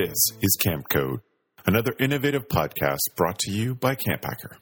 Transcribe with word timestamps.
This 0.00 0.30
is 0.40 0.56
Camp 0.58 0.88
Code, 0.88 1.20
another 1.66 1.92
innovative 2.00 2.48
podcast 2.48 3.00
brought 3.16 3.38
to 3.40 3.52
you 3.52 3.74
by 3.74 3.96
Camp 3.96 4.24
Hacker. 4.24 4.56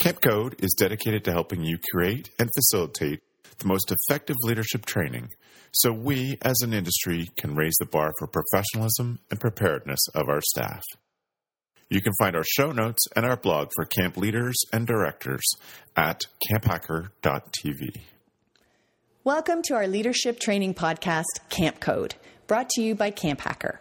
Camp 0.00 0.20
Code 0.20 0.56
is 0.58 0.74
dedicated 0.76 1.22
to 1.22 1.30
helping 1.30 1.62
you 1.62 1.78
create 1.92 2.30
and 2.40 2.50
facilitate 2.52 3.20
the 3.58 3.68
most 3.68 3.92
effective 3.92 4.34
leadership 4.42 4.84
training 4.84 5.28
so 5.70 5.92
we 5.92 6.36
as 6.42 6.56
an 6.62 6.72
industry 6.72 7.28
can 7.36 7.54
raise 7.54 7.76
the 7.78 7.86
bar 7.86 8.10
for 8.18 8.26
professionalism 8.26 9.20
and 9.30 9.38
preparedness 9.38 10.00
of 10.16 10.28
our 10.28 10.40
staff. 10.40 10.82
You 11.88 12.00
can 12.00 12.14
find 12.18 12.34
our 12.34 12.44
show 12.44 12.72
notes 12.72 13.06
and 13.14 13.24
our 13.24 13.36
blog 13.36 13.70
for 13.76 13.84
camp 13.84 14.16
leaders 14.16 14.56
and 14.72 14.84
directors 14.84 15.44
at 15.94 16.22
camphacker.tv. 16.50 18.00
Welcome 19.22 19.62
to 19.66 19.74
our 19.74 19.86
leadership 19.86 20.40
training 20.40 20.74
podcast, 20.74 21.38
Camp 21.50 21.78
Code, 21.78 22.16
brought 22.48 22.68
to 22.70 22.82
you 22.82 22.96
by 22.96 23.12
Camp 23.12 23.42
Hacker. 23.42 23.78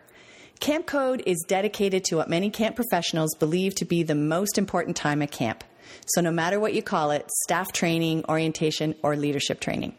Camp 0.59 0.85
Code 0.85 1.21
is 1.25 1.43
dedicated 1.47 2.05
to 2.05 2.15
what 2.15 2.29
many 2.29 2.49
camp 2.49 2.75
professionals 2.75 3.35
believe 3.35 3.75
to 3.75 3.85
be 3.85 4.03
the 4.03 4.15
most 4.15 4.57
important 4.57 4.95
time 4.95 5.21
at 5.21 5.31
camp. 5.31 5.63
So, 6.07 6.21
no 6.21 6.31
matter 6.31 6.59
what 6.59 6.73
you 6.73 6.81
call 6.81 7.11
it 7.11 7.29
staff 7.43 7.71
training, 7.71 8.23
orientation, 8.29 8.95
or 9.03 9.15
leadership 9.15 9.59
training. 9.59 9.95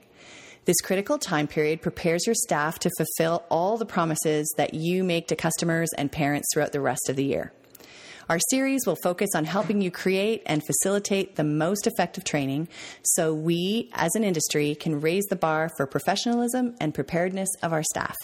This 0.65 0.81
critical 0.83 1.19
time 1.19 1.47
period 1.47 1.81
prepares 1.81 2.27
your 2.27 2.35
staff 2.35 2.81
to 2.81 2.91
fulfill 2.97 3.45
all 3.51 3.77
the 3.77 3.87
promises 3.87 4.53
that 4.57 4.75
you 4.75 5.05
make 5.05 5.29
to 5.29 5.37
customers 5.37 5.91
and 5.97 6.11
parents 6.11 6.49
throughout 6.53 6.73
the 6.73 6.81
rest 6.81 7.09
of 7.09 7.15
the 7.17 7.25
year. 7.25 7.53
Our 8.29 8.41
series 8.51 8.87
will 8.87 8.97
focus 8.97 9.31
on 9.37 9.45
helping 9.45 9.81
you 9.81 9.93
create 9.93 10.43
and 10.47 10.61
facilitate 10.67 11.37
the 11.37 11.45
most 11.45 11.87
effective 11.87 12.25
training 12.25 12.67
so 13.05 13.33
we, 13.33 13.89
as 13.93 14.17
an 14.17 14.25
industry, 14.25 14.75
can 14.75 15.01
raise 15.01 15.27
the 15.27 15.37
bar 15.37 15.71
for 15.77 15.87
professionalism 15.87 16.75
and 16.81 16.93
preparedness 16.93 17.49
of 17.63 17.73
our 17.73 17.85
staff. 17.85 18.17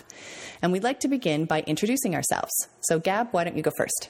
And 0.61 0.73
we'd 0.73 0.83
like 0.83 0.99
to 1.01 1.09
begin 1.09 1.45
by 1.45 1.61
introducing 1.69 2.17
ourselves. 2.17 2.51
So, 2.81 2.99
Gab, 2.99 3.29
why 3.31 3.45
don't 3.45 3.57
you 3.57 3.63
go 3.63 3.71
first? 3.77 4.09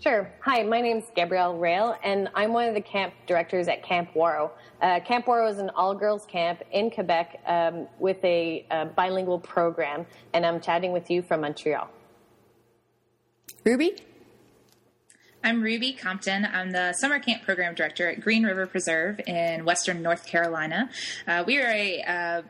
Sure. 0.00 0.28
Hi, 0.40 0.64
my 0.64 0.80
name 0.80 0.98
is 0.98 1.04
Gabrielle 1.14 1.56
Rail, 1.56 1.96
and 2.02 2.28
I'm 2.34 2.52
one 2.52 2.66
of 2.66 2.74
the 2.74 2.80
camp 2.80 3.14
directors 3.28 3.68
at 3.68 3.84
Camp 3.84 4.10
Ouareau. 4.14 4.50
Uh, 4.82 4.98
camp 5.00 5.26
Ouareau 5.26 5.48
is 5.48 5.58
an 5.58 5.70
all-girls 5.70 6.26
camp 6.26 6.62
in 6.72 6.90
Quebec 6.90 7.40
um, 7.46 7.86
with 8.00 8.24
a 8.24 8.66
uh, 8.72 8.86
bilingual 8.86 9.38
program, 9.38 10.04
and 10.34 10.44
I'm 10.44 10.60
chatting 10.60 10.90
with 10.90 11.08
you 11.10 11.22
from 11.22 11.42
Montreal. 11.42 11.88
Ruby? 13.64 13.96
I'm 15.48 15.62
Ruby 15.62 15.94
Compton. 15.94 16.44
I'm 16.44 16.72
the 16.72 16.92
summer 16.92 17.18
camp 17.20 17.42
program 17.42 17.74
director 17.74 18.06
at 18.10 18.20
Green 18.20 18.44
River 18.44 18.66
Preserve 18.66 19.18
in 19.26 19.64
Western 19.64 20.02
North 20.02 20.26
Carolina. 20.26 20.90
Uh, 21.26 21.42
we 21.46 21.56
are 21.58 21.70
a 21.70 22.02
uh, 22.02 22.42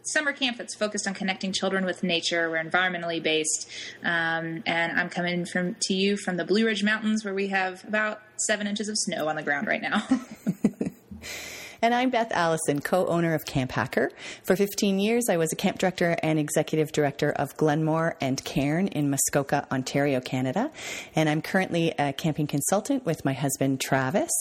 summer 0.00 0.32
camp 0.32 0.56
that's 0.56 0.74
focused 0.74 1.06
on 1.06 1.12
connecting 1.12 1.52
children 1.52 1.84
with 1.84 2.02
nature. 2.02 2.48
We're 2.48 2.64
environmentally 2.64 3.22
based, 3.22 3.68
um, 4.02 4.62
and 4.64 4.98
I'm 4.98 5.10
coming 5.10 5.44
from 5.44 5.76
to 5.80 5.92
you 5.92 6.16
from 6.16 6.38
the 6.38 6.44
Blue 6.46 6.64
Ridge 6.64 6.82
Mountains, 6.82 7.22
where 7.22 7.34
we 7.34 7.48
have 7.48 7.84
about 7.86 8.22
seven 8.36 8.66
inches 8.66 8.88
of 8.88 8.96
snow 8.96 9.28
on 9.28 9.36
the 9.36 9.42
ground 9.42 9.66
right 9.66 9.82
now. 9.82 10.08
And 11.80 11.94
I'm 11.94 12.10
Beth 12.10 12.32
Allison, 12.32 12.80
co 12.80 13.06
owner 13.06 13.34
of 13.34 13.44
Camp 13.44 13.70
Hacker. 13.70 14.10
For 14.42 14.56
15 14.56 14.98
years, 14.98 15.28
I 15.28 15.36
was 15.36 15.52
a 15.52 15.56
camp 15.56 15.78
director 15.78 16.16
and 16.24 16.36
executive 16.36 16.90
director 16.90 17.30
of 17.30 17.56
Glen 17.56 17.84
Mhor 17.84 18.16
and 18.20 18.44
Cairn 18.44 18.88
in 18.88 19.10
Muskoka, 19.10 19.64
Ontario, 19.70 20.20
Canada. 20.20 20.72
And 21.14 21.28
I'm 21.28 21.40
currently 21.40 21.94
a 21.96 22.12
camping 22.12 22.48
consultant 22.48 23.06
with 23.06 23.24
my 23.24 23.32
husband, 23.32 23.80
Travis. 23.80 24.32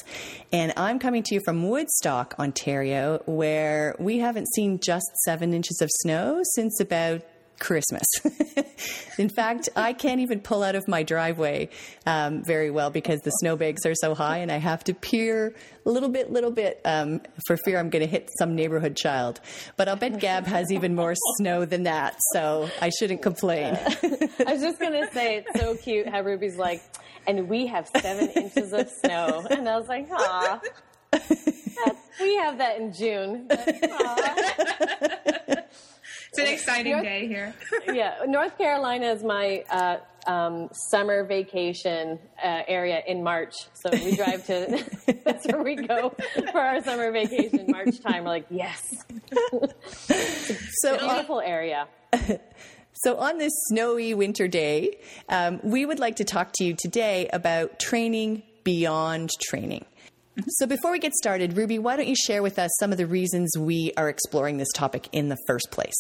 And 0.52 0.74
I'm 0.76 0.98
coming 0.98 1.22
to 1.24 1.36
you 1.36 1.42
from 1.46 1.70
Woodstock, 1.70 2.34
Ontario, 2.40 3.22
where 3.28 3.96
we 4.00 4.18
haven't 4.18 4.48
seen 4.56 4.80
just 4.80 5.06
seven 5.24 5.54
inches 5.54 5.80
of 5.80 5.90
snow 5.92 6.42
since 6.56 6.80
about 6.80 7.22
Christmas. 7.60 8.06
In 9.18 9.30
fact, 9.30 9.70
I 9.76 9.94
can't 9.94 10.20
even 10.22 10.42
pull 10.42 10.64
out 10.64 10.76
of 10.76 10.88
my 10.88 11.04
driveway 11.04 11.70
um, 12.06 12.44
very 12.44 12.70
well 12.70 12.90
because 12.90 13.22
the 13.22 13.32
snowbanks 13.32 13.86
are 13.86 13.96
so 13.96 14.14
high, 14.14 14.38
and 14.38 14.52
I 14.52 14.58
have 14.58 14.84
to 14.86 14.94
peer 14.94 15.56
a 15.86 15.90
little 15.90 16.10
bit, 16.10 16.32
little 16.32 16.52
bit 16.52 16.82
um, 16.86 17.22
for 17.46 17.58
fear 17.58 17.80
I'm 17.80 17.90
going 17.90 18.04
to 18.04 18.10
hit 18.10 18.30
some 18.38 18.56
neighborhood 18.56 18.96
child. 18.96 19.40
But 19.76 19.88
I'll 19.88 19.96
bet 19.96 20.20
Gab 20.20 20.46
has 20.46 20.72
even 20.72 20.96
more 20.96 21.16
snow 21.38 21.66
than 21.66 21.84
that, 21.84 22.16
so 22.34 22.70
I 22.82 22.90
shouldn't 22.90 23.22
complain. 23.22 23.76
I 23.76 24.54
was 24.54 24.62
just 24.62 24.80
going 24.80 24.94
to 24.94 25.10
say 25.14 25.38
it's 25.38 25.60
so 25.60 25.76
cute 25.76 26.08
how 26.08 26.22
Ruby's 26.22 26.58
like, 26.58 26.82
and 27.26 27.50
we 27.50 27.68
have 27.68 27.88
seven 27.88 28.30
inches 28.30 28.74
of 28.74 28.90
snow, 29.04 29.46
and 29.50 29.68
I 29.68 29.78
was 29.78 29.88
like, 29.88 30.08
ah. 30.12 30.62
we 32.22 32.36
have 32.36 32.58
that 32.58 32.80
in 32.80 32.94
June. 32.94 33.48
But, 33.48 34.97
it's 36.38 36.50
an 36.50 36.54
exciting 36.54 36.92
North, 36.94 37.04
day 37.04 37.28
here. 37.28 37.54
yeah, 37.94 38.16
North 38.26 38.58
Carolina 38.58 39.08
is 39.08 39.24
my 39.24 39.64
uh, 39.70 39.98
um, 40.28 40.70
summer 40.90 41.24
vacation 41.24 42.20
uh, 42.44 42.64
area 42.68 43.02
in 43.08 43.24
March. 43.24 43.56
So 43.74 43.90
we 43.92 44.16
drive 44.16 44.46
to, 44.48 44.84
that's 45.24 45.48
where 45.48 45.64
we 45.64 45.76
go 45.76 46.14
for 46.52 46.60
our 46.60 46.84
summer 46.84 47.12
vacation, 47.12 47.66
March 47.70 48.00
time. 48.02 48.24
We're 48.24 48.30
like, 48.30 48.46
yes. 48.50 49.06
so 50.82 50.98
beautiful 50.98 51.42
area. 51.42 51.88
So, 53.04 53.18
on 53.18 53.38
this 53.38 53.54
snowy 53.68 54.16
winter 54.16 54.48
day, 54.48 54.98
um, 55.30 55.60
we 55.62 55.86
would 55.86 56.00
like 56.00 56.16
to 56.16 56.24
talk 56.24 56.50
to 56.56 56.64
you 56.64 56.74
today 56.76 57.30
about 57.32 57.80
training 57.80 58.42
beyond 58.64 59.30
training. 59.40 59.86
So, 60.48 60.66
before 60.66 60.92
we 60.92 60.98
get 60.98 61.14
started, 61.14 61.56
Ruby, 61.56 61.78
why 61.78 61.96
don't 61.96 62.08
you 62.08 62.16
share 62.16 62.42
with 62.42 62.58
us 62.58 62.72
some 62.80 62.92
of 62.92 62.98
the 62.98 63.06
reasons 63.06 63.56
we 63.56 63.92
are 63.98 64.10
exploring 64.10 64.58
this 64.58 64.72
topic 64.74 65.10
in 65.12 65.30
the 65.30 65.38
first 65.46 65.70
place? 65.70 65.94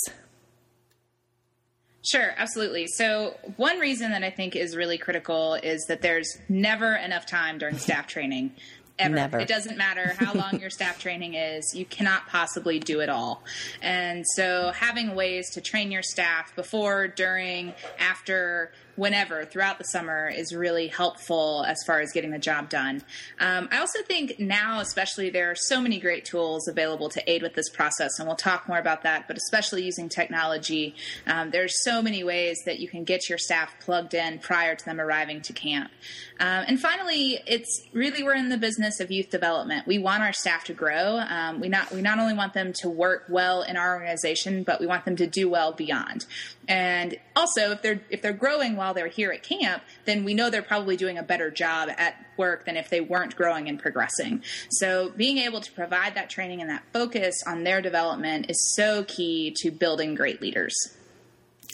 Sure, 2.07 2.33
absolutely. 2.37 2.87
So, 2.87 3.35
one 3.57 3.79
reason 3.79 4.11
that 4.11 4.23
I 4.23 4.29
think 4.29 4.55
is 4.55 4.77
really 4.77 4.97
critical 4.97 5.55
is 5.55 5.83
that 5.89 6.01
there's 6.01 6.37
never 6.47 6.95
enough 6.95 7.25
time 7.25 7.57
during 7.57 7.77
staff 7.77 8.07
training. 8.15 8.53
Ever. 8.97 9.15
Never. 9.15 9.39
It 9.39 9.47
doesn't 9.47 9.77
matter 9.77 10.15
how 10.17 10.33
long 10.33 10.59
your 10.59 10.69
staff 10.69 10.99
training 11.01 11.33
is, 11.35 11.75
you 11.75 11.85
cannot 11.85 12.27
possibly 12.27 12.79
do 12.79 13.01
it 13.01 13.09
all. 13.09 13.43
And 13.81 14.25
so, 14.25 14.71
having 14.73 15.15
ways 15.15 15.49
to 15.51 15.61
train 15.61 15.91
your 15.91 16.01
staff 16.01 16.55
before, 16.55 17.09
during, 17.09 17.73
after, 17.99 18.71
whenever 18.97 19.45
throughout 19.45 19.77
the 19.77 19.83
summer 19.85 20.27
is 20.27 20.53
really 20.53 20.87
helpful 20.87 21.63
as 21.67 21.77
far 21.85 22.01
as 22.01 22.11
getting 22.11 22.31
the 22.31 22.39
job 22.39 22.69
done. 22.69 23.01
Um, 23.39 23.69
I 23.71 23.77
also 23.77 24.01
think 24.01 24.39
now, 24.39 24.79
especially, 24.79 25.29
there 25.29 25.49
are 25.51 25.55
so 25.55 25.79
many 25.79 25.99
great 25.99 26.25
tools 26.25 26.67
available 26.67 27.07
to 27.09 27.31
aid 27.31 27.43
with 27.43 27.53
this 27.53 27.69
process, 27.69 28.19
and 28.19 28.27
we'll 28.27 28.35
talk 28.35 28.67
more 28.67 28.79
about 28.79 29.03
that. 29.03 29.27
But 29.27 29.37
especially 29.37 29.83
using 29.83 30.09
technology, 30.09 30.95
um, 31.27 31.51
there's 31.51 31.83
so 31.83 32.01
many 32.01 32.23
ways 32.23 32.57
that 32.65 32.79
you 32.79 32.89
can 32.89 33.03
get 33.03 33.29
your 33.29 33.37
staff 33.37 33.73
plugged 33.79 34.13
in 34.13 34.39
prior 34.39 34.75
to 34.75 34.85
them 34.85 34.99
arriving 34.99 35.41
to 35.41 35.53
camp. 35.53 35.91
Um, 36.39 36.65
and 36.67 36.79
finally, 36.79 37.39
it's 37.45 37.83
really 37.93 38.23
we're 38.23 38.35
in 38.35 38.49
the 38.49 38.57
business 38.57 38.99
of 38.99 39.11
youth 39.11 39.29
development. 39.29 39.87
We 39.87 39.97
want 39.97 40.23
our 40.23 40.33
staff 40.33 40.65
to 40.65 40.73
grow. 40.73 41.19
Um, 41.19 41.59
we 41.59 41.69
not 41.69 41.91
we 41.91 42.01
not 42.01 42.19
only 42.19 42.33
want 42.33 42.53
them 42.53 42.73
to 42.81 42.89
work 42.89 43.25
well 43.29 43.61
in 43.61 43.77
our 43.77 43.95
organization, 43.95 44.63
but 44.63 44.79
we 44.79 44.87
want 44.87 45.05
them 45.05 45.15
to 45.17 45.27
do 45.27 45.49
well 45.49 45.71
beyond. 45.71 46.25
And 46.67 47.17
also, 47.35 47.71
if 47.71 47.81
they're 47.81 48.01
if 48.09 48.21
they're 48.21 48.33
growing 48.33 48.75
while 48.87 48.93
they're 48.93 49.07
here 49.07 49.33
at 49.33 49.43
camp, 49.43 49.83
then 50.05 50.23
we 50.23 50.33
know 50.33 50.49
they're 50.49 50.61
probably 50.61 50.95
doing 50.95 51.17
a 51.17 51.23
better 51.23 51.51
job 51.51 51.89
at 51.97 52.15
work 52.37 52.65
than 52.65 52.77
if 52.77 52.89
they 52.89 53.01
weren't 53.01 53.35
growing 53.35 53.67
and 53.67 53.77
progressing. 53.77 54.41
So, 54.71 55.09
being 55.09 55.39
able 55.39 55.59
to 55.59 55.71
provide 55.73 56.15
that 56.15 56.29
training 56.29 56.61
and 56.61 56.69
that 56.69 56.83
focus 56.93 57.35
on 57.45 57.65
their 57.65 57.81
development 57.81 58.49
is 58.49 58.73
so 58.77 59.03
key 59.03 59.53
to 59.57 59.71
building 59.71 60.15
great 60.15 60.41
leaders. 60.41 60.73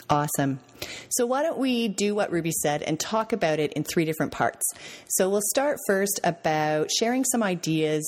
Awesome. 0.10 0.60
So, 1.10 1.28
why 1.28 1.44
don't 1.44 1.60
we 1.60 1.88
do 1.88 2.16
what 2.16 2.32
Ruby 2.32 2.52
said 2.52 2.82
and 2.82 3.00
talk 3.00 3.32
about 3.32 3.60
it 3.60 3.74
in 3.74 3.84
three 3.84 4.06
different 4.06 4.32
parts? 4.32 4.66
So, 5.08 5.30
we'll 5.30 5.42
start 5.52 5.78
first 5.86 6.20
about 6.24 6.90
sharing 6.98 7.26
some 7.26 7.44
ideas 7.44 8.04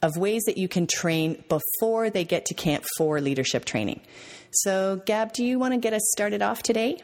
of 0.00 0.16
ways 0.16 0.44
that 0.44 0.56
you 0.56 0.66
can 0.66 0.86
train 0.86 1.44
before 1.50 2.08
they 2.08 2.24
get 2.24 2.46
to 2.46 2.54
camp 2.54 2.86
for 2.96 3.20
leadership 3.20 3.66
training. 3.66 4.00
So, 4.50 5.02
Gab, 5.04 5.34
do 5.34 5.44
you 5.44 5.58
want 5.58 5.74
to 5.74 5.78
get 5.78 5.92
us 5.92 6.02
started 6.14 6.40
off 6.40 6.62
today? 6.62 7.02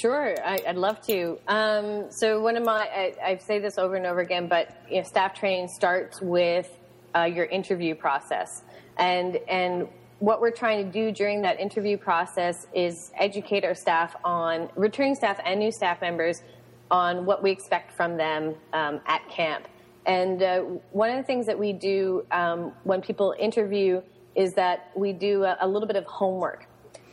Sure, 0.00 0.34
I, 0.44 0.58
would 0.66 0.76
love 0.76 1.00
to. 1.06 1.38
Um, 1.48 2.06
so, 2.10 2.40
one 2.40 2.56
of 2.56 2.64
my, 2.64 2.86
I, 2.86 3.14
I, 3.24 3.38
say 3.38 3.58
this 3.58 3.78
over 3.78 3.94
and 3.94 4.04
over 4.04 4.20
again, 4.20 4.46
but 4.46 4.76
you 4.90 4.98
know, 4.98 5.02
staff 5.04 5.32
training 5.34 5.68
starts 5.68 6.20
with 6.20 6.70
uh, 7.14 7.22
your 7.24 7.46
interview 7.46 7.94
process, 7.94 8.62
and 8.98 9.38
and 9.48 9.88
what 10.18 10.40
we're 10.40 10.50
trying 10.50 10.84
to 10.84 10.90
do 10.90 11.12
during 11.12 11.42
that 11.42 11.60
interview 11.60 11.96
process 11.96 12.66
is 12.74 13.10
educate 13.16 13.64
our 13.64 13.74
staff 13.74 14.16
on 14.24 14.68
returning 14.76 15.14
staff 15.14 15.38
and 15.44 15.60
new 15.60 15.70
staff 15.70 16.00
members 16.00 16.42
on 16.90 17.26
what 17.26 17.42
we 17.42 17.50
expect 17.50 17.92
from 17.92 18.16
them 18.16 18.54
um, 18.72 19.00
at 19.06 19.26
camp. 19.28 19.68
And 20.06 20.42
uh, 20.42 20.60
one 20.92 21.10
of 21.10 21.16
the 21.16 21.22
things 21.24 21.46
that 21.46 21.58
we 21.58 21.72
do 21.72 22.24
um, 22.30 22.72
when 22.84 23.02
people 23.02 23.34
interview 23.38 24.00
is 24.34 24.52
that 24.54 24.90
we 24.94 25.12
do 25.12 25.44
a, 25.44 25.56
a, 25.60 25.66
little 25.66 25.88
bit 25.88 25.96
of 25.96 26.04
homework. 26.04 26.66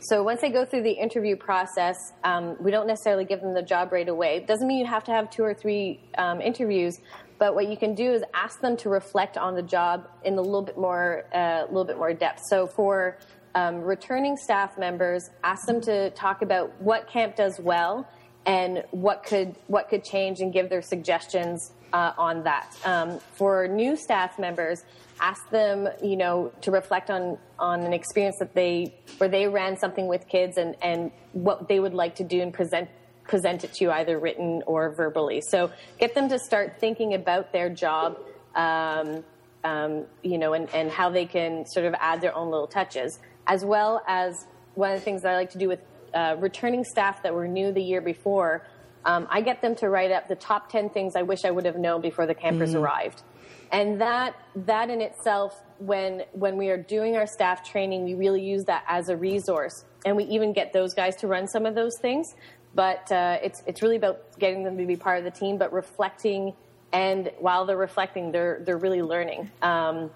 So 0.04 0.22
once 0.22 0.42
they 0.42 0.50
go 0.50 0.66
through 0.66 0.82
the 0.82 0.92
interview 0.92 1.34
process, 1.34 1.96
um, 2.24 2.58
we 2.60 2.70
don't 2.70 2.86
necessarily 2.86 3.24
give 3.24 3.40
them 3.40 3.54
the 3.54 3.62
job 3.62 3.90
right 3.90 4.06
away. 4.06 4.36
It 4.36 4.46
doesn't 4.46 4.68
mean 4.68 4.78
you 4.78 4.86
have 4.86 5.04
to 5.04 5.12
have 5.12 5.30
two 5.30 5.42
or 5.42 5.54
three 5.54 5.98
um, 6.18 6.42
interviews, 6.42 7.00
but 7.38 7.54
what 7.54 7.68
you 7.68 7.78
can 7.78 7.94
do 7.94 8.12
is 8.12 8.22
ask 8.34 8.60
them 8.60 8.76
to 8.78 8.90
reflect 8.90 9.38
on 9.38 9.54
the 9.54 9.62
job 9.62 10.06
in 10.22 10.34
a 10.34 10.42
little 10.42 10.60
bit 10.60 10.76
more, 10.76 11.24
a 11.32 11.38
uh, 11.38 11.66
little 11.68 11.86
bit 11.86 11.96
more 11.96 12.12
depth. 12.12 12.42
So 12.50 12.66
for 12.66 13.16
um, 13.54 13.76
returning 13.76 14.36
staff 14.36 14.76
members, 14.76 15.30
ask 15.42 15.64
them 15.66 15.80
to 15.82 16.10
talk 16.10 16.42
about 16.42 16.78
what 16.82 17.08
camp 17.08 17.34
does 17.34 17.58
well 17.58 18.06
and 18.44 18.84
what 18.90 19.22
could 19.22 19.56
what 19.68 19.88
could 19.88 20.04
change 20.04 20.40
and 20.40 20.52
give 20.52 20.68
their 20.68 20.82
suggestions 20.82 21.72
uh, 21.94 22.12
on 22.18 22.42
that. 22.42 22.76
Um, 22.84 23.20
for 23.36 23.68
new 23.68 23.96
staff 23.96 24.38
members, 24.38 24.84
ask 25.20 25.48
them, 25.50 25.88
you 26.02 26.16
know, 26.16 26.52
to 26.62 26.70
reflect 26.72 27.08
on 27.08 27.38
on 27.58 27.82
an 27.82 27.92
experience 27.92 28.36
that 28.40 28.52
they 28.52 28.94
where 29.18 29.30
they 29.30 29.46
ran 29.46 29.78
something 29.78 30.08
with 30.08 30.26
kids 30.28 30.58
and 30.58 30.74
and 30.82 31.12
what 31.32 31.68
they 31.68 31.78
would 31.78 31.94
like 31.94 32.16
to 32.16 32.24
do 32.24 32.42
and 32.42 32.52
present 32.52 32.90
present 33.22 33.64
it 33.64 33.72
to 33.74 33.84
you 33.84 33.90
either 33.92 34.18
written 34.18 34.62
or 34.66 34.90
verbally. 34.90 35.40
So 35.40 35.70
get 35.98 36.14
them 36.14 36.28
to 36.28 36.38
start 36.38 36.78
thinking 36.80 37.14
about 37.14 37.52
their 37.52 37.70
job. 37.70 38.18
Um, 38.54 39.24
um, 39.62 40.04
you 40.22 40.36
know, 40.36 40.52
and, 40.52 40.68
and 40.74 40.90
how 40.90 41.08
they 41.08 41.24
can 41.24 41.64
sort 41.64 41.86
of 41.86 41.94
add 41.98 42.20
their 42.20 42.36
own 42.36 42.50
little 42.50 42.66
touches, 42.66 43.18
as 43.46 43.64
well 43.64 44.02
as 44.06 44.44
one 44.74 44.92
of 44.92 44.98
the 44.98 45.04
things 45.04 45.22
that 45.22 45.32
I 45.32 45.36
like 45.36 45.52
to 45.52 45.58
do 45.58 45.68
with 45.68 45.80
uh, 46.12 46.36
returning 46.38 46.84
staff 46.84 47.22
that 47.22 47.32
were 47.32 47.48
new 47.48 47.72
the 47.72 47.82
year 47.82 48.02
before. 48.02 48.66
Um, 49.04 49.26
I 49.30 49.40
get 49.40 49.60
them 49.60 49.74
to 49.76 49.88
write 49.88 50.10
up 50.10 50.28
the 50.28 50.34
top 50.34 50.70
10 50.70 50.90
things 50.90 51.16
I 51.16 51.22
wish 51.22 51.44
I 51.44 51.50
would 51.50 51.66
have 51.66 51.76
known 51.76 52.00
before 52.00 52.26
the 52.26 52.34
campers 52.34 52.70
mm-hmm. 52.70 52.82
arrived. 52.82 53.22
And 53.70 54.00
that, 54.00 54.36
that 54.54 54.90
in 54.90 55.00
itself, 55.00 55.60
when, 55.78 56.22
when 56.32 56.56
we 56.56 56.70
are 56.70 56.76
doing 56.76 57.16
our 57.16 57.26
staff 57.26 57.68
training, 57.68 58.04
we 58.04 58.14
really 58.14 58.42
use 58.42 58.64
that 58.64 58.84
as 58.88 59.08
a 59.08 59.16
resource. 59.16 59.84
And 60.06 60.16
we 60.16 60.24
even 60.24 60.52
get 60.52 60.72
those 60.72 60.94
guys 60.94 61.16
to 61.16 61.26
run 61.26 61.48
some 61.48 61.66
of 61.66 61.74
those 61.74 61.98
things. 61.98 62.34
But 62.74 63.10
uh, 63.10 63.38
it's, 63.42 63.62
it's 63.66 63.82
really 63.82 63.96
about 63.96 64.38
getting 64.38 64.64
them 64.64 64.78
to 64.78 64.86
be 64.86 64.96
part 64.96 65.18
of 65.18 65.24
the 65.24 65.30
team, 65.30 65.58
but 65.58 65.72
reflecting 65.72 66.54
and 66.94 67.32
while 67.40 67.66
they're 67.66 67.76
reflecting, 67.76 68.30
they're 68.30 68.60
they're 68.64 68.78
really 68.78 69.02
learning. 69.02 69.50
Um, 69.60 70.10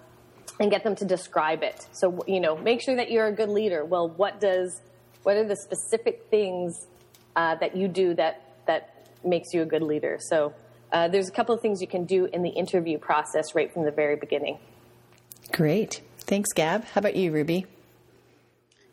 and 0.61 0.70
get 0.70 0.82
them 0.82 0.96
to 0.96 1.05
describe 1.05 1.62
it. 1.62 1.87
So 1.93 2.25
you 2.26 2.40
know, 2.40 2.56
make 2.56 2.81
sure 2.81 2.96
that 2.96 3.11
you're 3.11 3.26
a 3.26 3.32
good 3.32 3.50
leader. 3.50 3.85
Well, 3.85 4.08
what 4.08 4.40
does 4.40 4.81
what 5.25 5.37
are 5.37 5.44
the 5.44 5.56
specific 5.56 6.26
things 6.31 6.87
uh, 7.37 7.56
that 7.56 7.76
you 7.76 7.88
do 7.88 8.14
that 8.14 8.48
that 8.69 9.09
makes 9.25 9.53
you 9.53 9.62
a 9.62 9.67
good 9.67 9.82
leader? 9.82 10.19
So 10.20 10.55
uh, 10.93 11.09
there's 11.09 11.29
a 11.29 11.32
couple 11.32 11.55
of 11.55 11.61
things 11.61 11.81
you 11.81 11.88
can 11.88 12.05
do 12.05 12.26
in 12.26 12.43
the 12.43 12.50
interview 12.50 12.99
process 12.99 13.55
right 13.55 13.73
from 13.73 13.85
the 13.85 13.91
very 13.91 14.15
beginning. 14.15 14.59
Great, 15.53 16.03
thanks, 16.20 16.53
Gab. 16.53 16.85
How 16.85 17.00
about 17.00 17.17
you, 17.17 17.32
Ruby? 17.32 17.67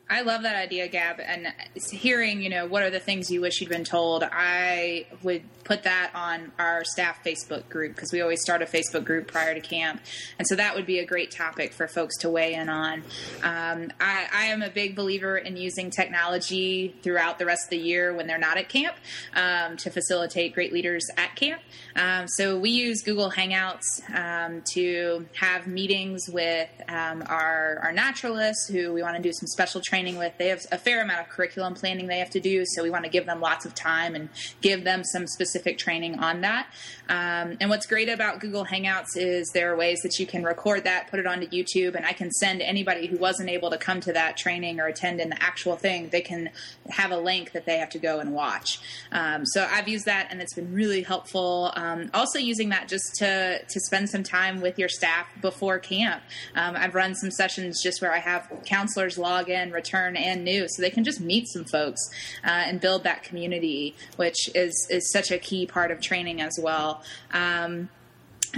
I 0.07 0.21
love 0.21 0.43
that 0.43 0.55
idea, 0.55 0.87
Gab. 0.87 1.19
And 1.19 1.51
hearing, 1.91 2.41
you 2.41 2.49
know, 2.49 2.67
what 2.67 2.83
are 2.83 2.91
the 2.91 2.99
things 2.99 3.31
you 3.31 3.41
wish 3.41 3.59
you'd 3.59 3.71
been 3.71 3.83
told, 3.83 4.23
I 4.23 5.07
would 5.23 5.41
put 5.63 5.81
that 5.83 6.11
on 6.13 6.51
our 6.59 6.83
staff 6.85 7.23
Facebook 7.23 7.67
group 7.69 7.95
because 7.95 8.11
we 8.13 8.21
always 8.21 8.39
start 8.39 8.61
a 8.61 8.65
Facebook 8.65 9.03
group 9.03 9.27
prior 9.27 9.55
to 9.55 9.59
camp. 9.59 9.99
And 10.37 10.47
so 10.47 10.55
that 10.55 10.75
would 10.75 10.85
be 10.85 10.99
a 10.99 11.05
great 11.05 11.31
topic 11.31 11.73
for 11.73 11.87
folks 11.87 12.17
to 12.19 12.29
weigh 12.29 12.53
in 12.53 12.69
on. 12.69 12.99
Um, 13.41 13.91
I, 13.99 14.27
I, 14.31 14.45
am 14.45 14.61
a 14.61 14.69
big 14.69 14.95
believer 14.95 15.37
in 15.37 15.57
using 15.57 15.89
technology 15.89 16.95
throughout 17.01 17.39
the 17.39 17.47
rest 17.47 17.63
of 17.65 17.69
the 17.71 17.77
year 17.77 18.13
when 18.13 18.27
they're 18.27 18.37
not 18.37 18.57
at 18.57 18.69
camp 18.69 18.95
um, 19.35 19.75
to 19.77 19.89
facilitate 19.89 20.53
great 20.53 20.71
leaders 20.71 21.07
at 21.17 21.35
camp. 21.35 21.61
Um, 21.95 22.27
so 22.27 22.59
we 22.59 22.69
use 22.69 23.01
Google 23.01 23.31
Hangouts 23.31 24.03
um, 24.13 24.61
to 24.73 25.25
have 25.33 25.65
meetings 25.65 26.29
with 26.29 26.69
um, 26.87 27.23
our, 27.25 27.79
our 27.81 27.91
naturalists 27.91 28.67
who 28.67 28.93
we 28.93 29.01
want 29.01 29.15
to 29.15 29.21
do 29.21 29.33
some 29.33 29.47
special 29.47 29.81
training 29.81 29.94
training 29.95 30.17
with, 30.17 30.37
they 30.37 30.49
have 30.49 30.65
a 30.73 30.77
fair 30.77 31.01
amount 31.01 31.21
of 31.21 31.29
curriculum 31.29 31.73
planning 31.73 32.07
they 32.07 32.19
have 32.19 32.29
to 32.29 32.41
do. 32.41 32.65
So 32.65 32.83
we 32.83 32.89
want 32.89 33.05
to 33.05 33.09
give 33.09 33.25
them 33.25 33.39
lots 33.39 33.65
of 33.65 33.73
time 33.73 34.13
and 34.13 34.27
give 34.59 34.83
them 34.83 35.05
some 35.05 35.25
specific 35.25 35.77
training 35.77 36.19
on 36.19 36.41
that. 36.41 36.67
Um, 37.07 37.55
and 37.61 37.69
what's 37.69 37.85
great 37.85 38.09
about 38.09 38.41
Google 38.41 38.65
Hangouts 38.65 39.15
is 39.15 39.49
there 39.53 39.71
are 39.71 39.77
ways 39.77 40.01
that 40.01 40.19
you 40.19 40.25
can 40.25 40.43
record 40.43 40.83
that, 40.83 41.09
put 41.09 41.19
it 41.21 41.25
onto 41.25 41.47
YouTube, 41.47 41.95
and 41.95 42.05
I 42.05 42.11
can 42.11 42.29
send 42.29 42.61
anybody 42.61 43.07
who 43.07 43.17
wasn't 43.17 43.49
able 43.49 43.69
to 43.69 43.77
come 43.77 44.01
to 44.01 44.11
that 44.11 44.35
training 44.35 44.81
or 44.81 44.87
attend 44.87 45.21
in 45.21 45.29
the 45.29 45.41
actual 45.41 45.77
thing, 45.77 46.09
they 46.09 46.21
can 46.21 46.49
have 46.89 47.11
a 47.11 47.17
link 47.17 47.53
that 47.53 47.65
they 47.65 47.77
have 47.77 47.89
to 47.91 47.99
go 47.99 48.19
and 48.19 48.33
watch. 48.33 48.79
Um, 49.13 49.45
so 49.45 49.65
I've 49.71 49.87
used 49.87 50.07
that 50.07 50.27
and 50.29 50.41
it's 50.41 50.55
been 50.55 50.73
really 50.73 51.03
helpful. 51.03 51.71
Um, 51.75 52.09
also 52.13 52.37
using 52.37 52.69
that 52.69 52.89
just 52.89 53.15
to, 53.19 53.63
to 53.63 53.79
spend 53.79 54.09
some 54.09 54.23
time 54.23 54.59
with 54.59 54.77
your 54.77 54.89
staff 54.89 55.27
before 55.41 55.79
camp. 55.79 56.21
Um, 56.53 56.75
I've 56.75 56.95
run 56.95 57.15
some 57.15 57.31
sessions 57.31 57.81
just 57.81 58.01
where 58.01 58.11
I 58.11 58.19
have 58.19 58.51
counselors 58.65 59.17
log 59.17 59.49
in, 59.49 59.71
return 59.85 60.17
and 60.17 60.43
new, 60.43 60.67
so 60.67 60.81
they 60.81 60.89
can 60.89 61.03
just 61.03 61.21
meet 61.21 61.47
some 61.47 61.65
folks 61.65 62.09
uh, 62.43 62.49
and 62.49 62.81
build 62.81 63.03
that 63.03 63.23
community, 63.23 63.95
which 64.17 64.49
is 64.55 64.87
is 64.89 65.11
such 65.11 65.31
a 65.31 65.37
key 65.37 65.65
part 65.65 65.91
of 65.91 66.01
training 66.01 66.41
as 66.41 66.59
well. 66.61 67.03
Um, 67.31 67.89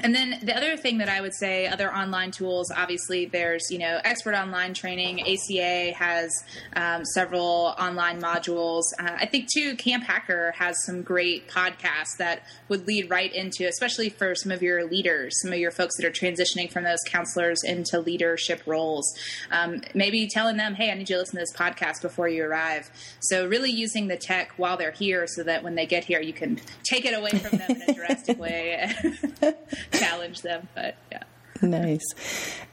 and 0.04 0.14
then 0.14 0.40
the 0.42 0.56
other 0.56 0.78
thing 0.78 1.00
that 1.00 1.10
I 1.10 1.22
would 1.22 1.34
say, 1.34 1.68
other 1.68 1.94
online 1.94 2.32
tools, 2.32 2.72
obviously 2.76 3.26
there's, 3.26 3.70
you 3.72 3.80
know, 3.80 4.00
expert 4.04 4.36
online 4.36 4.74
training. 4.74 5.22
ACA 5.22 5.94
has 5.94 6.32
um, 6.76 7.06
several 7.06 7.76
online 7.80 8.22
modules. 8.22 8.84
Uh, 9.00 9.18
I 9.20 9.26
think 9.26 9.48
too, 9.54 9.76
Camp 9.76 10.04
Hacker 10.04 10.54
has 10.58 10.84
some 10.86 11.02
great 11.02 11.48
podcasts 11.48 12.18
that 12.18 12.44
would 12.70 12.88
lead 12.88 13.10
right 13.10 13.34
into, 13.34 13.68
especially 13.68 14.10
for 14.10 14.36
some 14.36 14.52
of 14.52 14.62
your 14.62 14.86
leaders, 14.86 15.42
some 15.42 15.52
of 15.52 15.60
your 15.60 15.72
folks 15.72 15.98
that 15.98 16.06
are 16.06 16.12
transitioning 16.12 16.72
from 16.72 16.84
those 16.84 17.00
counselors 17.06 17.64
into 17.64 18.00
leadership 18.00 18.62
roles. 18.66 19.18
Um, 19.52 19.82
maybe 19.94 20.28
telling 20.28 20.58
them, 20.58 20.76
hey, 20.76 20.92
I 20.92 20.94
need 20.94 21.10
you 21.10 21.16
to 21.16 21.20
listen 21.20 21.36
to 21.36 21.42
this 21.42 21.54
podcast 21.54 22.02
before 22.02 22.28
you 22.28 22.44
arrive. 22.44 22.90
So 23.20 23.48
really 23.48 23.72
using 23.72 24.08
the 24.08 24.18
tech 24.18 24.54
while 24.58 24.78
they're 24.78 24.92
here 24.92 25.28
so 25.28 25.44
that 25.44 25.64
when 25.64 25.76
they 25.76 25.86
get 25.86 26.06
here, 26.06 26.22
you 26.22 26.34
can 26.34 26.60
take 26.84 27.06
it 27.06 27.18
away 27.18 27.32
from 27.32 27.58
them 27.58 27.72
in 27.72 27.82
a 27.90 27.94
drastic 27.96 28.40
way. 28.40 28.94
challenge 29.94 30.42
them. 30.42 30.68
But 30.76 30.98
yeah. 31.12 31.24
nice. 31.62 32.06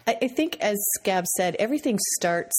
I, 0.06 0.16
I 0.22 0.28
think, 0.28 0.58
as 0.60 0.78
Gab 1.02 1.26
said, 1.26 1.56
everything 1.58 1.98
starts 2.18 2.54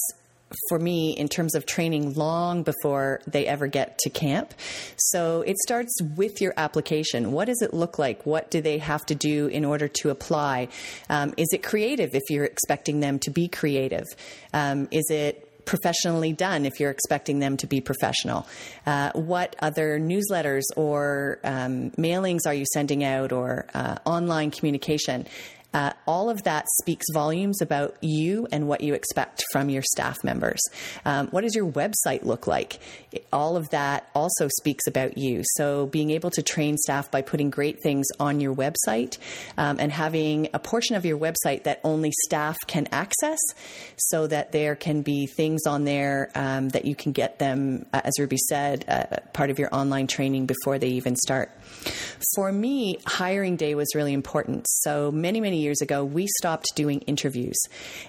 for 0.70 0.80
me 0.80 1.12
in 1.12 1.28
terms 1.28 1.56
of 1.56 1.66
training 1.66 2.14
long 2.14 2.64
before 2.64 3.22
they 3.28 3.48
ever 3.48 3.68
get 3.68 3.98
to 4.00 4.10
camp. 4.10 4.54
So 4.96 5.42
it 5.42 5.58
starts 5.58 5.94
with 6.16 6.40
your 6.42 6.54
application. 6.56 7.32
What 7.32 7.46
does 7.46 7.62
it 7.62 7.74
look 7.74 7.98
like? 8.00 8.26
What 8.26 8.52
do 8.52 8.62
they 8.62 8.78
have 8.78 9.06
to 9.08 9.16
do 9.16 9.48
in 9.48 9.66
order 9.66 9.88
to 9.88 10.10
apply? 10.12 10.70
Um, 11.10 11.34
is 11.38 11.50
it 11.52 11.64
creative 11.64 12.16
if 12.16 12.24
you're 12.30 12.46
expecting 12.46 13.00
them 13.00 13.20
to 13.20 13.32
be 13.32 13.48
creative? 13.48 14.06
Um, 14.54 14.88
is 14.92 15.06
it 15.10 15.45
professionally 15.66 16.34
done 16.34 16.66
if 16.66 16.80
you're 16.80 16.92
expecting 16.92 17.40
them 17.40 17.58
to 17.58 17.68
be 17.68 17.82
professional? 17.82 18.48
Uh, 18.86 19.12
what 19.14 19.56
other 19.60 20.00
newsletters 20.00 20.64
or 20.76 21.40
um, 21.44 21.92
mailings 21.92 22.42
are 22.46 22.54
you 22.54 22.66
sending 22.74 23.04
out 23.04 23.32
or 23.32 23.66
uh, 23.74 23.98
online 24.06 24.52
communication? 24.52 25.26
Uh, 25.76 25.92
all 26.08 26.30
of 26.30 26.44
that 26.44 26.66
speaks 26.80 27.06
volumes 27.14 27.62
about 27.62 27.98
you 28.02 28.48
and 28.50 28.66
what 28.66 28.80
you 28.80 28.94
expect 28.94 29.44
from 29.52 29.68
your 29.70 29.84
staff 29.92 30.24
members. 30.24 30.62
Um, 31.04 31.28
what 31.28 31.42
does 31.42 31.54
your 31.54 31.70
website 31.70 32.24
look 32.24 32.48
like? 32.48 32.80
All 33.34 33.58
of 33.58 33.70
that 33.72 34.10
also 34.16 34.48
speaks 34.48 34.88
about 34.88 35.18
you. 35.18 35.42
So, 35.44 35.88
being 35.88 36.12
able 36.12 36.32
to 36.32 36.42
train 36.42 36.78
staff 36.78 37.12
by 37.12 37.22
putting 37.22 37.50
great 37.50 37.82
things 37.82 38.08
on 38.22 38.40
your 38.40 38.56
website 38.56 39.18
um, 39.58 39.76
and 39.78 39.92
having 39.92 40.48
a 40.54 40.60
portion 40.60 40.96
of 40.96 41.06
your 41.06 41.18
website 41.18 41.64
that 41.64 41.82
only 41.84 42.12
staff 42.24 42.56
can 42.68 42.88
access 42.94 43.40
so 43.98 44.28
that 44.28 44.54
there 44.54 44.78
can 44.78 45.02
be 45.02 45.28
things 45.28 45.66
on 45.68 45.84
there 45.84 46.32
um, 46.36 46.70
that 46.70 46.86
you 46.86 46.96
can 46.96 47.12
get 47.12 47.38
them, 47.38 47.86
uh, 47.92 48.00
as 48.06 48.14
Ruby 48.18 48.38
said, 48.38 48.86
uh, 48.88 49.18
part 49.34 49.50
of 49.50 49.60
your 49.60 49.76
online 49.76 50.08
training 50.08 50.46
before 50.46 50.80
they 50.80 50.92
even 50.92 51.18
start. 51.18 51.52
For 52.34 52.50
me, 52.50 53.00
hiring 53.06 53.58
day 53.58 53.76
was 53.76 53.94
really 53.94 54.14
important. 54.14 54.68
So, 54.70 55.12
many, 55.12 55.42
many 55.42 55.65
years 55.66 55.82
ago, 55.82 56.06
we 56.06 56.28
stopped 56.40 56.68
doing 56.76 57.02
interviews 57.02 57.58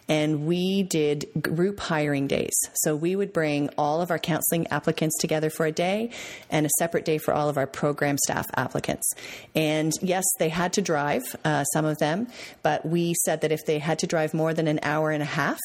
and 0.08 0.46
we 0.46 0.84
did 0.84 1.26
group 1.40 1.80
hiring 1.80 2.28
days. 2.28 2.54
So 2.74 2.94
we 2.94 3.16
would 3.16 3.32
bring 3.32 3.68
all 3.76 4.00
of 4.00 4.10
our 4.10 4.18
counseling 4.18 4.68
applicants 4.68 5.18
together 5.18 5.50
for 5.50 5.66
a 5.66 5.72
day 5.72 6.10
and 6.50 6.66
a 6.66 6.70
separate 6.78 7.04
day 7.04 7.18
for 7.18 7.34
all 7.34 7.48
of 7.48 7.56
our 7.56 7.66
program 7.66 8.16
staff 8.18 8.46
applicants. 8.56 9.12
And 9.54 9.92
yes, 10.00 10.24
they 10.38 10.48
had 10.48 10.72
to 10.74 10.82
drive, 10.82 11.24
uh, 11.44 11.64
some 11.64 11.84
of 11.84 11.98
them, 11.98 12.28
but 12.62 12.86
we 12.86 13.14
said 13.24 13.40
that 13.40 13.50
if 13.50 13.64
they 13.66 13.78
had 13.78 13.98
to 14.00 14.06
drive 14.06 14.32
more 14.34 14.54
than 14.54 14.68
an 14.68 14.78
hour 14.82 15.10
and 15.10 15.22
a 15.22 15.26
half, 15.26 15.58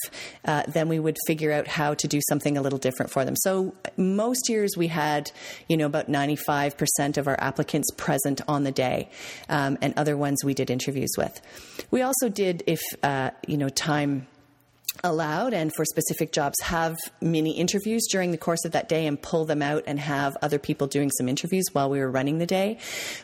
uh, 0.46 0.64
then 0.68 0.88
we 0.88 1.00
would 1.00 1.18
figure 1.28 1.52
out 1.52 1.68
how 1.68 1.94
to 1.94 2.08
do 2.08 2.20
something 2.30 2.58
a 2.58 2.62
little 2.62 2.80
different 2.80 3.12
for 3.12 3.26
them. 3.26 3.36
So 3.36 3.76
most 3.98 4.50
years 4.50 4.76
we 4.78 4.88
had, 4.88 5.32
you 5.68 5.78
know, 5.78 5.86
about 5.86 6.10
95% 6.10 7.18
of 7.18 7.28
our 7.28 7.40
applicants 7.40 7.90
present 7.98 8.42
on 8.48 8.64
the 8.64 8.72
day, 8.72 9.10
um, 9.50 9.78
and 9.82 9.94
other 9.98 10.18
ones 10.18 10.44
we 10.44 10.54
did 10.54 10.70
interviews 10.70 11.12
with. 11.18 11.42
We 11.90 12.02
also 12.02 12.30
did, 12.30 12.64
if 12.68 12.82
uh, 13.04 13.32
you 13.48 13.58
know, 13.58 13.70
time 13.70 14.28
allowed 15.04 15.54
and 15.54 15.74
for 15.74 15.86
specific 15.86 16.32
jobs 16.32 16.60
have 16.62 16.98
mini 17.22 17.58
interviews 17.58 18.06
during 18.12 18.32
the 18.32 18.38
course 18.38 18.64
of 18.66 18.74
that 18.74 18.90
day 18.90 19.08
and 19.08 19.22
pull 19.22 19.46
them 19.46 19.62
out 19.62 19.84
and 19.88 20.00
have 20.00 20.38
other 20.42 20.60
people 20.60 20.86
doing 20.86 21.10
some 21.12 21.28
interviews 21.28 21.66
while 21.72 21.90
we 21.90 22.00
were 22.00 22.12
running 22.12 22.38
the 22.38 22.46
day. 22.46 22.78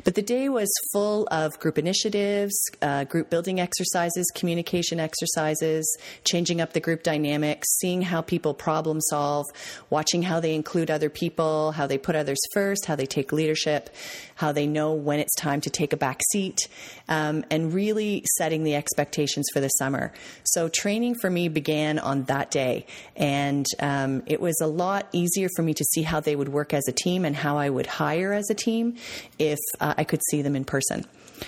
But 0.03 0.15
the 0.15 0.21
day 0.21 0.49
was 0.49 0.69
full 0.91 1.27
of 1.29 1.59
group 1.59 1.77
initiatives, 1.77 2.55
uh, 2.81 3.03
group 3.03 3.29
building 3.29 3.59
exercises, 3.59 4.31
communication 4.33 4.99
exercises, 4.99 5.85
changing 6.23 6.61
up 6.61 6.73
the 6.73 6.79
group 6.79 7.03
dynamics, 7.03 7.67
seeing 7.79 8.01
how 8.01 8.21
people 8.21 8.53
problem 8.53 8.99
solve, 9.01 9.45
watching 9.89 10.23
how 10.23 10.39
they 10.39 10.55
include 10.55 10.89
other 10.89 11.09
people, 11.09 11.73
how 11.73 11.85
they 11.85 11.97
put 11.97 12.15
others 12.15 12.39
first, 12.53 12.85
how 12.85 12.95
they 12.95 13.05
take 13.05 13.31
leadership, 13.31 13.89
how 14.35 14.51
they 14.51 14.65
know 14.65 14.93
when 14.93 15.19
it's 15.19 15.35
time 15.35 15.61
to 15.61 15.69
take 15.69 15.93
a 15.93 15.97
back 15.97 16.21
seat, 16.31 16.57
um, 17.09 17.43
and 17.51 17.73
really 17.73 18.23
setting 18.37 18.63
the 18.63 18.75
expectations 18.75 19.45
for 19.53 19.59
the 19.59 19.67
summer. 19.69 20.11
So 20.43 20.69
training 20.69 21.15
for 21.21 21.29
me 21.29 21.49
began 21.57 21.97
on 21.97 22.23
that 22.25 22.51
day. 22.51 22.85
And 23.15 23.65
um, 23.79 24.21
it 24.27 24.39
was 24.39 24.61
a 24.61 24.67
lot 24.67 25.07
easier 25.11 25.49
for 25.55 25.63
me 25.63 25.73
to 25.73 25.83
see 25.83 26.03
how 26.03 26.19
they 26.19 26.35
would 26.35 26.49
work 26.49 26.71
as 26.71 26.87
a 26.87 26.91
team 26.91 27.25
and 27.25 27.35
how 27.35 27.57
I 27.57 27.67
would 27.67 27.87
hire 27.87 28.31
as 28.31 28.51
a 28.51 28.53
team 28.53 28.95
if 29.39 29.57
uh, 29.79 29.95
I 29.97 30.03
could 30.03 30.21
see 30.29 30.43
them 30.43 30.55
in 30.55 30.65
person. 30.65 31.05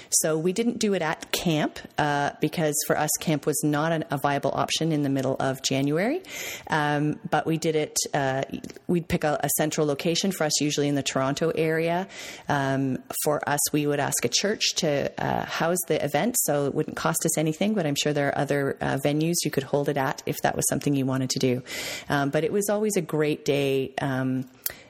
So 0.09 0.37
we 0.37 0.53
didn't 0.53 0.79
do 0.79 0.93
it 0.93 1.01
at 1.01 1.31
camp 1.31 1.79
uh, 1.97 2.31
because 2.41 2.75
for 2.87 2.97
us, 2.97 3.09
camp 3.19 3.45
was 3.45 3.59
not 3.63 3.91
an, 3.91 4.05
a 4.11 4.17
viable 4.17 4.51
option 4.53 4.91
in 4.91 5.03
the 5.03 5.09
middle 5.09 5.35
of 5.39 5.61
January. 5.61 6.21
Um, 6.67 7.19
but 7.29 7.45
we 7.45 7.57
did 7.57 7.75
it, 7.75 7.97
uh, 8.13 8.43
we'd 8.87 9.07
pick 9.07 9.23
a, 9.23 9.39
a, 9.43 9.49
central 9.57 9.85
location 9.87 10.31
for 10.31 10.45
us, 10.45 10.61
usually 10.61 10.87
in 10.87 10.95
the 10.95 11.03
Toronto 11.03 11.49
area. 11.49 12.07
Um, 12.47 12.99
for 13.23 13.47
us, 13.47 13.59
we 13.71 13.87
would 13.87 13.99
ask 13.99 14.23
a 14.23 14.29
church 14.29 14.75
to 14.77 15.11
uh, 15.21 15.45
house 15.45 15.79
the 15.87 16.03
event, 16.03 16.35
so 16.39 16.65
it 16.65 16.73
wouldn't 16.73 16.95
cost 16.95 17.25
us 17.25 17.37
anything, 17.37 17.73
but 17.73 17.85
I'm 17.85 17.95
sure 17.95 18.13
there 18.13 18.29
are 18.29 18.37
other 18.37 18.77
uh, 18.81 18.97
venues 19.03 19.35
you 19.43 19.51
could 19.51 19.63
hold 19.63 19.89
it 19.89 19.97
at 19.97 20.23
if 20.25 20.37
that 20.43 20.55
was 20.55 20.65
something 20.69 20.95
you 20.95 21.05
wanted 21.05 21.29
to 21.31 21.39
do. 21.39 21.63
Um, 22.09 22.29
but 22.29 22.43
it 22.43 22.51
was 22.51 22.69
always 22.69 22.95
a 22.95 23.01
great 23.01 23.45
day. 23.45 23.93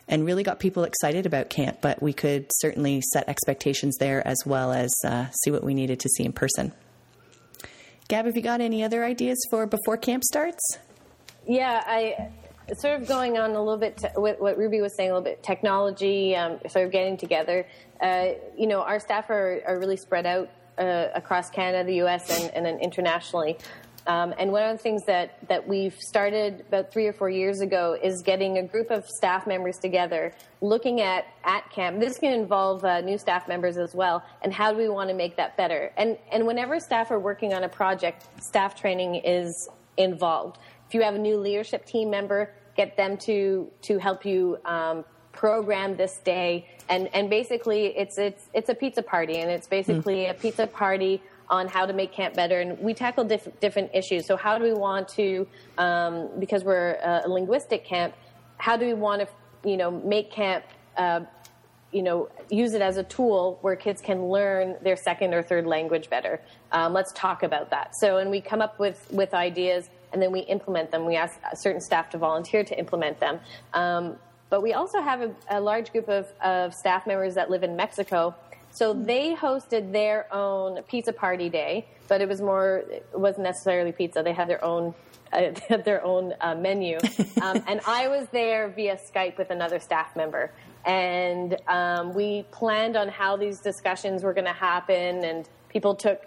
And 0.09 0.25
really 0.25 0.43
got 0.43 0.59
people 0.59 0.83
excited 0.83 1.25
about 1.25 1.49
camp. 1.49 1.79
But 1.81 2.01
we 2.01 2.11
could 2.11 2.47
certainly 2.55 3.01
set 3.13 3.29
expectations 3.29 3.95
there 3.97 4.27
as 4.27 4.39
well 4.45 4.73
as 4.73 4.91
uh, 5.05 5.27
see 5.43 5.51
what 5.51 5.63
we 5.63 5.73
needed 5.73 5.99
to 6.01 6.09
see 6.09 6.25
in 6.25 6.33
person. 6.33 6.73
Gab, 8.09 8.25
have 8.25 8.35
you 8.35 8.41
got 8.41 8.59
any 8.59 8.83
other 8.83 9.05
ideas 9.05 9.37
for 9.51 9.67
before 9.67 9.95
camp 9.95 10.23
starts? 10.23 10.79
Yeah, 11.47 11.83
I 11.85 12.31
sort 12.77 12.99
of 13.01 13.07
going 13.07 13.37
on 13.37 13.51
a 13.51 13.59
little 13.59 13.77
bit 13.77 13.97
to, 13.97 14.11
with 14.15 14.39
what 14.39 14.57
Ruby 14.57 14.81
was 14.81 14.95
saying, 14.95 15.11
a 15.11 15.13
little 15.13 15.23
bit 15.23 15.43
technology, 15.43 16.35
um, 16.35 16.59
sort 16.67 16.85
of 16.85 16.91
getting 16.91 17.17
together. 17.17 17.67
Uh, 18.01 18.29
you 18.57 18.67
know, 18.67 18.81
our 18.81 18.99
staff 18.99 19.29
are, 19.29 19.61
are 19.65 19.79
really 19.79 19.97
spread 19.97 20.25
out 20.25 20.49
uh, 20.77 21.07
across 21.13 21.49
Canada, 21.49 21.83
the 21.83 21.95
U.S., 21.97 22.29
and, 22.41 22.53
and 22.53 22.65
then 22.65 22.79
internationally. 22.79 23.57
Um, 24.09 24.33
and 24.39 24.51
one 24.51 24.63
of 24.63 24.75
the 24.75 24.81
things 24.81 25.05
that, 25.05 25.37
that 25.49 25.67
we've 25.67 25.93
started 25.93 26.61
about 26.67 26.91
three 26.91 27.05
or 27.05 27.13
four 27.13 27.29
years 27.29 27.61
ago 27.61 27.95
is 28.01 28.23
getting 28.23 28.57
a 28.57 28.63
group 28.63 28.89
of 28.89 29.05
staff 29.05 29.45
members 29.45 29.77
together, 29.77 30.33
looking 30.61 30.99
at 30.99 31.27
at 31.43 31.69
camp. 31.69 31.99
This 31.99 32.17
can 32.17 32.33
involve 32.33 32.83
uh, 32.83 33.01
new 33.01 33.19
staff 33.19 33.47
members 33.47 33.77
as 33.77 33.93
well, 33.93 34.23
and 34.41 34.51
how 34.51 34.71
do 34.71 34.79
we 34.79 34.89
want 34.89 35.09
to 35.11 35.15
make 35.15 35.37
that 35.37 35.55
better? 35.57 35.93
And 35.95 36.17
and 36.31 36.47
whenever 36.47 36.79
staff 36.79 37.11
are 37.11 37.19
working 37.19 37.53
on 37.53 37.63
a 37.65 37.69
project, 37.69 38.25
staff 38.41 38.73
training 38.73 39.21
is 39.23 39.69
involved. 39.97 40.57
If 40.87 40.95
you 40.95 41.03
have 41.03 41.13
a 41.13 41.19
new 41.19 41.37
leadership 41.37 41.85
team 41.85 42.09
member, 42.09 42.51
get 42.75 42.97
them 42.97 43.15
to 43.17 43.69
to 43.83 43.99
help 43.99 44.25
you 44.25 44.57
um, 44.65 45.05
program 45.33 45.95
this 45.97 46.17
day. 46.17 46.67
And 46.89 47.09
and 47.13 47.29
basically, 47.29 47.95
it's 47.95 48.17
it's 48.17 48.49
it's 48.55 48.69
a 48.69 48.73
pizza 48.73 49.03
party, 49.03 49.37
and 49.37 49.51
it's 49.51 49.67
basically 49.67 50.21
mm. 50.23 50.31
a 50.31 50.33
pizza 50.33 50.65
party 50.65 51.21
on 51.49 51.67
how 51.67 51.85
to 51.85 51.93
make 51.93 52.13
camp 52.13 52.35
better, 52.35 52.59
and 52.59 52.77
we 52.79 52.93
tackle 52.93 53.23
diff- 53.23 53.59
different 53.59 53.91
issues. 53.93 54.25
So, 54.25 54.37
how 54.37 54.57
do 54.57 54.63
we 54.63 54.73
want 54.73 55.07
to, 55.09 55.47
um, 55.77 56.29
because 56.39 56.63
we're 56.63 56.97
a 57.03 57.27
linguistic 57.27 57.85
camp, 57.85 58.13
how 58.57 58.77
do 58.77 58.85
we 58.85 58.93
want 58.93 59.21
to, 59.21 59.69
you 59.69 59.77
know, 59.77 59.89
make 59.91 60.31
camp, 60.31 60.65
uh, 60.97 61.21
you 61.91 62.03
know, 62.03 62.29
use 62.51 62.73
it 62.73 62.81
as 62.81 62.97
a 62.97 63.03
tool 63.03 63.57
where 63.61 63.75
kids 63.75 64.01
can 64.01 64.27
learn 64.27 64.75
their 64.83 64.95
second 64.95 65.33
or 65.33 65.41
third 65.41 65.65
language 65.65 66.09
better? 66.09 66.39
Um, 66.71 66.93
let's 66.93 67.11
talk 67.13 67.41
about 67.41 67.71
that. 67.71 67.93
So, 67.99 68.17
and 68.17 68.29
we 68.29 68.41
come 68.41 68.61
up 68.61 68.79
with 68.79 69.07
with 69.11 69.33
ideas, 69.33 69.89
and 70.13 70.21
then 70.21 70.31
we 70.31 70.41
implement 70.41 70.91
them. 70.91 71.05
We 71.05 71.15
ask 71.15 71.39
certain 71.55 71.81
staff 71.81 72.09
to 72.11 72.17
volunteer 72.17 72.63
to 72.63 72.77
implement 72.77 73.19
them. 73.19 73.39
Um, 73.73 74.17
but 74.49 74.63
we 74.63 74.73
also 74.73 75.01
have 75.01 75.21
a, 75.21 75.35
a 75.49 75.61
large 75.61 75.91
group 75.91 76.09
of, 76.09 76.27
of 76.43 76.73
staff 76.73 77.05
members 77.05 77.35
that 77.35 77.51
live 77.51 77.63
in 77.63 77.75
Mexico 77.75 78.35
so 78.71 78.93
they 78.93 79.35
hosted 79.35 79.91
their 79.91 80.33
own 80.33 80.81
pizza 80.83 81.13
party 81.13 81.49
day, 81.49 81.87
but 82.07 82.21
it 82.21 82.27
was 82.27 82.41
more, 82.41 82.83
it 82.89 83.07
wasn't 83.13 83.43
necessarily 83.43 83.91
pizza. 83.91 84.21
They 84.23 84.33
had 84.33 84.47
their 84.47 84.63
own, 84.63 84.93
uh, 85.33 85.39
they 85.39 85.63
had 85.67 85.85
their 85.85 86.03
own 86.03 86.33
uh, 86.41 86.55
menu. 86.55 86.97
Um, 87.41 87.63
and 87.67 87.79
I 87.87 88.09
was 88.09 88.27
there 88.33 88.67
via 88.67 88.97
Skype 88.97 89.37
with 89.37 89.49
another 89.49 89.79
staff 89.79 90.13
member. 90.13 90.51
And 90.85 91.55
um, 91.69 92.13
we 92.13 92.43
planned 92.51 92.97
on 92.97 93.07
how 93.07 93.37
these 93.37 93.59
discussions 93.59 94.23
were 94.23 94.33
going 94.33 94.45
to 94.45 94.51
happen, 94.51 95.23
and 95.23 95.47
people 95.69 95.95
took 95.95 96.25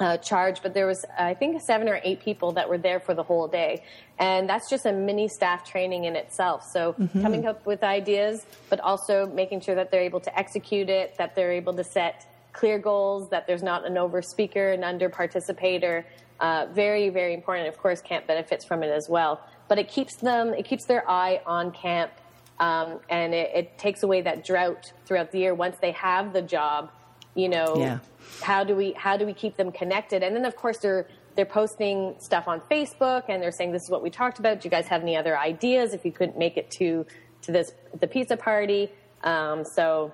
uh, 0.00 0.16
charge, 0.18 0.60
but 0.62 0.74
there 0.74 0.86
was 0.86 1.04
I 1.18 1.34
think 1.34 1.60
seven 1.62 1.88
or 1.88 2.00
eight 2.02 2.20
people 2.20 2.52
that 2.52 2.68
were 2.68 2.78
there 2.78 2.98
for 2.98 3.14
the 3.14 3.22
whole 3.22 3.46
day, 3.46 3.84
and 4.18 4.48
that's 4.48 4.68
just 4.68 4.86
a 4.86 4.92
mini 4.92 5.28
staff 5.28 5.64
training 5.64 6.04
in 6.04 6.16
itself. 6.16 6.64
So 6.72 6.94
mm-hmm. 6.94 7.22
coming 7.22 7.46
up 7.46 7.64
with 7.64 7.84
ideas, 7.84 8.44
but 8.70 8.80
also 8.80 9.26
making 9.26 9.60
sure 9.60 9.74
that 9.76 9.90
they're 9.90 10.02
able 10.02 10.20
to 10.20 10.36
execute 10.38 10.88
it, 10.88 11.16
that 11.18 11.36
they're 11.36 11.52
able 11.52 11.74
to 11.74 11.84
set 11.84 12.26
clear 12.52 12.78
goals, 12.78 13.30
that 13.30 13.46
there's 13.46 13.62
not 13.62 13.86
an 13.86 13.96
over 13.96 14.20
speaker, 14.20 14.72
an 14.72 14.82
under 14.84 15.08
participator. 15.08 16.04
Uh, 16.40 16.66
very 16.72 17.08
very 17.08 17.32
important. 17.32 17.68
Of 17.68 17.78
course, 17.78 18.00
camp 18.00 18.26
benefits 18.26 18.64
from 18.64 18.82
it 18.82 18.90
as 18.90 19.08
well, 19.08 19.40
but 19.68 19.78
it 19.78 19.88
keeps 19.88 20.16
them 20.16 20.54
it 20.54 20.64
keeps 20.64 20.86
their 20.86 21.08
eye 21.08 21.40
on 21.46 21.70
camp, 21.70 22.10
um, 22.58 22.98
and 23.08 23.32
it, 23.32 23.50
it 23.54 23.78
takes 23.78 24.02
away 24.02 24.22
that 24.22 24.44
drought 24.44 24.92
throughout 25.06 25.30
the 25.30 25.38
year 25.38 25.54
once 25.54 25.76
they 25.80 25.92
have 25.92 26.32
the 26.32 26.42
job 26.42 26.90
you 27.34 27.48
know 27.48 27.74
yeah. 27.76 27.98
how 28.42 28.64
do 28.64 28.74
we 28.74 28.92
how 28.92 29.16
do 29.16 29.26
we 29.26 29.34
keep 29.34 29.56
them 29.56 29.72
connected? 29.72 30.22
And 30.22 30.34
then 30.34 30.44
of 30.44 30.56
course 30.56 30.78
they're 30.78 31.06
they're 31.36 31.44
posting 31.44 32.14
stuff 32.20 32.46
on 32.46 32.60
facebook 32.70 33.24
and 33.28 33.42
they're 33.42 33.50
saying 33.50 33.72
this 33.72 33.82
is 33.82 33.90
what 33.90 34.02
we 34.02 34.10
talked 34.10 34.38
about. 34.38 34.60
Do 34.60 34.66
you 34.66 34.70
guys 34.70 34.86
have 34.86 35.02
any 35.02 35.16
other 35.16 35.36
ideas 35.36 35.92
if 35.92 36.04
you 36.04 36.12
couldn't 36.12 36.38
make 36.38 36.56
it 36.56 36.70
to 36.72 37.06
to 37.42 37.52
this 37.52 37.72
the 38.00 38.06
pizza 38.06 38.36
party? 38.36 38.90
Um, 39.22 39.64
so 39.64 40.12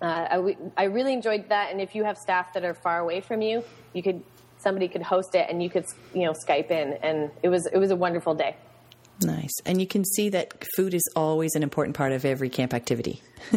uh, 0.00 0.04
I, 0.30 0.56
I 0.76 0.84
really 0.84 1.12
enjoyed 1.12 1.48
that. 1.50 1.72
And 1.72 1.80
if 1.80 1.94
you 1.94 2.04
have 2.04 2.16
staff 2.16 2.54
that 2.54 2.64
are 2.64 2.74
far 2.74 3.00
away 3.00 3.20
from 3.20 3.42
you 3.42 3.62
you 3.92 4.02
could 4.02 4.22
somebody 4.58 4.88
could 4.88 5.02
host 5.02 5.34
it 5.34 5.46
and 5.48 5.62
you 5.62 5.70
could 5.70 5.86
you 6.14 6.24
know 6.24 6.32
skype 6.32 6.70
in. 6.70 6.94
And 7.02 7.30
it 7.42 7.48
was 7.48 7.66
it 7.66 7.78
was 7.78 7.90
a 7.90 7.96
wonderful 7.96 8.34
day 8.34 8.56
Nice. 9.22 9.52
And 9.66 9.80
you 9.80 9.86
can 9.86 10.04
see 10.04 10.30
that 10.30 10.64
food 10.76 10.94
is 10.94 11.02
always 11.14 11.54
an 11.54 11.62
important 11.62 11.96
part 11.96 12.12
of 12.12 12.24
every 12.24 12.48
camp 12.48 12.72
activity. 12.72 13.22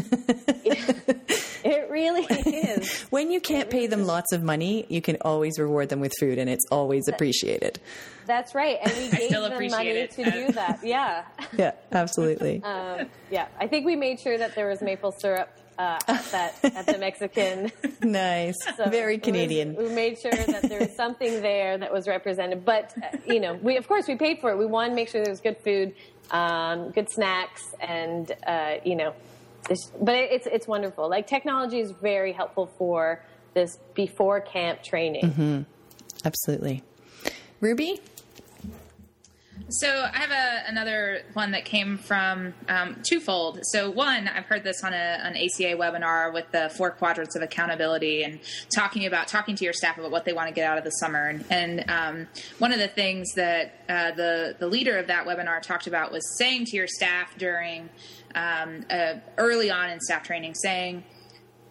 it 1.63 1.89
really 1.89 2.24
is. 2.24 3.01
when 3.10 3.32
you 3.32 3.39
can't 3.39 3.70
pay 3.70 3.88
them 3.88 4.05
lots 4.05 4.34
of 4.34 4.43
money, 4.43 4.86
you 4.89 5.01
can 5.01 5.17
always 5.22 5.58
reward 5.60 5.89
them 5.89 6.00
with 6.00 6.12
food 6.20 6.38
and 6.38 6.50
it's 6.50 6.65
always 6.72 7.08
appreciated. 7.08 7.79
That's 8.25 8.53
right. 8.55 8.77
And 8.84 8.93
we 8.98 9.10
gave 9.17 9.32
them 9.32 9.67
money 9.70 9.89
it. 9.89 10.12
to 10.12 10.24
do 10.29 10.51
that. 10.53 10.79
Yeah. 10.84 11.24
Yeah, 11.58 11.72
absolutely. 11.91 12.62
Um, 12.63 13.08
yeah. 13.29 13.48
I 13.60 13.67
think 13.67 13.86
we 13.86 13.96
made 13.96 14.20
sure 14.20 14.38
that 14.38 14.55
there 14.55 14.67
was 14.67 14.82
maple 14.82 15.12
syrup 15.12 15.50
uh, 15.77 16.00
at, 16.08 16.25
that, 16.32 16.56
at 16.63 16.86
the 16.86 16.98
Mexican. 16.98 17.72
nice. 18.01 18.56
So 18.77 18.89
Very 18.89 19.18
Canadian. 19.18 19.75
Was, 19.75 19.89
we 19.89 19.96
made 19.96 20.20
sure 20.20 20.32
that 20.32 20.63
there 20.63 20.80
was 20.80 20.96
something 20.96 21.42
there 21.42 21.77
that 21.77 21.92
was 21.92 22.08
represented. 22.08 22.65
But, 22.65 22.94
uh, 22.98 23.18
you 23.27 23.39
know, 23.39 23.53
we, 23.53 23.77
of 23.77 23.88
course, 23.88 24.08
we 24.08 24.15
paid 24.15 24.39
for 24.39 24.50
it. 24.51 24.58
We 24.58 24.65
wanted 24.65 24.89
to 24.89 24.96
make 24.96 25.10
sure 25.10 25.24
there 25.24 25.32
was 25.32 25.42
good 25.42 25.58
food, 25.58 25.94
um, 26.32 26.92
good 26.92 27.10
snacks, 27.10 27.74
and, 27.80 28.32
uh, 28.48 28.75
you 28.84 28.96
know, 28.96 29.13
but 30.01 30.15
it's, 30.15 30.48
it's 30.48 30.68
wonderful. 30.68 31.10
Like, 31.10 31.27
technology 31.27 31.80
is 31.80 31.92
very 31.92 32.34
helpful 32.34 32.68
for 32.77 33.24
this 33.53 33.77
before 33.94 34.42
camp 34.42 34.84
training. 34.84 35.24
Mm-hmm. 35.24 35.62
Absolutely. 36.25 36.84
Ruby? 37.62 38.01
So 39.80 39.88
I 39.89 40.18
have 40.20 40.30
a, 40.30 40.70
another 40.70 41.24
one 41.34 41.50
that 41.51 41.65
came 41.65 41.98
from 41.98 42.53
um, 42.70 42.98
twofold. 43.01 43.60
So 43.63 43.89
one, 43.89 44.27
I've 44.27 44.46
heard 44.46 44.63
this 44.63 44.84
on 44.84 44.94
a, 44.94 44.96
an 44.96 45.36
ACA 45.36 45.75
webinar 45.75 46.32
with 46.32 46.51
the 46.51 46.72
four 46.77 46.92
quadrants 46.92 47.36
of 47.36 47.42
accountability 47.42 48.24
and 48.24 48.39
talking 48.75 49.08
about 49.08 49.27
talking 49.27 49.56
to 49.56 49.63
your 49.63 49.74
staff 49.74 49.98
about 49.98 50.12
what 50.12 50.25
they 50.25 50.34
want 50.34 50.48
to 50.48 50.53
get 50.53 50.70
out 50.70 50.77
of 50.77 50.84
the 50.84 50.92
summer. 50.92 51.27
And, 51.27 51.46
and 51.50 51.89
um, 51.89 52.27
one 52.60 52.72
of 52.72 52.77
the 52.77 52.88
things 52.88 53.34
that 53.34 53.80
uh, 53.89 54.12
the 54.12 54.56
the 54.60 54.68
leader 54.68 54.96
of 55.00 55.08
that 55.08 55.25
webinar 55.25 55.60
talked 55.60 55.88
about 55.88 56.12
was 56.12 56.38
saying 56.38 56.65
to 56.65 56.75
your 56.77 56.88
staff 56.88 57.36
during 57.39 57.89
um, 58.36 58.86
uh, 58.92 59.15
early 59.39 59.72
on 59.72 59.89
in 59.89 60.00
staff 60.01 60.22
training, 60.22 60.53
saying 60.53 61.03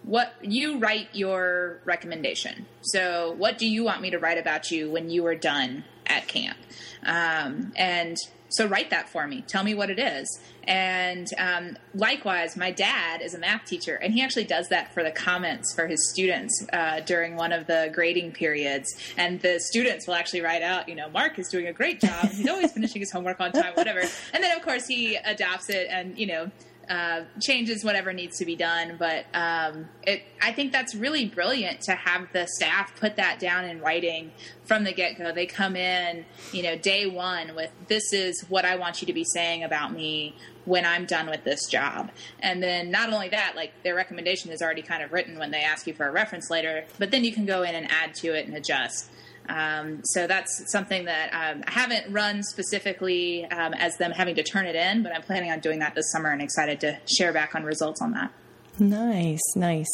what 0.02 0.34
you 0.42 0.78
write 0.78 1.08
your 1.12 1.80
recommendation. 1.84 2.66
So, 2.80 3.36
what 3.38 3.58
do 3.58 3.68
you 3.68 3.84
want 3.84 4.02
me 4.02 4.10
to 4.10 4.18
write 4.18 4.38
about 4.38 4.72
you 4.72 4.90
when 4.90 5.08
you 5.08 5.24
are 5.26 5.36
done 5.36 5.84
at 6.06 6.28
camp? 6.28 6.58
Um, 7.04 7.72
and 7.76 8.16
so 8.48 8.66
write 8.66 8.90
that 8.90 9.08
for 9.08 9.26
me. 9.26 9.42
Tell 9.48 9.64
me 9.64 9.74
what 9.74 9.88
it 9.88 9.98
is. 9.98 10.40
And 10.64 11.26
um, 11.38 11.76
likewise, 11.94 12.56
my 12.56 12.70
dad 12.70 13.20
is 13.20 13.34
a 13.34 13.38
math 13.38 13.64
teacher, 13.64 13.96
and 13.96 14.12
he 14.12 14.22
actually 14.22 14.44
does 14.44 14.68
that 14.68 14.92
for 14.94 15.02
the 15.02 15.10
comments 15.10 15.74
for 15.74 15.86
his 15.86 16.10
students 16.10 16.64
uh, 16.72 17.00
during 17.00 17.34
one 17.34 17.50
of 17.50 17.66
the 17.66 17.90
grading 17.92 18.32
periods. 18.32 18.88
And 19.16 19.40
the 19.40 19.58
students 19.58 20.06
will 20.06 20.14
actually 20.14 20.42
write 20.42 20.62
out, 20.62 20.88
you 20.88 20.94
know, 20.94 21.08
Mark 21.08 21.38
is 21.38 21.48
doing 21.48 21.66
a 21.66 21.72
great 21.72 22.00
job. 22.00 22.30
He's 22.30 22.48
always 22.48 22.72
finishing 22.72 23.00
his 23.00 23.10
homework 23.10 23.40
on 23.40 23.52
time, 23.52 23.72
whatever. 23.74 24.00
And 24.00 24.44
then, 24.44 24.56
of 24.56 24.62
course, 24.62 24.86
he 24.86 25.16
adopts 25.16 25.68
it 25.70 25.88
and, 25.90 26.16
you 26.16 26.26
know, 26.26 26.50
uh, 26.92 27.24
changes 27.40 27.82
whatever 27.82 28.12
needs 28.12 28.36
to 28.36 28.44
be 28.44 28.54
done. 28.54 28.96
But 28.98 29.24
um, 29.32 29.88
it, 30.02 30.24
I 30.42 30.52
think 30.52 30.72
that's 30.72 30.94
really 30.94 31.24
brilliant 31.24 31.80
to 31.82 31.92
have 31.92 32.30
the 32.34 32.46
staff 32.46 32.94
put 33.00 33.16
that 33.16 33.38
down 33.38 33.64
in 33.64 33.80
writing 33.80 34.30
from 34.64 34.84
the 34.84 34.92
get 34.92 35.16
go. 35.16 35.32
They 35.32 35.46
come 35.46 35.74
in, 35.74 36.26
you 36.52 36.62
know, 36.62 36.76
day 36.76 37.06
one 37.06 37.54
with 37.54 37.70
this 37.88 38.12
is 38.12 38.42
what 38.42 38.66
I 38.66 38.76
want 38.76 39.00
you 39.00 39.06
to 39.06 39.14
be 39.14 39.24
saying 39.24 39.64
about 39.64 39.94
me 39.94 40.36
when 40.66 40.84
I'm 40.84 41.06
done 41.06 41.30
with 41.30 41.44
this 41.44 41.66
job. 41.66 42.10
And 42.40 42.62
then 42.62 42.90
not 42.90 43.10
only 43.10 43.30
that, 43.30 43.54
like 43.56 43.72
their 43.82 43.94
recommendation 43.94 44.50
is 44.50 44.60
already 44.60 44.82
kind 44.82 45.02
of 45.02 45.12
written 45.12 45.38
when 45.38 45.50
they 45.50 45.62
ask 45.62 45.86
you 45.86 45.94
for 45.94 46.06
a 46.06 46.12
reference 46.12 46.50
later, 46.50 46.84
but 46.98 47.10
then 47.10 47.24
you 47.24 47.32
can 47.32 47.46
go 47.46 47.62
in 47.62 47.74
and 47.74 47.90
add 47.90 48.14
to 48.16 48.34
it 48.34 48.46
and 48.46 48.54
adjust. 48.54 49.10
Um, 49.48 50.02
so 50.04 50.26
that's 50.26 50.70
something 50.70 51.04
that 51.06 51.30
um, 51.32 51.62
I 51.66 51.70
haven't 51.70 52.12
run 52.12 52.42
specifically 52.42 53.44
um, 53.46 53.74
as 53.74 53.96
them 53.96 54.12
having 54.12 54.34
to 54.36 54.42
turn 54.42 54.66
it 54.66 54.76
in, 54.76 55.02
but 55.02 55.12
I'm 55.14 55.22
planning 55.22 55.50
on 55.50 55.60
doing 55.60 55.80
that 55.80 55.94
this 55.94 56.10
summer 56.12 56.30
and 56.30 56.40
excited 56.40 56.80
to 56.80 56.98
share 57.06 57.32
back 57.32 57.54
on 57.54 57.64
results 57.64 58.00
on 58.00 58.12
that. 58.12 58.32
Nice, 58.78 59.42
nice. 59.54 59.90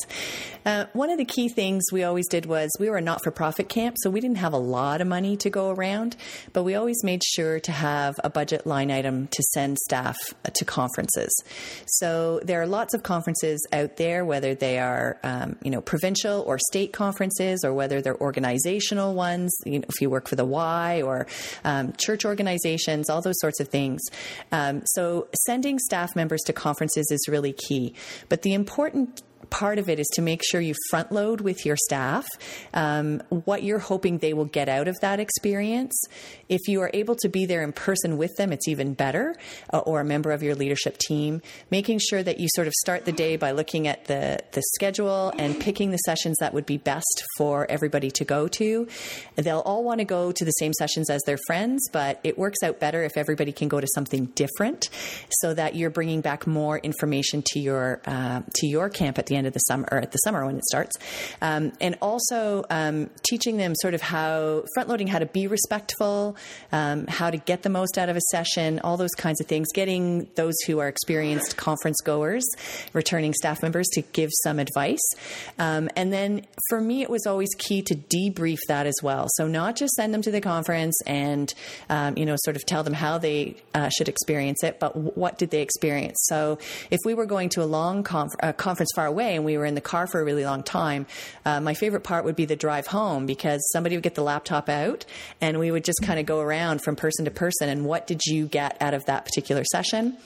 Uh, 0.64 0.85
one 0.92 1.11
of 1.11 1.18
the 1.18 1.25
key 1.25 1.49
things 1.49 1.82
we 1.90 2.04
always 2.04 2.28
did 2.28 2.47
was 2.47 2.70
we 2.78 2.88
were 2.88 2.99
a 2.99 3.00
not 3.00 3.25
for 3.25 3.32
profit 3.32 3.68
camp, 3.68 3.97
so 3.99 4.08
we 4.08 4.20
didn't 4.20 4.37
have 4.37 4.52
a 4.52 4.58
lot 4.58 5.00
of 5.00 5.06
money 5.08 5.37
to 5.37 5.50
go 5.50 5.70
around, 5.70 6.14
but 6.52 6.62
we 6.62 6.76
always 6.76 7.02
made 7.02 7.23
sure 7.25 7.58
to 7.58 7.73
have 7.73 8.20
a 8.23 8.30
budget 8.30 8.66
line 8.66 8.90
item 8.92 9.26
to 9.28 9.42
send 9.54 9.78
staff 9.78 10.16
uh, 10.44 10.50
to 10.54 10.64
conferences. 10.64 11.30
So 11.87 12.40
there 12.44 12.62
are 12.62 12.66
lots 12.66 12.94
of 12.94 13.02
conferences 13.02 13.66
out 13.73 13.97
there, 13.97 14.25
whether 14.25 14.54
they 14.54 14.78
are 14.78 15.18
um, 15.25 15.56
you 15.64 15.73
know 15.73 15.80
provincial 15.80 16.42
or 16.42 16.58
state 16.58 16.92
conferences, 16.92 17.64
or 17.64 17.73
whether 17.73 18.00
they're 18.00 18.20
organizational 18.20 19.14
ones. 19.14 19.50
You 19.64 19.80
know, 19.80 19.87
if 19.88 20.00
you 20.00 20.08
work 20.08 20.28
for 20.28 20.37
the 20.37 20.44
Y 20.44 21.02
or 21.02 21.26
um, 21.64 21.94
church 21.94 22.25
organizations, 22.25 23.11
all 23.11 23.23
those 23.23 23.40
sorts 23.40 23.58
of 23.58 23.68
things. 23.68 24.02
Um, 24.52 24.82
so 24.85 25.26
sending 25.47 25.80
staff 25.80 26.14
members 26.14 26.42
to 26.42 26.52
conferences 26.52 27.11
is 27.11 27.26
really 27.28 27.54
key, 27.54 27.94
but 28.28 28.42
the 28.42 28.54
important 28.69 29.23
part 29.50 29.78
of 29.78 29.88
it 29.88 29.99
is 29.99 30.07
to 30.14 30.23
make 30.23 30.42
sure 30.45 30.61
you 30.61 30.75
front 30.90 31.12
load 31.12 31.40
with 31.40 31.64
your 31.64 31.76
staff 31.76 32.26
um, 32.75 33.23
what 33.28 33.62
you're 33.62 33.78
hoping 33.78 34.18
they 34.18 34.33
will 34.33 34.45
get 34.45 34.68
out 34.68 34.88
of 34.88 34.97
that 35.00 35.21
experience. 35.21 35.99
If 36.49 36.61
you 36.68 36.80
are 36.83 36.90
able 36.92 37.14
to 37.16 37.28
be 37.28 37.47
there 37.47 37.62
in 37.62 37.73
person 37.73 38.18
with 38.18 38.35
them, 38.37 38.52
it's 38.52 38.68
even 38.68 38.95
better, 38.95 39.35
uh, 39.73 39.78
or 39.78 40.00
a 40.00 40.04
member 40.04 40.33
of 40.33 40.42
your 40.42 40.54
leadership 40.54 40.99
team. 40.99 41.42
Making 41.71 41.99
sure 41.99 42.23
that 42.23 42.40
you 42.40 42.49
sort 42.54 42.66
of 42.66 42.73
start 42.75 43.04
the 43.04 43.12
day 43.12 43.37
by 43.37 43.52
looking 43.52 43.87
at 43.87 44.07
the, 44.07 44.38
the 44.52 44.62
schedule 44.75 45.33
and 45.38 45.59
picking 45.59 45.90
the 45.90 45.99
sessions 45.99 46.37
that 46.40 46.54
would 46.54 46.66
be 46.66 46.76
best 46.76 47.25
for 47.37 47.71
everybody 47.71 48.11
to 48.12 48.25
go 48.25 48.49
to. 48.49 48.88
They'll 49.37 49.61
all 49.61 49.85
want 49.85 50.00
to 50.00 50.04
go 50.04 50.33
to 50.33 50.45
the 50.45 50.50
same 50.52 50.73
sessions 50.73 51.11
as 51.11 51.23
their 51.26 51.38
friends, 51.47 51.88
but 51.92 52.21
it 52.25 52.38
works 52.38 52.59
out 52.62 52.80
better 52.80 53.04
if 53.04 53.16
everybody 53.16 53.52
can 53.52 53.68
go 53.68 53.80
to 53.80 53.87
something 53.95 54.26
different 54.35 54.88
so 55.30 55.54
that 55.54 55.75
you're 55.75 55.90
bringing 55.90 56.21
back 56.21 56.47
more 56.47 56.78
information 56.78 57.42
to 57.52 57.61
your, 57.61 58.00
uh, 58.07 58.42
to 58.54 58.66
your 58.66 58.88
camp 58.88 59.18
at 59.18 59.26
the 59.28 59.37
end 59.37 59.47
of 59.47 59.52
the 59.52 59.61
summer 59.61 59.88
or 59.90 59.99
at 59.99 60.12
the 60.12 60.18
summer 60.18 60.44
when 60.44 60.56
it 60.56 60.64
starts, 60.64 60.97
um, 61.40 61.73
and 61.80 61.97
also 62.02 62.64
um, 62.70 63.11
teaching 63.23 63.56
them 63.56 63.75
sort 63.76 63.94
of 63.94 64.02
how 64.02 64.64
front 64.75 64.88
loading 64.88 65.06
how 65.06 65.18
to 65.18 65.26
be 65.26 65.47
respectful, 65.47 66.37
um, 66.73 67.06
how 67.06 67.30
to 67.30 67.37
get 67.37 67.62
the 67.62 67.68
most 67.68 67.99
out 67.99 68.08
of 68.08 68.16
a 68.16 68.20
session, 68.30 68.80
all 68.80 68.97
those 68.97 69.14
kinds 69.14 69.40
of 69.40 69.47
things. 69.47 69.68
Getting 69.73 70.28
those 70.35 70.54
who 70.66 70.78
are 70.78 70.88
experienced 70.88 71.56
conference 71.56 72.00
goers, 72.00 72.47
returning 72.92 73.35
staff 73.35 73.62
members 73.62 73.87
to 73.92 74.02
give 74.02 74.30
some 74.42 74.58
advice, 74.58 75.06
um, 75.58 75.88
and 75.97 76.12
then 76.12 76.47
for 76.68 76.80
me 76.80 77.02
it 77.02 77.11
was 77.11 77.26
always 77.26 77.49
key 77.58 77.82
to 77.82 77.94
debrief 77.94 78.58
that 78.68 78.87
as 78.87 78.97
well. 79.02 79.26
So 79.35 79.47
not 79.47 79.76
just 79.76 79.94
send 79.94 80.12
them 80.12 80.23
to 80.23 80.30
the 80.30 80.40
conference 80.40 80.99
and 81.06 81.52
um, 81.88 82.16
you 82.16 82.26
know 82.26 82.37
sort 82.38 82.56
of 82.56 82.64
tell 82.66 82.82
them 82.82 82.94
how 82.94 83.18
they 83.18 83.56
uh, 83.75 83.88
should 83.90 84.08
experience 84.08 84.62
it, 84.64 84.80
but 84.80 84.97
what 84.97 85.38
did 85.38 85.50
they 85.50 85.62
experience. 85.62 86.18
So 86.26 86.58
if 86.90 86.99
we 87.04 87.14
were 87.14 87.26
going 87.26 87.49
to 87.50 87.62
a 87.62 87.66
long 87.66 88.02
conf- 88.02 88.56
conference 88.56 88.90
far 88.94 89.06
away 89.06 89.18
and 89.25 89.45
we 89.45 89.57
were 89.57 89.65
in 89.65 89.75
the 89.75 89.81
car 89.81 90.07
for 90.07 90.21
a 90.21 90.25
really 90.25 90.45
long 90.45 90.63
time, 90.63 91.07
uh, 91.45 91.61
my 91.61 91.75
favorite 91.75 92.05
part 92.05 92.25
would 92.25 92.37
be 92.37 92.45
the 92.45 92.57
drive 92.57 92.87
home 92.87 93.27
because 93.27 93.61
somebody 93.73 93.97
would 93.97 94.03
get 94.03 94.15
the 94.15 94.23
laptop 94.23 94.69
out 94.69 95.05
and 95.41 95.59
we 95.59 95.71
would 95.71 95.85
just 95.85 96.01
kind 96.03 96.19
of 96.19 96.27
go 96.27 96.41
around 96.41 96.83
from 96.83 96.97
person 96.97 97.25
to 97.25 97.31
person 97.31 97.69
and 97.69 97.85
what 97.85 98.07
did 98.07 98.21
you 98.27 98.47
get 98.47 98.77
out 98.81 98.95
of 98.95 99.05
that 99.07 99.25
particular 99.25 99.65
session? 99.65 100.17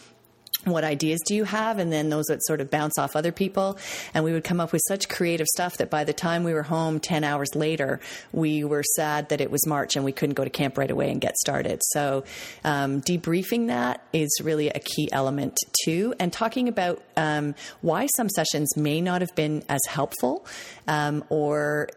What 0.64 0.85
ideas 0.85 1.21
do 1.26 1.35
you 1.35 1.45
have? 1.45 1.78
And 1.78 1.92
then 1.92 2.09
those 2.09 2.26
would 2.28 2.42
sort 2.45 2.61
of 2.61 2.71
bounce 2.71 2.99
off 2.99 3.16
other 3.16 3.33
people. 3.33 3.78
And 4.14 4.25
we 4.25 4.33
would 4.33 4.45
come 4.45 4.61
up 4.61 4.73
with 4.73 4.83
such 4.87 5.09
creative 5.09 5.47
stuff 5.49 5.78
that 5.78 5.90
by 5.90 6.04
the 6.04 6.12
time 6.12 6.45
we 6.45 6.54
were 6.54 6.62
home 6.62 7.00
10 7.00 7.25
hours 7.25 7.54
later, 7.54 8.00
we 8.33 8.64
were 8.64 8.83
sad 8.97 9.28
that 9.31 9.40
it 9.40 9.50
was 9.50 9.66
March 9.66 9.97
and 9.97 10.04
we 10.04 10.12
couldn't 10.12 10.35
go 10.35 10.45
to 10.45 10.50
camp 10.50 10.78
right 10.78 10.90
away 10.90 11.11
and 11.11 11.21
get 11.21 11.37
started. 11.37 11.81
So, 11.90 12.25
um, 12.64 13.00
debriefing 13.00 13.66
that 13.69 14.04
is 14.12 14.31
really 14.42 14.69
a 14.69 14.78
key 14.78 15.09
element 15.11 15.57
too. 15.85 16.14
And 16.21 16.33
talking 16.33 16.69
about 16.69 17.02
um, 17.16 17.54
why 17.81 18.07
some 18.16 18.28
sessions 18.28 18.76
may 18.76 19.00
not 19.00 19.21
have 19.21 19.34
been 19.34 19.65
as 19.69 19.80
helpful 19.89 20.47
um, 20.87 21.25
or 21.28 21.89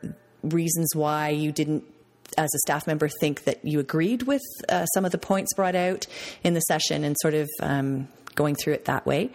reasons 0.42 0.96
why 0.96 1.30
you 1.30 1.52
didn't 1.52 1.84
as 2.38 2.50
a 2.54 2.60
staff 2.60 2.88
member 2.88 3.08
think 3.08 3.44
that 3.46 3.64
you 3.64 3.80
agreed 3.80 4.24
with 4.24 4.42
uh, 4.70 4.86
some 4.88 5.06
of 5.06 5.12
the 5.12 5.18
points 5.18 5.54
brought 5.54 5.76
out 5.76 6.06
in 6.44 6.54
the 6.54 6.60
session 6.62 7.04
and 7.04 7.16
sort 7.22 7.34
of 7.34 7.50
um, 7.62 8.08
going 8.36 8.56
through 8.56 8.74
it 8.74 8.86
that 8.86 9.06
way. 9.06 9.32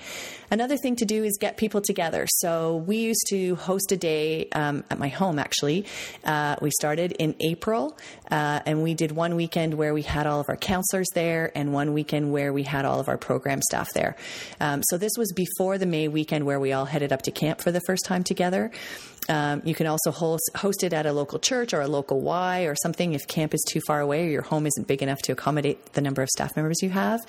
Another 0.50 0.76
thing 0.76 0.96
to 0.96 1.04
do 1.04 1.22
is 1.22 1.38
get 1.38 1.56
people 1.56 1.80
together. 1.80 2.26
So 2.28 2.76
we 2.76 2.96
used 2.96 3.24
to 3.30 3.54
host 3.56 3.92
a 3.92 3.96
day 3.96 4.48
um, 4.52 4.82
at 4.90 4.98
my 4.98 5.08
home, 5.08 5.38
actually. 5.38 5.86
Uh, 6.24 6.56
we 6.60 6.70
started 6.72 7.12
in 7.12 7.36
April, 7.38 7.96
uh, 8.30 8.60
and 8.66 8.82
we 8.82 8.94
did 8.94 9.12
one 9.12 9.36
weekend 9.36 9.74
where 9.74 9.94
we 9.94 10.02
had 10.02 10.26
all 10.26 10.40
of 10.40 10.48
our 10.48 10.56
counselors 10.56 11.08
there, 11.14 11.52
and 11.54 11.72
one 11.72 11.92
weekend 11.92 12.32
where 12.32 12.52
we 12.52 12.64
had 12.64 12.84
all 12.84 12.98
of 12.98 13.08
our 13.08 13.18
program 13.18 13.62
staff 13.62 13.92
there. 13.94 14.16
Um, 14.60 14.82
so 14.90 14.98
this 14.98 15.12
was 15.16 15.32
before 15.32 15.78
the 15.78 15.86
May 15.86 16.08
weekend 16.08 16.46
where 16.46 16.58
we 16.58 16.72
all 16.72 16.84
headed 16.84 17.12
up 17.12 17.22
to 17.22 17.30
camp 17.30 17.60
for 17.60 17.70
the 17.70 17.80
first 17.86 18.04
time 18.04 18.24
together. 18.24 18.72
Um, 19.28 19.62
you 19.64 19.76
can 19.76 19.86
also 19.86 20.10
host, 20.10 20.50
host 20.56 20.82
it 20.82 20.92
at 20.92 21.06
a 21.06 21.12
local 21.12 21.38
church 21.38 21.72
or 21.72 21.80
a 21.80 21.86
local 21.86 22.20
Y 22.20 22.62
or 22.62 22.74
something 22.82 23.12
if 23.12 23.28
camp 23.28 23.54
is 23.54 23.64
too 23.68 23.80
far 23.86 24.00
away 24.00 24.26
or 24.26 24.28
your 24.28 24.42
home 24.42 24.66
isn't 24.66 24.88
big 24.88 25.02
enough 25.02 25.18
to 25.22 25.32
accommodate 25.32 25.92
the 25.92 26.00
number 26.00 26.20
of 26.20 26.28
staff 26.30 26.56
members 26.56 26.82
you 26.82 26.90
have. 26.90 27.20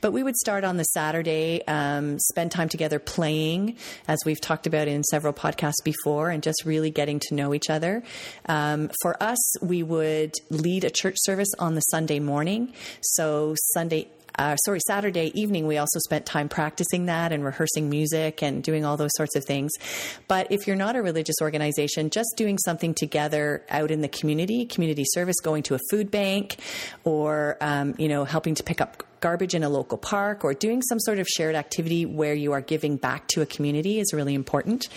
But 0.00 0.12
we 0.12 0.22
would 0.22 0.36
start 0.36 0.62
on 0.62 0.76
the 0.76 0.84
Saturday, 0.84 1.17
um, 1.66 2.18
spend 2.18 2.52
time 2.52 2.68
together 2.68 2.98
playing, 2.98 3.76
as 4.06 4.18
we've 4.24 4.40
talked 4.40 4.66
about 4.66 4.88
in 4.88 5.02
several 5.04 5.32
podcasts 5.32 5.82
before, 5.84 6.30
and 6.30 6.42
just 6.42 6.62
really 6.64 6.90
getting 6.90 7.18
to 7.20 7.34
know 7.34 7.54
each 7.54 7.70
other. 7.70 8.02
Um, 8.46 8.90
for 9.02 9.20
us, 9.22 9.62
we 9.62 9.82
would 9.82 10.34
lead 10.50 10.84
a 10.84 10.90
church 10.90 11.16
service 11.18 11.48
on 11.58 11.74
the 11.74 11.80
Sunday 11.80 12.20
morning. 12.20 12.72
So 13.00 13.54
Sunday 13.72 14.08
uh, 14.38 14.54
sorry, 14.56 14.78
Saturday 14.86 15.32
evening, 15.34 15.66
we 15.66 15.78
also 15.78 15.98
spent 15.98 16.24
time 16.24 16.48
practicing 16.48 17.06
that 17.06 17.32
and 17.32 17.44
rehearsing 17.44 17.90
music 17.90 18.40
and 18.40 18.62
doing 18.62 18.84
all 18.84 18.96
those 18.96 19.10
sorts 19.16 19.34
of 19.34 19.44
things. 19.44 19.72
But 20.28 20.52
if 20.52 20.66
you're 20.66 20.76
not 20.76 20.94
a 20.94 21.02
religious 21.02 21.36
organization, 21.42 22.10
just 22.10 22.34
doing 22.36 22.56
something 22.58 22.94
together 22.94 23.64
out 23.68 23.90
in 23.90 24.00
the 24.00 24.08
community, 24.08 24.64
community 24.64 25.04
service, 25.12 25.36
going 25.42 25.64
to 25.64 25.74
a 25.74 25.80
food 25.90 26.10
bank, 26.10 26.56
or 27.02 27.56
um, 27.60 27.96
you 27.98 28.08
know, 28.08 28.24
helping 28.24 28.54
to 28.54 28.62
pick 28.62 28.80
up 28.80 29.02
garbage 29.20 29.54
in 29.54 29.62
a 29.62 29.68
local 29.68 29.98
park 29.98 30.44
or 30.44 30.54
doing 30.54 30.82
some 30.82 30.98
sort 31.00 31.18
of 31.18 31.26
shared 31.26 31.54
activity 31.54 32.06
where 32.06 32.34
you 32.34 32.52
are 32.52 32.60
giving 32.60 32.96
back 32.96 33.26
to 33.28 33.42
a 33.42 33.46
community 33.46 33.98
is 33.98 34.12
really 34.12 34.34
important. 34.34 34.88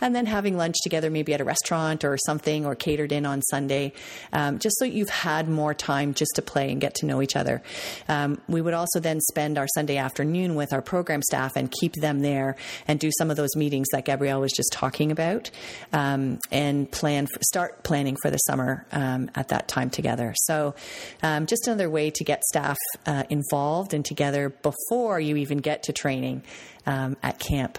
And 0.00 0.14
then 0.14 0.26
having 0.26 0.56
lunch 0.56 0.76
together, 0.82 1.10
maybe 1.10 1.34
at 1.34 1.40
a 1.40 1.44
restaurant 1.44 2.04
or 2.04 2.18
something, 2.26 2.66
or 2.66 2.74
catered 2.74 3.12
in 3.12 3.26
on 3.26 3.42
Sunday, 3.42 3.92
um, 4.32 4.58
just 4.58 4.78
so 4.78 4.84
you've 4.84 5.08
had 5.08 5.48
more 5.48 5.74
time 5.74 6.14
just 6.14 6.32
to 6.36 6.42
play 6.42 6.70
and 6.70 6.80
get 6.80 6.94
to 6.96 7.06
know 7.06 7.22
each 7.22 7.36
other. 7.36 7.62
Um, 8.08 8.40
we 8.48 8.60
would 8.60 8.74
also 8.74 9.00
then 9.00 9.20
spend 9.20 9.58
our 9.58 9.66
Sunday 9.74 9.96
afternoon 9.96 10.54
with 10.54 10.72
our 10.72 10.82
program 10.82 11.22
staff 11.22 11.52
and 11.56 11.70
keep 11.70 11.94
them 11.94 12.20
there 12.20 12.56
and 12.86 12.98
do 12.98 13.10
some 13.18 13.30
of 13.30 13.36
those 13.36 13.54
meetings 13.56 13.88
that 13.92 14.04
Gabrielle 14.04 14.40
was 14.40 14.52
just 14.52 14.72
talking 14.72 15.10
about 15.10 15.50
um, 15.92 16.38
and 16.50 16.90
plan 16.90 17.26
for, 17.26 17.38
start 17.42 17.82
planning 17.82 18.16
for 18.22 18.30
the 18.30 18.38
summer 18.38 18.86
um, 18.92 19.30
at 19.34 19.48
that 19.48 19.68
time 19.68 19.90
together. 19.90 20.34
So, 20.36 20.74
um, 21.22 21.46
just 21.46 21.66
another 21.66 21.88
way 21.88 22.10
to 22.10 22.24
get 22.24 22.42
staff 22.44 22.76
uh, 23.06 23.24
involved 23.30 23.69
involved 23.70 23.94
and 23.94 24.04
together 24.04 24.48
before 24.48 25.20
you 25.20 25.36
even 25.36 25.58
get 25.58 25.84
to 25.84 25.92
training 25.92 26.42
um, 26.86 27.16
at 27.22 27.38
camp. 27.38 27.78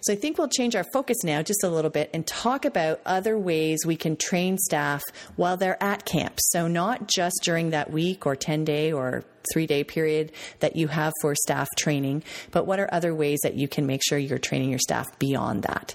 So 0.00 0.14
I 0.14 0.16
think 0.16 0.38
we'll 0.38 0.48
change 0.48 0.74
our 0.74 0.86
focus 0.94 1.18
now 1.22 1.42
just 1.42 1.62
a 1.62 1.68
little 1.68 1.90
bit 1.90 2.08
and 2.14 2.26
talk 2.26 2.64
about 2.64 3.02
other 3.04 3.38
ways 3.38 3.80
we 3.84 3.96
can 3.96 4.16
train 4.16 4.56
staff 4.56 5.02
while 5.36 5.58
they're 5.58 5.82
at 5.82 6.06
camp. 6.06 6.38
So 6.38 6.68
not 6.68 7.06
just 7.06 7.40
during 7.42 7.70
that 7.70 7.90
week 7.90 8.24
or 8.24 8.34
10 8.34 8.64
day 8.64 8.92
or 8.92 9.24
three 9.52 9.66
day 9.66 9.84
period 9.84 10.32
that 10.60 10.74
you 10.76 10.88
have 10.88 11.12
for 11.20 11.34
staff 11.34 11.68
training, 11.76 12.22
but 12.50 12.66
what 12.66 12.80
are 12.80 12.88
other 12.90 13.14
ways 13.14 13.38
that 13.42 13.54
you 13.54 13.68
can 13.68 13.86
make 13.86 14.00
sure 14.02 14.16
you're 14.16 14.38
training 14.38 14.70
your 14.70 14.78
staff 14.78 15.06
beyond 15.18 15.64
that? 15.64 15.94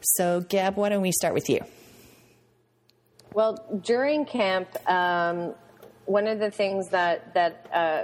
So, 0.00 0.40
Gab, 0.40 0.76
why 0.76 0.88
don't 0.88 1.02
we 1.02 1.12
start 1.12 1.34
with 1.34 1.48
you? 1.48 1.60
Well, 3.32 3.64
during 3.84 4.24
camp, 4.24 4.68
um, 4.90 5.54
one 6.10 6.26
of 6.26 6.40
the 6.40 6.50
things 6.50 6.88
that 6.88 7.32
that 7.34 7.66
uh, 7.72 8.02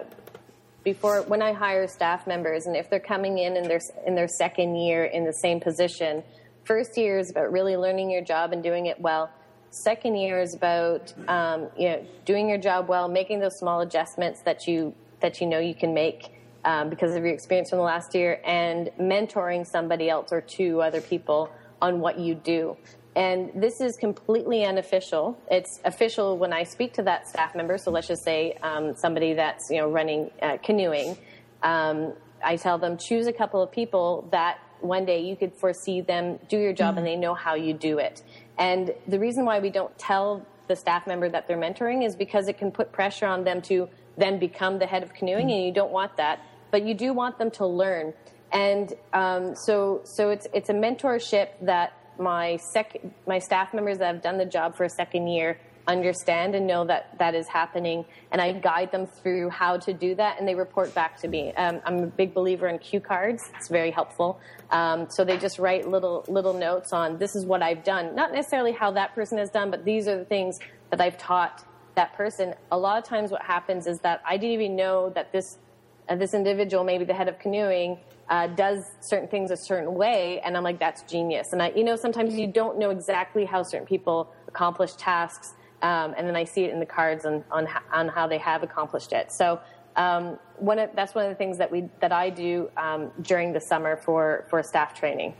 before 0.87 1.22
when 1.22 1.42
I 1.42 1.53
hire 1.53 1.88
staff 1.88 2.29
members, 2.29 2.66
and 2.66 2.77
if 2.77 2.88
they're 2.88 3.01
coming 3.01 3.38
in 3.38 3.57
in 3.57 3.64
their 3.66 3.81
in 4.07 4.14
their 4.14 4.29
second 4.29 4.77
year 4.77 5.05
in 5.05 5.25
the 5.25 5.33
same 5.33 5.59
position, 5.59 6.22
first 6.62 6.96
year 6.96 7.18
is 7.18 7.29
about 7.29 7.51
really 7.51 7.77
learning 7.77 8.09
your 8.09 8.22
job 8.22 8.53
and 8.53 8.62
doing 8.62 8.87
it 8.87 8.99
well. 9.01 9.29
Second 9.70 10.14
year 10.14 10.40
is 10.40 10.55
about 10.55 11.12
um, 11.27 11.68
you 11.77 11.88
know 11.88 12.07
doing 12.25 12.49
your 12.49 12.57
job 12.57 12.88
well, 12.88 13.09
making 13.09 13.40
those 13.40 13.59
small 13.59 13.81
adjustments 13.81 14.42
that 14.42 14.68
you 14.68 14.94
that 15.20 15.40
you 15.40 15.49
know 15.49 15.59
you 15.59 15.75
can 15.75 15.92
make 15.92 16.33
um, 16.64 16.88
because 16.88 17.16
of 17.16 17.25
your 17.25 17.35
experience 17.35 17.68
from 17.70 17.81
the 17.81 17.85
last 17.85 18.14
year, 18.14 18.40
and 18.44 18.88
mentoring 18.99 19.66
somebody 19.66 20.09
else 20.09 20.29
or 20.31 20.40
two 20.40 20.81
other 20.81 21.01
people 21.01 21.51
on 21.83 21.99
what 21.99 22.16
you 22.16 22.37
do. 22.37 22.77
And 23.16 23.50
this 23.55 23.81
is 23.81 23.96
completely 23.96 24.64
unofficial. 24.66 25.40
It's 25.50 25.81
official 25.87 26.37
when 26.37 26.52
I 26.52 26.64
speak 26.64 26.92
to 26.94 27.02
that 27.05 27.26
staff 27.26 27.55
member. 27.55 27.79
So 27.79 27.90
let's 27.90 28.07
just 28.07 28.22
say 28.22 28.59
um, 28.62 28.94
somebody 28.94 29.33
that's 29.33 29.70
you 29.70 29.79
know 29.79 29.90
running 29.90 30.31
uh, 30.42 30.59
canoeing. 30.62 31.16
Um, 31.62 32.12
I 32.44 32.57
tell 32.57 32.76
them 32.76 32.98
choose 32.98 33.26
a 33.26 33.33
couple 33.33 33.62
of 33.62 33.72
people 33.72 34.29
that 34.33 34.59
one 34.81 35.07
day 35.07 35.22
you 35.22 35.35
could 35.35 35.55
foresee 35.55 36.02
them 36.02 36.38
do 36.50 36.59
your 36.59 36.74
job 36.74 36.90
mm-hmm. 36.90 36.98
and 36.98 37.07
they 37.07 37.16
know 37.16 37.33
how 37.33 37.55
you 37.55 37.72
do 37.72 37.98
it. 37.98 38.22
And 38.59 38.92
the 39.09 39.18
reason 39.18 39.46
why 39.46 39.61
we 39.61 39.70
don't 39.70 39.96
tell 39.98 40.46
the 40.68 40.76
staff 40.76 41.07
member 41.07 41.29
that 41.31 41.48
they're 41.48 41.57
mentoring 41.57 42.05
is 42.05 42.14
because 42.16 42.48
it 42.48 42.59
can 42.59 42.70
put 42.70 42.92
pressure 42.92 43.26
on 43.26 43.44
them 43.44 43.62
to 43.62 43.88
then 44.18 44.38
become 44.38 44.79
the 44.79 44.87
head 44.87 45.02
of 45.02 45.14
canoeing, 45.14 45.50
and 45.50 45.64
you 45.64 45.72
don't 45.72 45.92
want 45.92 46.18
that. 46.18 46.40
But 46.70 46.85
you 46.87 46.92
do 46.92 47.14
want 47.14 47.38
them 47.38 47.50
to 47.52 47.66
learn, 47.66 48.12
and 48.52 48.92
um, 49.14 49.55
so 49.55 50.02
so 50.05 50.29
it's 50.29 50.46
it's 50.52 50.68
a 50.68 50.74
mentorship 50.74 51.48
that 51.62 51.94
my 52.18 52.57
sec 52.72 52.96
my 53.26 53.38
staff 53.38 53.72
members 53.74 53.98
that 53.98 54.07
have 54.07 54.22
done 54.22 54.38
the 54.38 54.44
job 54.44 54.76
for 54.76 54.85
a 54.85 54.90
second 54.90 55.29
year 55.29 55.59
understand 55.88 56.55
and 56.55 56.66
know 56.66 56.85
that 56.85 57.16
that 57.18 57.35
is 57.35 57.46
happening 57.46 58.05
and 58.33 58.40
i 58.40 58.52
guide 58.52 58.90
them 58.90 59.07
through 59.07 59.48
how 59.50 59.76
to 59.76 59.92
do 59.92 60.14
that 60.14 60.38
and 60.38 60.48
they 60.48 60.55
report 60.55 60.92
back 60.94 61.16
to 61.20 61.29
me. 61.29 61.52
Um, 61.55 61.81
i'm 61.85 61.98
a 61.98 62.07
big 62.07 62.35
believer 62.35 62.68
in 62.68 62.79
cue 62.79 63.00
cards. 63.00 63.42
It's 63.57 63.68
very 63.68 63.90
helpful. 63.90 64.40
Um, 64.70 65.07
so 65.11 65.24
they 65.24 65.38
just 65.38 65.59
write 65.59 65.88
little 65.88 66.24
little 66.29 66.55
notes 66.55 66.92
on 66.92 67.18
this 67.18 67.37
is 67.37 67.46
what 67.46 67.62
i've 67.62 67.85
done. 67.85 68.14
Not 68.14 68.33
necessarily 68.33 68.72
how 68.72 68.90
that 68.92 69.14
person 69.14 69.38
has 69.38 69.50
done 69.50 69.70
but 69.70 69.85
these 69.85 70.09
are 70.09 70.18
the 70.18 70.24
things 70.24 70.59
that 70.90 71.00
i've 71.00 71.18
taught 71.18 71.64
that 71.94 72.14
person. 72.14 72.55
A 72.72 72.79
lot 72.79 72.98
of 72.98 73.05
times 73.05 73.31
what 73.31 73.42
happens 73.42 73.87
is 73.87 73.98
that 74.00 74.22
i 74.26 74.37
didn't 74.37 74.55
even 74.61 74.76
know 74.76 75.11
that 75.11 75.33
this 75.33 75.59
uh, 76.08 76.16
this 76.16 76.34
individual 76.34 76.84
maybe 76.84 77.04
the 77.04 77.14
head 77.14 77.28
of 77.28 77.38
canoeing 77.38 77.98
uh, 78.28 78.46
does 78.48 78.84
certain 79.00 79.28
things 79.28 79.50
a 79.50 79.56
certain 79.56 79.94
way 79.94 80.40
and 80.40 80.56
i'm 80.56 80.64
like 80.64 80.78
that's 80.78 81.02
genius 81.02 81.52
and 81.52 81.62
i 81.62 81.70
you 81.70 81.84
know 81.84 81.96
sometimes 81.96 82.34
you 82.34 82.46
don't 82.46 82.78
know 82.78 82.90
exactly 82.90 83.44
how 83.44 83.62
certain 83.62 83.86
people 83.86 84.32
accomplish 84.48 84.94
tasks 84.94 85.54
um, 85.82 86.14
and 86.16 86.26
then 86.26 86.36
I 86.36 86.44
see 86.44 86.64
it 86.64 86.72
in 86.72 86.80
the 86.80 86.86
cards 86.86 87.26
on, 87.26 87.44
on, 87.50 87.68
on 87.92 88.08
how 88.08 88.26
they 88.26 88.38
have 88.38 88.62
accomplished 88.62 89.12
it. 89.12 89.30
So 89.32 89.60
um, 89.94 90.38
one 90.56 90.78
of, 90.78 90.90
that's 90.94 91.14
one 91.14 91.24
of 91.24 91.30
the 91.30 91.36
things 91.36 91.58
that 91.58 91.70
we 91.70 91.88
that 92.00 92.12
I 92.12 92.30
do 92.30 92.70
um, 92.76 93.10
during 93.22 93.52
the 93.52 93.60
summer 93.60 93.96
for 93.96 94.46
for 94.50 94.62
staff 94.62 94.98
training. 94.98 95.34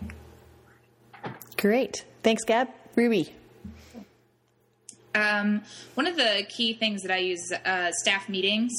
Great, 1.57 2.05
thanks, 2.23 2.45
Gab. 2.45 2.69
Ruby. 2.95 3.35
Um, 5.15 5.63
one 5.95 6.07
of 6.07 6.17
the 6.17 6.45
key 6.49 6.75
things 6.75 7.03
that 7.03 7.11
I 7.11 7.19
use 7.19 7.51
uh, 7.65 7.91
staff 7.93 8.29
meetings 8.29 8.73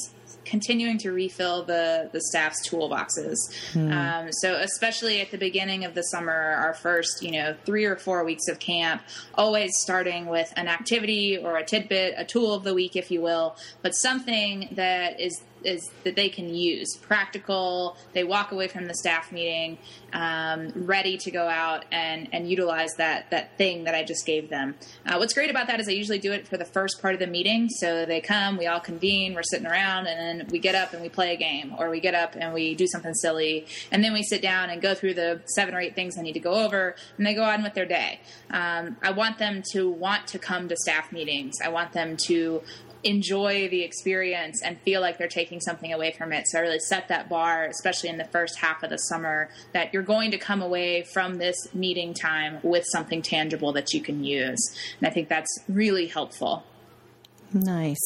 continuing 0.44 0.98
to 0.98 1.12
refill 1.12 1.64
the 1.64 2.08
the 2.12 2.20
staff's 2.20 2.68
toolboxes. 2.68 3.36
Hmm. 3.72 3.92
Um, 3.92 4.32
so 4.32 4.54
especially 4.54 5.20
at 5.20 5.30
the 5.30 5.38
beginning 5.38 5.84
of 5.84 5.94
the 5.94 6.02
summer, 6.02 6.32
our 6.32 6.74
first 6.74 7.22
you 7.22 7.32
know 7.32 7.54
three 7.64 7.84
or 7.84 7.96
four 7.96 8.24
weeks 8.24 8.48
of 8.48 8.58
camp, 8.58 9.02
always 9.34 9.70
starting 9.76 10.26
with 10.26 10.52
an 10.56 10.68
activity 10.68 11.38
or 11.38 11.56
a 11.56 11.64
tidbit, 11.64 12.14
a 12.16 12.24
tool 12.24 12.54
of 12.54 12.64
the 12.64 12.74
week, 12.74 12.96
if 12.96 13.10
you 13.10 13.20
will, 13.20 13.56
but 13.82 13.94
something 13.94 14.68
that 14.72 15.20
is 15.20 15.40
is 15.64 15.90
that 16.04 16.16
they 16.16 16.28
can 16.28 16.54
use 16.54 16.96
practical 16.96 17.96
they 18.12 18.24
walk 18.24 18.52
away 18.52 18.68
from 18.68 18.86
the 18.86 18.94
staff 18.94 19.32
meeting 19.32 19.78
um, 20.12 20.72
ready 20.74 21.18
to 21.18 21.30
go 21.30 21.46
out 21.46 21.84
and, 21.92 22.28
and 22.32 22.48
utilize 22.48 22.94
that 22.96 23.30
that 23.30 23.56
thing 23.58 23.84
that 23.84 23.94
i 23.94 24.02
just 24.02 24.24
gave 24.24 24.48
them. 24.48 24.74
Uh, 25.06 25.16
what's 25.16 25.34
great 25.34 25.50
about 25.50 25.66
that 25.66 25.80
is 25.80 25.88
i 25.88 25.92
usually 25.92 26.18
do 26.18 26.32
it 26.32 26.46
for 26.46 26.56
the 26.56 26.64
first 26.64 27.00
part 27.00 27.14
of 27.14 27.20
the 27.20 27.26
meeting. 27.26 27.68
So 27.68 28.04
they 28.04 28.20
come 28.20 28.56
we 28.56 28.66
all 28.66 28.80
convene 28.80 29.34
we're 29.34 29.42
sitting 29.42 29.66
around 29.66 30.06
and 30.06 30.40
then 30.40 30.48
we 30.50 30.58
get 30.58 30.74
up 30.74 30.92
and 30.92 31.02
we 31.02 31.08
play 31.08 31.34
a 31.34 31.36
game 31.36 31.74
or 31.78 31.90
we 31.90 32.00
get 32.00 32.14
up 32.14 32.34
and 32.36 32.54
we 32.54 32.74
do 32.74 32.86
something 32.86 33.14
silly 33.14 33.66
and 33.92 34.02
then 34.02 34.12
we 34.12 34.22
sit 34.22 34.42
down 34.42 34.70
and 34.70 34.80
go 34.80 34.94
through 34.94 35.14
the 35.14 35.40
seven 35.46 35.74
or 35.74 35.80
eight 35.80 35.94
things 35.94 36.16
i 36.18 36.22
need 36.22 36.32
to 36.32 36.40
go 36.40 36.54
over 36.54 36.94
and 37.16 37.26
they 37.26 37.34
go 37.34 37.44
on 37.44 37.62
with 37.62 37.74
their 37.74 37.86
day. 37.86 38.20
Um, 38.50 38.96
i 39.02 39.10
want 39.10 39.38
them 39.38 39.62
to 39.72 39.90
want 39.90 40.26
to 40.28 40.38
come 40.38 40.68
to 40.68 40.76
staff 40.76 41.12
meetings. 41.12 41.56
I 41.64 41.68
want 41.68 41.92
them 41.92 42.16
to 42.26 42.62
enjoy 43.04 43.68
the 43.68 43.82
experience 43.82 44.62
and 44.62 44.78
feel 44.80 45.00
like 45.00 45.18
they're 45.18 45.28
taking 45.28 45.60
something 45.60 45.92
away 45.92 46.12
from 46.12 46.32
it. 46.32 46.46
So 46.48 46.58
I 46.58 46.62
really 46.62 46.80
set 46.80 47.08
that 47.08 47.28
bar, 47.28 47.64
especially 47.64 48.08
in 48.08 48.18
the 48.18 48.24
first 48.24 48.58
half 48.58 48.82
of 48.82 48.90
the 48.90 48.98
summer, 48.98 49.50
that 49.72 49.92
you're 49.92 50.02
going 50.02 50.30
to 50.32 50.38
come 50.38 50.62
away 50.62 51.02
from 51.02 51.38
this 51.38 51.74
meeting 51.74 52.14
time 52.14 52.58
with 52.62 52.84
something 52.90 53.22
tangible 53.22 53.72
that 53.72 53.92
you 53.92 54.00
can 54.00 54.24
use. 54.24 54.60
And 54.98 55.08
I 55.08 55.10
think 55.10 55.28
that's 55.28 55.58
really 55.68 56.06
helpful. 56.06 56.64
Nice. 57.52 58.00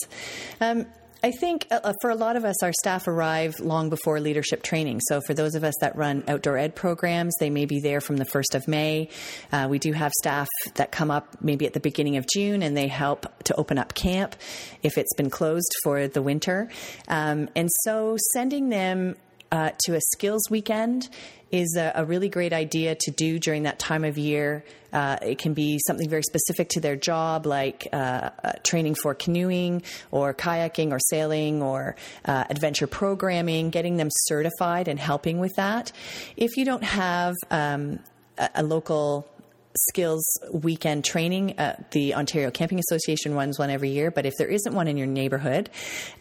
Um, 0.60 0.86
I 1.24 1.30
think 1.30 1.68
uh, 1.70 1.78
uh, 1.84 1.92
for 2.00 2.10
a 2.10 2.16
lot 2.16 2.34
of 2.34 2.44
us, 2.44 2.64
our 2.64 2.72
staff 2.72 3.06
arrive 3.06 3.60
long 3.60 3.90
before 3.90 4.18
leadership 4.18 4.62
training. 4.64 5.00
So 5.02 5.20
for 5.20 5.34
those 5.34 5.54
of 5.54 5.62
us 5.62 5.74
that 5.80 5.94
run 5.94 6.24
outdoor 6.26 6.58
ed 6.58 6.74
programs, 6.74 7.34
they 7.38 7.48
may 7.48 7.64
be 7.64 7.80
there 7.80 8.00
from 8.00 8.16
the 8.16 8.24
1st 8.24 8.56
of 8.56 8.66
May. 8.66 9.08
Uh, 9.52 9.68
we 9.70 9.78
do 9.78 9.92
have 9.92 10.10
staff 10.18 10.48
that 10.74 10.90
come 10.90 11.12
up 11.12 11.28
maybe 11.40 11.64
at 11.64 11.74
the 11.74 11.80
beginning 11.80 12.16
of 12.16 12.26
June 12.26 12.62
and 12.62 12.76
they 12.76 12.88
help 12.88 13.26
to 13.44 13.54
open 13.54 13.78
up 13.78 13.94
camp 13.94 14.34
if 14.82 14.98
it's 14.98 15.14
been 15.14 15.30
closed 15.30 15.72
for 15.84 16.08
the 16.08 16.22
winter. 16.22 16.68
Um, 17.06 17.48
and 17.54 17.68
so 17.84 18.16
sending 18.32 18.70
them 18.70 19.14
uh, 19.52 19.70
to 19.84 19.94
a 19.94 20.00
skills 20.12 20.42
weekend 20.50 21.08
is 21.50 21.76
a, 21.76 21.92
a, 21.94 22.04
really 22.06 22.30
great 22.30 22.54
idea 22.54 22.96
to 22.98 23.10
do 23.10 23.38
during 23.38 23.64
that 23.64 23.78
time 23.78 24.02
of 24.02 24.16
year. 24.16 24.64
Uh, 24.94 25.18
it 25.20 25.36
can 25.36 25.52
be 25.52 25.78
something 25.86 26.08
very 26.08 26.22
specific 26.22 26.70
to 26.70 26.80
their 26.80 26.96
job, 26.96 27.44
like 27.44 27.86
uh, 27.92 28.30
uh 28.42 28.52
training 28.64 28.94
for 28.94 29.14
canoeing 29.14 29.82
or 30.10 30.32
kayaking 30.32 30.90
or 30.90 30.98
sailing 30.98 31.62
or 31.62 31.94
uh, 32.24 32.44
adventure 32.48 32.86
programming, 32.86 33.68
getting 33.68 33.98
them 33.98 34.08
certified 34.10 34.88
and 34.88 34.98
helping 34.98 35.38
with 35.38 35.52
that. 35.56 35.92
If 36.36 36.56
you 36.56 36.64
don't 36.64 36.84
have 36.84 37.34
um, 37.50 37.98
a, 38.38 38.48
a 38.56 38.62
local 38.62 39.28
skills 39.76 40.38
weekend 40.52 41.04
training. 41.04 41.58
Uh, 41.58 41.76
the 41.90 42.14
Ontario 42.14 42.50
Camping 42.50 42.78
Association 42.78 43.34
runs 43.34 43.58
one 43.58 43.70
every 43.70 43.90
year, 43.90 44.10
but 44.10 44.26
if 44.26 44.34
there 44.38 44.48
isn't 44.48 44.74
one 44.74 44.88
in 44.88 44.96
your 44.96 45.06
neighborhood, 45.06 45.70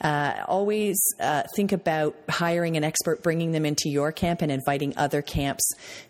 uh, 0.01 0.43
always 0.47 0.99
uh, 1.19 1.43
think 1.55 1.71
about 1.71 2.15
hiring 2.29 2.77
an 2.77 2.83
expert, 2.83 3.23
bringing 3.23 3.51
them 3.51 3.65
into 3.65 3.89
your 3.89 4.11
camp, 4.11 4.41
and 4.41 4.51
inviting 4.51 4.93
other 4.97 5.21
camps 5.21 5.63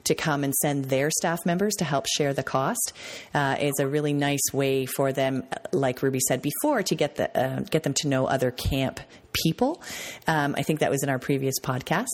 to 0.04 0.16
come 0.16 0.44
and 0.44 0.54
send 0.56 0.86
their 0.86 1.10
staff 1.10 1.46
members 1.46 1.76
to 1.76 1.86
help 1.86 2.06
share 2.08 2.34
the 2.34 2.44
cost. 2.44 2.94
Uh, 3.34 3.56
is 3.60 3.80
a 3.80 3.88
really 3.88 4.14
nice 4.14 4.54
way 4.54 4.86
for 4.86 5.12
them, 5.12 5.44
like 5.72 6.02
Ruby 6.02 6.20
said 6.28 6.42
before, 6.42 6.84
to 6.84 6.96
get 6.96 7.16
the 7.16 7.38
uh, 7.38 7.62
get 7.62 7.84
them 7.84 7.94
to 7.98 8.08
know 8.08 8.26
other 8.26 8.52
camp 8.52 9.00
people. 9.34 9.82
Um, 10.28 10.56
I 10.58 10.64
think 10.64 10.80
that 10.80 10.92
was 10.92 11.04
in 11.04 11.10
our 11.10 11.20
previous 11.20 11.56
podcast. 11.62 12.06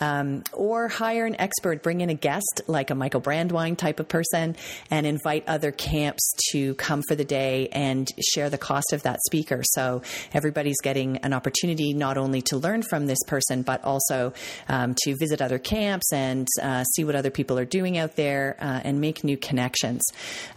Um, 0.00 0.42
or 0.52 0.88
hire 0.88 1.26
an 1.26 1.40
expert, 1.40 1.82
bring 1.82 2.00
in 2.00 2.10
a 2.10 2.14
guest 2.14 2.62
like 2.66 2.90
a 2.90 2.94
Michael 2.94 3.20
Brandwein 3.20 3.76
type 3.76 4.00
of 4.00 4.08
person, 4.08 4.56
and 4.90 5.06
invite 5.06 5.44
other 5.46 5.70
camps 5.70 6.32
to 6.50 6.74
come 6.74 7.02
for 7.08 7.14
the 7.14 7.24
day 7.24 7.68
and 7.72 8.10
share 8.32 8.50
the 8.50 8.58
cost 8.58 8.92
of 8.92 9.02
that 9.02 9.20
speaker. 9.26 9.62
So 9.62 10.02
everybody's 10.32 10.80
getting 10.82 11.18
an 11.18 11.32
opportunity 11.32 11.94
not 11.94 12.18
only 12.18 12.42
to 12.42 12.56
learn 12.56 12.82
from 12.82 13.06
this 13.06 13.22
person, 13.26 13.62
but 13.62 13.82
also 13.84 14.32
um, 14.68 14.94
to 15.04 15.16
visit 15.16 15.40
other 15.40 15.58
camps 15.58 16.12
and 16.12 16.46
uh, 16.62 16.84
see 16.84 17.04
what 17.04 17.14
other 17.14 17.30
people 17.30 17.58
are 17.58 17.64
doing 17.64 17.98
out 17.98 18.16
there 18.16 18.56
uh, 18.60 18.80
and 18.84 19.00
make 19.00 19.24
new 19.24 19.36
connections. 19.36 20.02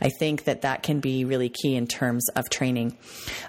I 0.01 0.09
think 0.19 0.45
that 0.45 0.61
that 0.61 0.83
can 0.83 0.99
be 0.99 1.25
really 1.25 1.49
key 1.49 1.75
in 1.75 1.87
terms 1.87 2.27
of 2.35 2.49
training. 2.49 2.97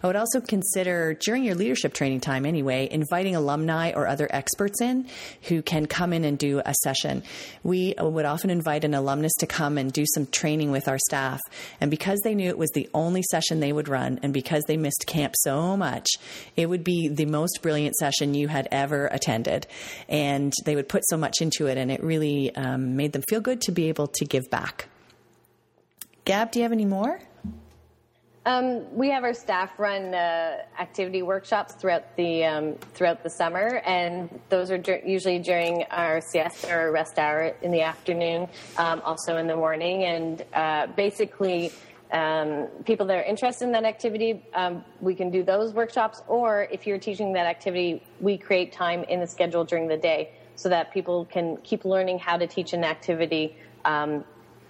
I 0.03 0.07
would 0.07 0.17
also 0.17 0.41
consider 0.41 1.15
during 1.15 1.45
your 1.45 1.55
leadership 1.55 1.95
training 1.95 2.21
time, 2.21 2.45
anyway 2.45 2.58
anyway, 2.59 2.89
inviting 2.91 3.37
alumni 3.37 3.93
or 3.95 4.09
other 4.09 4.27
experts 4.31 4.81
in 4.81 5.07
who 5.43 5.63
can 5.63 5.87
come 5.87 6.13
in 6.13 6.25
and 6.25 6.37
do 6.37 6.61
a 6.67 6.75
session. 6.83 7.23
We 7.63 7.95
would 7.97 8.25
often 8.25 8.51
invite 8.51 8.83
an 8.83 8.95
alumnus 8.95 9.33
to 9.39 9.47
come 9.47 9.79
and 9.79 9.93
do 9.93 10.05
some 10.13 10.27
training 10.27 10.73
with 10.73 10.89
our 10.89 10.99
staff. 10.99 11.39
And 11.81 11.89
because 11.89 12.19
they 12.25 12.35
knew 12.35 12.49
it 12.49 12.59
was 12.59 12.71
the 12.75 12.91
only 12.93 13.23
session 13.31 13.61
they 13.61 13.73
would 13.73 13.87
run, 13.87 14.19
and 14.25 14.33
because 14.33 14.65
they 14.65 14.77
missed 14.77 15.05
camp 15.07 15.35
so 15.39 15.77
much, 15.77 16.09
it 16.57 16.67
would 16.67 16.83
be 16.83 17.07
the 17.07 17.27
most 17.27 17.63
brilliant 17.63 17.95
session 17.95 18.35
you 18.35 18.49
had 18.49 18.67
ever 18.73 19.07
attended. 19.07 19.69
And 20.09 20.53
they 20.65 20.75
would 20.75 20.89
put 20.89 21.07
so 21.07 21.17
much 21.17 21.41
into 21.41 21.69
it, 21.69 21.79
and 21.79 21.93
it 21.93 22.03
really 22.03 22.53
um, 22.57 22.97
made 22.97 23.13
them 23.13 23.23
feel 23.29 23.41
good 23.41 23.61
to 23.63 23.73
be 23.73 23.89
able 23.89 24.09
to 24.09 24.25
give 24.25 24.51
back. 24.51 24.89
Gab, 26.25 26.51
do 26.51 26.59
you 26.59 26.65
have 26.65 26.73
any 26.73 26.87
more? 26.87 27.21
Um, 28.49 28.97
we 28.97 29.11
have 29.11 29.25
our 29.25 29.35
staff 29.35 29.79
run 29.79 30.15
uh, 30.15 30.63
activity 30.81 31.21
workshops 31.21 31.75
throughout 31.75 32.17
the 32.17 32.47
um, 32.47 32.77
throughout 32.95 33.23
the 33.23 33.29
summer, 33.29 33.83
and 33.85 34.41
those 34.49 34.71
are 34.71 34.79
dur- 34.79 35.03
usually 35.05 35.39
during 35.39 35.85
our 35.91 36.23
siesta 36.23 36.75
or 36.75 36.91
rest 36.91 37.19
hour 37.19 37.55
in 37.61 37.71
the 37.73 37.83
afternoon, 37.83 38.49
um, 38.79 39.03
also 39.05 39.37
in 39.37 39.49
the 39.49 39.55
morning. 39.55 40.05
And 40.05 40.43
uh, 40.55 40.87
basically, 40.97 41.73
um, 42.11 42.69
people 42.87 43.05
that 43.09 43.19
are 43.19 43.23
interested 43.23 43.67
in 43.67 43.73
that 43.73 43.85
activity, 43.85 44.43
um, 44.55 44.83
we 45.03 45.15
can 45.15 45.31
do 45.31 45.43
those 45.43 45.75
workshops. 45.75 46.23
Or 46.27 46.69
if 46.73 46.87
you're 46.87 46.97
teaching 46.99 47.35
that 47.35 47.45
activity, 47.45 48.03
we 48.19 48.39
create 48.39 48.73
time 48.73 49.05
in 49.11 49.21
the 49.21 49.27
schedule 49.27 49.67
during 49.67 49.89
the 49.89 49.99
day 49.99 50.31
so 50.55 50.71
that 50.71 50.91
people 50.91 51.27
can 51.27 51.59
keep 51.59 51.85
learning 51.85 52.19
how 52.19 52.39
to 52.39 52.47
teach 52.47 52.73
an 52.73 52.83
activity 52.83 53.59
um, 53.85 54.25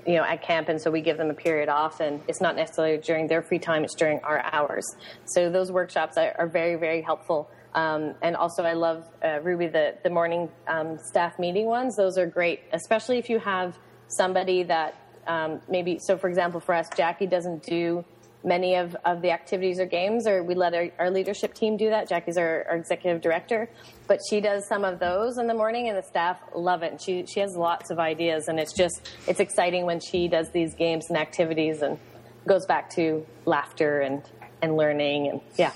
you 0.07 0.15
know, 0.15 0.25
at 0.25 0.43
camp, 0.43 0.69
and 0.69 0.81
so 0.81 0.91
we 0.91 1.01
give 1.01 1.17
them 1.17 1.31
a 1.31 1.35
period 1.35 1.69
off, 1.69 2.01
and 2.01 2.21
it's 2.29 2.41
not 2.41 2.57
necessarily 2.57 2.99
during 2.99 3.27
their 3.27 3.43
free 3.43 3.59
time; 3.59 3.85
it's 3.85 3.95
during 3.95 4.21
our 4.21 4.43
hours. 4.53 4.85
So 5.27 5.51
those 5.51 5.71
workshops 5.71 6.17
are, 6.17 6.35
are 6.39 6.47
very, 6.47 6.77
very 6.77 7.03
helpful. 7.03 7.51
Um, 7.75 8.15
and 8.23 8.35
also, 8.35 8.63
I 8.63 8.73
love 8.73 9.07
uh, 9.23 9.41
Ruby 9.43 9.67
the 9.67 9.95
the 10.03 10.11
morning 10.11 10.49
um, 10.67 10.99
staff 10.99 11.39
meeting 11.39 11.67
ones. 11.67 11.97
Those 11.97 12.17
are 12.19 12.27
great, 12.27 12.61
especially 12.73 13.19
if 13.19 13.29
you 13.29 13.39
have 13.39 13.79
somebody 14.09 14.63
that 14.65 14.95
um, 15.27 15.61
maybe. 15.69 15.99
So, 15.99 16.17
for 16.17 16.29
example, 16.29 16.61
for 16.61 16.75
us, 16.75 16.89
Jackie 16.97 17.27
doesn't 17.27 17.63
do 17.63 18.05
many 18.44 18.77
of, 18.77 18.96
of 19.05 19.22
the 19.22 19.31
activities 19.31 19.81
or 19.81 19.87
games, 19.87 20.27
or 20.27 20.42
we 20.42 20.55
let 20.55 20.74
our, 20.74 20.88
our 20.98 21.11
leadership 21.11 21.55
team 21.55 21.77
do 21.77 21.90
that. 21.90 22.09
Jackie's 22.09 22.37
our, 22.37 22.64
our, 22.68 22.77
executive 22.77 23.20
director, 23.20 23.68
but 24.07 24.20
she 24.29 24.40
does 24.40 24.66
some 24.68 24.85
of 24.85 24.98
those 24.98 25.38
in 25.38 25.46
the 25.46 25.55
morning, 25.55 25.88
and 25.88 25.96
the 25.96 26.03
staff 26.03 26.40
love 26.55 26.83
it. 26.83 26.92
And 26.92 27.01
she 27.01 27.27
she 27.27 27.40
has 27.40 27.57
lots 27.57 27.90
of 27.90 27.98
ideas, 27.98 28.48
and 28.48 28.59
it's 28.59 28.72
just 28.72 29.09
it's 29.27 29.40
exciting 29.40 29.87
when 29.87 30.01
she 30.01 30.29
does 30.29 30.51
these 30.51 30.74
games 30.74 31.07
and 31.09 31.18
activities, 31.18 31.83
and 31.83 31.98
goes 32.46 32.66
back 32.66 32.90
to 32.90 33.27
laughter 33.44 34.01
and 34.01 34.22
and 34.62 34.77
learning 34.77 35.29
and 35.29 35.40
yeah. 35.57 35.72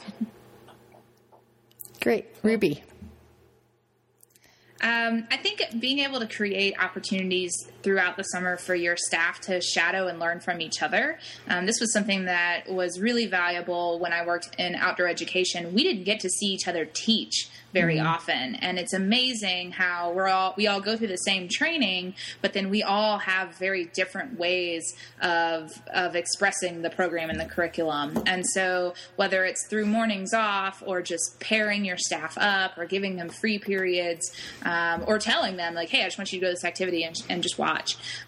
Great. 2.01 2.27
Ruby. 2.43 2.83
Um, 4.83 5.29
I 5.31 5.37
think 5.37 5.63
being 5.79 6.01
able 6.01 6.19
to 6.19 6.27
create 6.27 6.75
opportunities 6.77 7.53
throughout 7.83 8.17
the 8.17 8.23
summer 8.25 8.57
for 8.57 8.75
your 8.75 8.97
staff 8.97 9.41
to 9.43 9.61
shadow 9.61 10.07
and 10.07 10.19
learn 10.19 10.41
from 10.41 10.61
each 10.61 10.83
other. 10.83 11.19
Um, 11.49 11.67
this 11.67 11.81
was 11.81 11.93
something 11.93 12.27
that 12.27 12.69
was 12.69 13.01
really 13.01 13.27
valuable 13.27 13.99
when 13.99 14.13
I 14.13 14.25
worked 14.27 14.55
in 14.59 14.75
outdoor 14.75 15.09
education. 15.09 15.75
We 15.75 15.83
didn't 15.83 16.05
get 16.05 16.21
to 16.21 16.29
see 16.29 16.47
each 16.47 16.69
other 16.69 16.85
teach 16.85 17.49
very 17.73 17.97
mm-hmm. 17.97 18.07
often 18.07 18.55
and 18.57 18.79
it's 18.79 18.93
amazing 18.93 19.73
how 19.73 20.13
we're 20.13 20.29
all 20.29 20.55
we 20.57 20.67
all 20.67 20.81
go 20.81 20.97
through 20.97 21.09
the 21.09 21.17
same 21.17 21.49
training 21.49 22.15
but 22.41 22.53
then 22.53 22.71
we 22.71 22.83
all 22.83 23.19
have 23.19 23.57
very 23.57 23.87
different 23.87 24.39
ways 24.39 24.95
of 25.21 25.71
of 25.93 26.15
expressing 26.15 26.83
the 26.83 26.91
program 26.91 27.31
and 27.31 27.41
the 27.41 27.45
curriculum 27.45 28.23
and 28.27 28.47
so 28.47 28.95
whether 29.17 29.45
it's 29.45 29.67
through 29.69 29.87
mornings 29.87 30.35
off 30.35 30.83
or 30.87 31.03
just 31.03 31.39
pairing 31.41 31.85
your 31.85 31.97
staff 31.97 32.37
up 32.39 32.77
or 32.77 32.85
giving 32.85 33.17
them 33.17 33.29
free 33.29 33.59
periods 33.59 34.33
um, 34.65 35.03
or 35.07 35.19
telling 35.19 35.57
them 35.57 35.75
like 35.75 35.89
hey 35.89 36.03
i 36.03 36.05
just 36.05 36.19
want 36.19 36.33
you 36.33 36.39
to 36.39 36.45
go 36.45 36.51
to 36.51 36.55
this 36.55 36.65
activity 36.65 37.05
and, 37.05 37.17
and 37.29 37.43
just 37.43 37.59
watch 37.59 37.72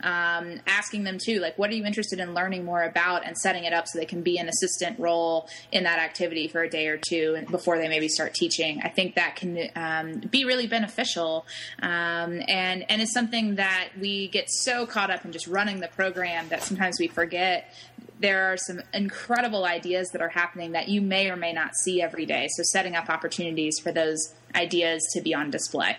um, 0.02 0.60
asking 0.66 1.04
them 1.04 1.18
too 1.18 1.40
like 1.40 1.56
what 1.58 1.70
are 1.70 1.74
you 1.74 1.84
interested 1.84 2.18
in 2.18 2.34
learning 2.34 2.64
more 2.64 2.82
about 2.82 3.26
and 3.26 3.36
setting 3.36 3.64
it 3.64 3.72
up 3.72 3.86
so 3.86 3.98
they 3.98 4.04
can 4.04 4.22
be 4.22 4.38
an 4.38 4.48
assistant 4.48 4.98
role 4.98 5.48
in 5.72 5.84
that 5.84 5.98
activity 5.98 6.48
for 6.48 6.62
a 6.62 6.68
day 6.68 6.88
or 6.88 6.96
two 6.98 7.38
before 7.50 7.78
they 7.78 7.88
maybe 7.88 8.08
start 8.08 8.34
teaching 8.34 8.80
i 8.82 8.88
think 8.88 9.14
that 9.14 9.36
can 9.36 9.70
um, 9.76 10.20
be 10.30 10.44
really 10.44 10.66
beneficial, 10.66 11.46
um, 11.82 12.42
and 12.48 12.84
and 12.88 13.02
is 13.02 13.12
something 13.12 13.56
that 13.56 13.90
we 14.00 14.28
get 14.28 14.50
so 14.50 14.86
caught 14.86 15.10
up 15.10 15.24
in 15.24 15.32
just 15.32 15.46
running 15.46 15.80
the 15.80 15.88
program 15.88 16.48
that 16.48 16.62
sometimes 16.62 16.96
we 16.98 17.08
forget 17.08 17.72
there 18.20 18.52
are 18.52 18.56
some 18.56 18.80
incredible 18.92 19.64
ideas 19.64 20.08
that 20.10 20.22
are 20.22 20.28
happening 20.28 20.72
that 20.72 20.88
you 20.88 21.00
may 21.00 21.28
or 21.30 21.36
may 21.36 21.52
not 21.52 21.74
see 21.74 22.00
every 22.00 22.24
day. 22.24 22.48
So 22.56 22.62
setting 22.62 22.94
up 22.94 23.10
opportunities 23.10 23.78
for 23.80 23.90
those 23.90 24.34
ideas 24.54 25.02
to 25.14 25.20
be 25.20 25.34
on 25.34 25.50
display. 25.50 25.96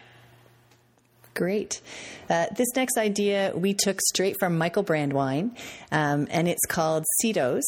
Great. 1.35 1.81
Uh, 2.29 2.47
this 2.55 2.69
next 2.75 2.97
idea 2.97 3.51
we 3.55 3.73
took 3.73 3.99
straight 4.01 4.37
from 4.39 4.57
Michael 4.57 4.83
Brandwein, 4.83 5.51
um, 5.91 6.27
and 6.31 6.47
it's 6.47 6.65
called 6.65 7.03
CEDOS 7.21 7.61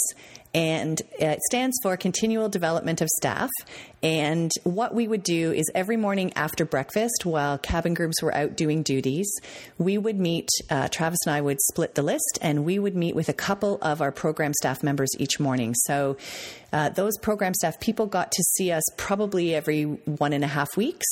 and 0.58 1.02
it 1.20 1.40
stands 1.44 1.78
for 1.84 1.96
Continual 1.98 2.50
Development 2.50 3.00
of 3.02 3.08
Staff. 3.18 3.52
And 4.04 4.52
what 4.64 4.94
we 4.94 5.08
would 5.08 5.24
do 5.24 5.52
is 5.52 5.72
every 5.74 5.98
morning 5.98 6.32
after 6.36 6.66
breakfast, 6.66 7.26
while 7.26 7.58
cabin 7.58 7.96
groups 7.96 8.22
were 8.22 8.34
out 8.34 8.56
doing 8.56 8.84
duties, 8.84 9.28
we 9.80 9.98
would 9.98 10.20
meet, 10.20 10.50
uh, 10.70 10.88
Travis 10.90 11.20
and 11.26 11.34
I 11.34 11.42
would 11.42 11.60
split 11.62 11.96
the 11.96 12.04
list, 12.04 12.38
and 12.42 12.64
we 12.64 12.78
would 12.78 12.96
meet 12.96 13.16
with 13.16 13.28
a 13.28 13.34
couple 13.34 13.80
of 13.82 14.02
our 14.02 14.12
program 14.12 14.54
staff 14.54 14.84
members 14.84 15.10
each 15.18 15.40
morning. 15.40 15.74
So 15.74 16.18
uh, 16.72 16.90
those 16.90 17.18
program 17.18 17.54
staff 17.56 17.80
people 17.80 18.06
got 18.06 18.32
to 18.32 18.44
see 18.44 18.72
us 18.72 18.84
probably 18.98 19.56
every 19.56 19.84
one 19.84 20.34
and 20.34 20.44
a 20.44 20.48
half 20.48 20.78
weeks, 20.78 21.08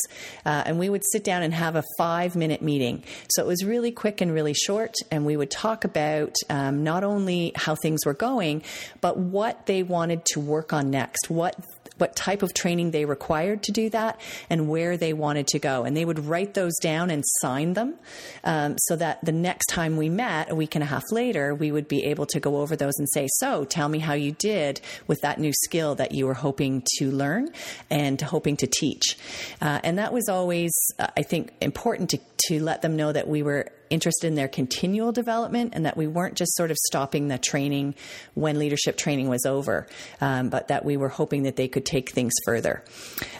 uh, 0.45 0.63
and 0.65 0.77
we 0.77 0.89
would 0.89 1.03
sit 1.11 1.23
down 1.23 1.41
and 1.41 1.53
have 1.53 1.75
a 1.75 1.83
five 1.97 2.35
minute 2.35 2.61
meeting. 2.61 3.03
So 3.31 3.41
it 3.41 3.47
was 3.47 3.63
really 3.63 3.91
quick 3.91 4.21
and 4.21 4.31
really 4.31 4.53
short, 4.53 4.93
and 5.09 5.25
we 5.25 5.37
would 5.37 5.49
talk 5.49 5.85
about 5.85 6.35
um, 6.49 6.83
not 6.83 7.03
only 7.03 7.51
how 7.55 7.75
things 7.75 8.05
were 8.05 8.13
going, 8.13 8.61
but 9.01 9.17
what 9.17 9.65
they 9.65 9.81
wanted 9.81 10.25
to 10.33 10.39
work 10.39 10.71
on 10.73 10.91
next, 10.91 11.29
what 11.29 11.55
what 11.97 12.15
type 12.15 12.43
of 12.43 12.53
training 12.53 12.91
they 12.91 13.05
required 13.05 13.63
to 13.63 13.71
do 13.71 13.89
that 13.89 14.19
and 14.49 14.67
where 14.67 14.97
they 14.97 15.13
wanted 15.13 15.47
to 15.47 15.60
go. 15.60 15.84
And 15.84 15.95
they 15.95 16.05
would 16.05 16.19
write 16.19 16.53
those 16.53 16.75
down 16.81 17.10
and 17.10 17.23
sign 17.41 17.73
them 17.73 17.95
um, 18.43 18.75
so 18.79 18.95
that 18.95 19.23
the 19.23 19.31
next 19.31 19.67
time 19.67 19.97
we 19.97 20.10
met, 20.10 20.51
a 20.51 20.55
week 20.55 20.75
and 20.75 20.84
a 20.84 20.88
half 20.88 21.03
later, 21.12 21.53
we 21.55 21.71
would 21.71 21.88
be 21.88 22.03
able 22.05 22.25
to 22.27 22.39
go 22.39 22.58
over 22.58 22.75
those 22.75 22.93
and 22.97 23.08
say, 23.13 23.27
So 23.39 23.65
tell 23.65 23.89
me 23.89 23.99
how 23.99 24.13
you 24.13 24.31
did 24.31 24.81
with 25.08 25.21
that 25.21 25.39
new 25.39 25.53
skill 25.53 25.95
that 25.95 26.13
you 26.13 26.25
were 26.25 26.34
hoping 26.34 26.84
to 26.97 27.12
learn 27.12 27.49
and 27.89 28.19
hoping 28.19 28.58
to 28.58 28.67
teach. 28.67 29.17
Uh, 29.62 29.79
and 29.84 29.97
that 29.97 30.13
was 30.13 30.27
always, 30.29 30.73
uh, 30.99 31.08
I 31.17 31.23
think, 31.23 31.53
important 31.62 32.10
to, 32.12 32.19
to 32.47 32.62
let 32.62 32.81
them 32.81 32.95
know 32.95 33.12
that 33.12 33.27
we 33.27 33.43
were 33.43 33.71
interested 33.89 34.27
in 34.27 34.35
their 34.35 34.47
continual 34.47 35.11
development 35.11 35.73
and 35.75 35.85
that 35.85 35.97
we 35.97 36.07
weren't 36.07 36.35
just 36.35 36.55
sort 36.55 36.71
of 36.71 36.77
stopping 36.85 37.27
the 37.27 37.37
training 37.37 37.95
when 38.33 38.59
leadership 38.59 38.97
training 38.97 39.29
was 39.29 39.45
over, 39.45 39.87
um, 40.21 40.49
but 40.49 40.67
that 40.67 40.85
we 40.85 40.97
were 40.97 41.09
hoping 41.09 41.43
that 41.43 41.55
they 41.55 41.67
could 41.67 41.85
take 41.85 42.11
things 42.11 42.33
further. 42.45 42.83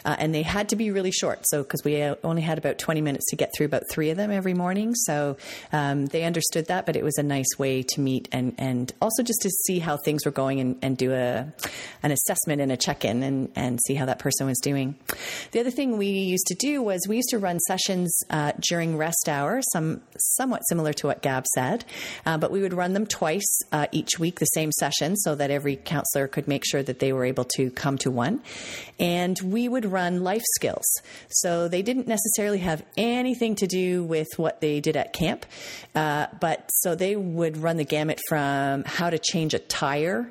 Uh, 0.04 0.16
and 0.18 0.34
they 0.34 0.42
had 0.42 0.68
to 0.68 0.76
be 0.76 0.90
really 0.90 1.10
short. 1.10 1.40
So, 1.48 1.62
because 1.62 1.82
we 1.84 2.02
only 2.02 2.42
had 2.42 2.58
about 2.58 2.78
20 2.78 3.00
minutes 3.00 3.26
to 3.30 3.36
get 3.36 3.52
through 3.56 3.66
about 3.66 3.82
three 3.90 4.10
of 4.10 4.16
them 4.16 4.30
every 4.30 4.54
morning. 4.54 4.94
So, 4.94 5.36
um, 5.72 6.06
they 6.06 6.24
understood 6.24 6.66
that, 6.66 6.86
but 6.86 6.96
it 6.96 7.04
was 7.04 7.18
a 7.18 7.22
nice 7.22 7.58
way 7.58 7.82
to 7.82 8.00
meet 8.00 8.28
and, 8.32 8.54
and 8.58 8.92
also 9.00 9.22
just 9.22 9.40
to 9.42 9.50
see 9.50 9.78
how 9.78 9.96
things 9.96 10.24
were 10.24 10.32
going 10.32 10.60
and, 10.60 10.78
and 10.82 10.96
do 10.96 11.12
a, 11.12 11.52
an 12.02 12.10
assessment 12.10 12.60
and 12.60 12.70
a 12.72 12.76
check 12.76 13.04
in 13.04 13.22
and, 13.22 13.50
and 13.56 13.78
see 13.86 13.94
how 13.94 14.06
that 14.06 14.18
person 14.18 14.46
was 14.46 14.58
doing. 14.58 14.96
The 15.52 15.60
other 15.60 15.70
thing 15.70 15.96
we 15.96 16.08
used 16.08 16.46
to 16.48 16.54
do 16.54 16.82
was 16.82 17.06
we 17.08 17.16
used 17.16 17.30
to 17.30 17.38
run 17.38 17.58
sessions 17.60 18.16
uh, 18.30 18.52
during 18.60 18.96
rest 18.96 19.28
hour, 19.28 19.60
some 19.72 20.00
somewhat 20.36 20.62
similar 20.68 20.92
to 20.94 21.06
what 21.06 21.22
Gab 21.22 21.46
said, 21.54 21.84
uh, 22.24 22.38
but 22.38 22.50
we 22.50 22.60
would 22.60 22.74
run 22.74 22.92
them 22.92 23.06
twice 23.06 23.58
uh, 23.72 23.86
each 23.92 24.18
week, 24.18 24.38
the 24.38 24.46
same 24.46 24.72
session, 24.72 25.16
so 25.16 25.34
that 25.34 25.50
every 25.50 25.76
counselor 25.76 26.28
could 26.28 26.48
make 26.48 26.64
sure 26.64 26.82
that 26.82 26.98
they 26.98 27.12
were 27.12 27.24
able 27.24 27.44
to 27.56 27.70
come 27.70 27.98
to 27.98 28.10
one. 28.10 28.40
And 28.98 29.38
we 29.42 29.68
would 29.68 29.84
run 29.84 30.22
life 30.22 30.44
skills. 30.54 30.86
So 31.28 31.68
they 31.68 31.82
didn't 31.82 32.06
necessarily 32.06 32.58
have 32.58 32.84
anything 32.96 33.54
to 33.56 33.66
do 33.66 34.04
with 34.04 34.28
what 34.36 34.60
they 34.60 34.80
did 34.80 34.96
at 34.96 35.12
camp, 35.12 35.46
uh, 35.94 36.26
but 36.40 36.68
so 36.70 36.94
they 36.94 37.16
would 37.16 37.56
run 37.56 37.76
the 37.76 37.84
gamut 37.84 38.20
from 38.28 38.84
how 38.84 39.10
to 39.10 39.18
change 39.18 39.54
a 39.54 39.58
tire 39.58 40.30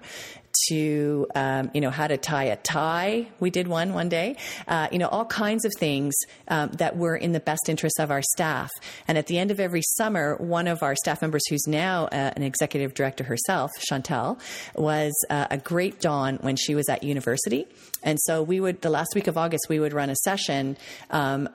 to 0.70 1.28
um, 1.36 1.72
you 1.74 1.82
know 1.82 1.89
how 1.89 2.08
to 2.08 2.18
tie 2.18 2.46
a 2.46 2.56
tie. 2.56 3.28
We 3.39 3.50
did 3.50 3.68
one 3.68 3.94
one 3.94 4.10
day. 4.10 4.38
Uh, 4.68 4.88
you 4.91 5.00
know 5.00 5.08
all 5.08 5.26
kinds 5.26 5.65
of 5.65 5.74
things 5.78 6.13
um, 6.48 6.72
that 6.74 6.98
were 6.98 7.15
in 7.15 7.32
the 7.32 7.39
best 7.39 7.70
interest 7.70 8.00
of 8.00 8.12
our 8.12 8.22
staff. 8.22 8.72
And 9.08 9.18
at 9.18 9.28
the 9.28 9.38
end 9.38 9.52
of 9.52 9.60
every 9.60 9.82
summer, 9.82 10.36
one 10.38 10.68
of 10.68 10.84
our 10.84 10.96
staff 10.96 11.22
members, 11.22 11.44
who's 11.50 11.68
now 11.68 12.06
uh, 12.06 12.32
an 12.36 12.44
executive 12.44 12.94
director 12.94 13.24
herself, 13.24 13.72
Chantel, 13.89 14.39
was 14.76 15.13
uh, 15.30 15.48
a 15.52 15.58
great 15.58 16.00
don 16.00 16.38
when 16.38 16.56
she 16.56 16.76
was 16.76 16.89
at 16.89 17.04
university. 17.04 17.68
And 18.04 18.20
so 18.22 18.41
we 18.44 18.60
would 18.60 18.82
the 18.82 18.89
last 18.89 19.10
week 19.15 19.28
of 19.28 19.38
August 19.38 19.65
we 19.70 19.80
would 19.80 19.94
run 19.94 20.10
a 20.10 20.15
session. 20.15 20.78
Um, 21.10 21.50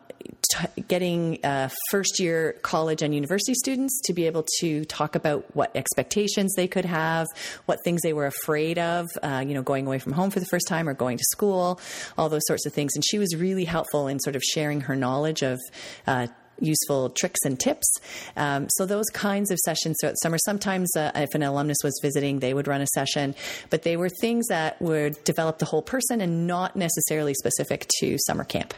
t- 0.52 0.82
getting 0.82 1.38
uh, 1.44 1.68
first 1.90 2.20
year 2.20 2.54
college 2.62 3.02
and 3.02 3.14
university 3.14 3.54
students 3.54 4.00
to 4.04 4.12
be 4.12 4.26
able 4.26 4.44
to 4.60 4.84
talk 4.84 5.14
about 5.14 5.44
what 5.54 5.74
expectations 5.74 6.54
they 6.56 6.68
could 6.68 6.84
have, 6.84 7.26
what 7.66 7.78
things 7.84 8.00
they 8.02 8.12
were 8.12 8.26
afraid 8.26 8.78
of, 8.78 9.06
uh, 9.22 9.44
you 9.46 9.54
know, 9.54 9.62
going 9.62 9.86
away 9.86 9.98
from 9.98 10.12
home 10.12 10.30
for 10.30 10.40
the 10.40 10.46
first 10.46 10.66
time 10.68 10.88
or 10.88 10.94
going 10.94 11.16
to 11.16 11.24
school, 11.30 11.80
all 12.16 12.28
those 12.28 12.46
sorts 12.46 12.66
of 12.66 12.72
things. 12.72 12.92
And 12.94 13.04
she 13.04 13.18
was 13.18 13.34
really 13.36 13.64
helpful 13.64 14.08
in 14.08 14.20
sort 14.20 14.36
of 14.36 14.42
sharing 14.42 14.82
her 14.82 14.96
knowledge 14.96 15.42
of. 15.42 15.58
Uh, 16.06 16.26
useful 16.62 17.08
tricks 17.10 17.40
and 17.44 17.58
tips. 17.58 17.90
Um, 18.36 18.68
so 18.70 18.86
those 18.86 19.06
kinds 19.06 19.50
of 19.50 19.58
sessions 19.58 19.96
throughout 20.00 20.16
summer. 20.22 20.36
Sometimes, 20.44 20.94
uh, 20.94 21.10
if 21.14 21.34
an 21.34 21.42
alumnus 21.42 21.78
was 21.82 21.98
visiting, 22.02 22.40
they 22.40 22.54
would 22.54 22.68
run 22.68 22.82
a 22.82 22.86
session, 22.88 23.34
but 23.70 23.82
they 23.82 23.96
were 23.96 24.10
things 24.10 24.46
that 24.48 24.80
would 24.80 25.22
develop 25.24 25.58
the 25.58 25.64
whole 25.64 25.80
person 25.80 26.20
and 26.20 26.46
not 26.46 26.76
necessarily 26.76 27.32
specific 27.34 27.86
to 28.00 28.18
summer 28.26 28.44
camp. 28.44 28.74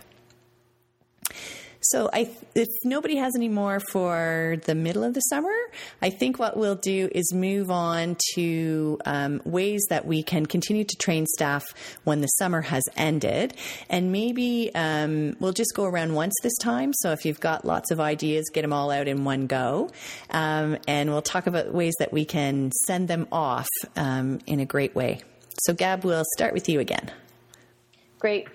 So 1.82 2.08
I, 2.12 2.30
if 2.54 2.68
nobody 2.84 3.16
has 3.16 3.34
any 3.34 3.48
more 3.48 3.80
for 3.90 4.56
the 4.66 4.74
middle 4.74 5.02
of 5.02 5.14
the 5.14 5.20
summer, 5.20 5.54
I 6.00 6.10
think 6.10 6.38
what 6.38 6.56
we'll 6.56 6.76
do 6.76 7.08
is 7.12 7.34
move 7.34 7.70
on 7.70 8.16
to 8.34 8.98
um, 9.04 9.42
ways 9.44 9.84
that 9.90 10.06
we 10.06 10.22
can 10.22 10.46
continue 10.46 10.84
to 10.84 10.96
train 10.96 11.26
staff 11.26 11.64
when 12.04 12.20
the 12.20 12.28
summer 12.28 12.60
has 12.60 12.84
ended, 12.96 13.54
and 13.88 14.12
maybe 14.12 14.70
um, 14.74 15.36
we'll 15.40 15.52
just 15.52 15.74
go 15.74 15.84
around 15.84 16.14
once 16.14 16.34
this 16.42 16.56
time. 16.58 16.92
So 16.94 17.10
if 17.10 17.24
you've 17.24 17.40
got 17.40 17.64
lots 17.64 17.90
of 17.90 17.98
ideas, 17.98 18.48
get 18.52 18.62
them 18.62 18.72
all 18.72 18.92
out 18.92 19.08
in 19.08 19.24
one 19.24 19.48
go, 19.48 19.90
um, 20.30 20.78
and 20.86 21.10
we'll 21.10 21.20
talk 21.20 21.48
about 21.48 21.74
ways 21.74 21.94
that 21.98 22.12
we 22.12 22.24
can 22.24 22.70
send 22.86 23.08
them 23.08 23.26
off 23.32 23.68
um, 23.96 24.38
in 24.46 24.60
a 24.60 24.66
great 24.66 24.94
way. 24.94 25.20
So 25.64 25.74
Gab, 25.74 26.04
we'll 26.04 26.24
start 26.36 26.54
with 26.54 26.68
you 26.68 26.78
again. 26.80 27.10
Great. 28.20 28.46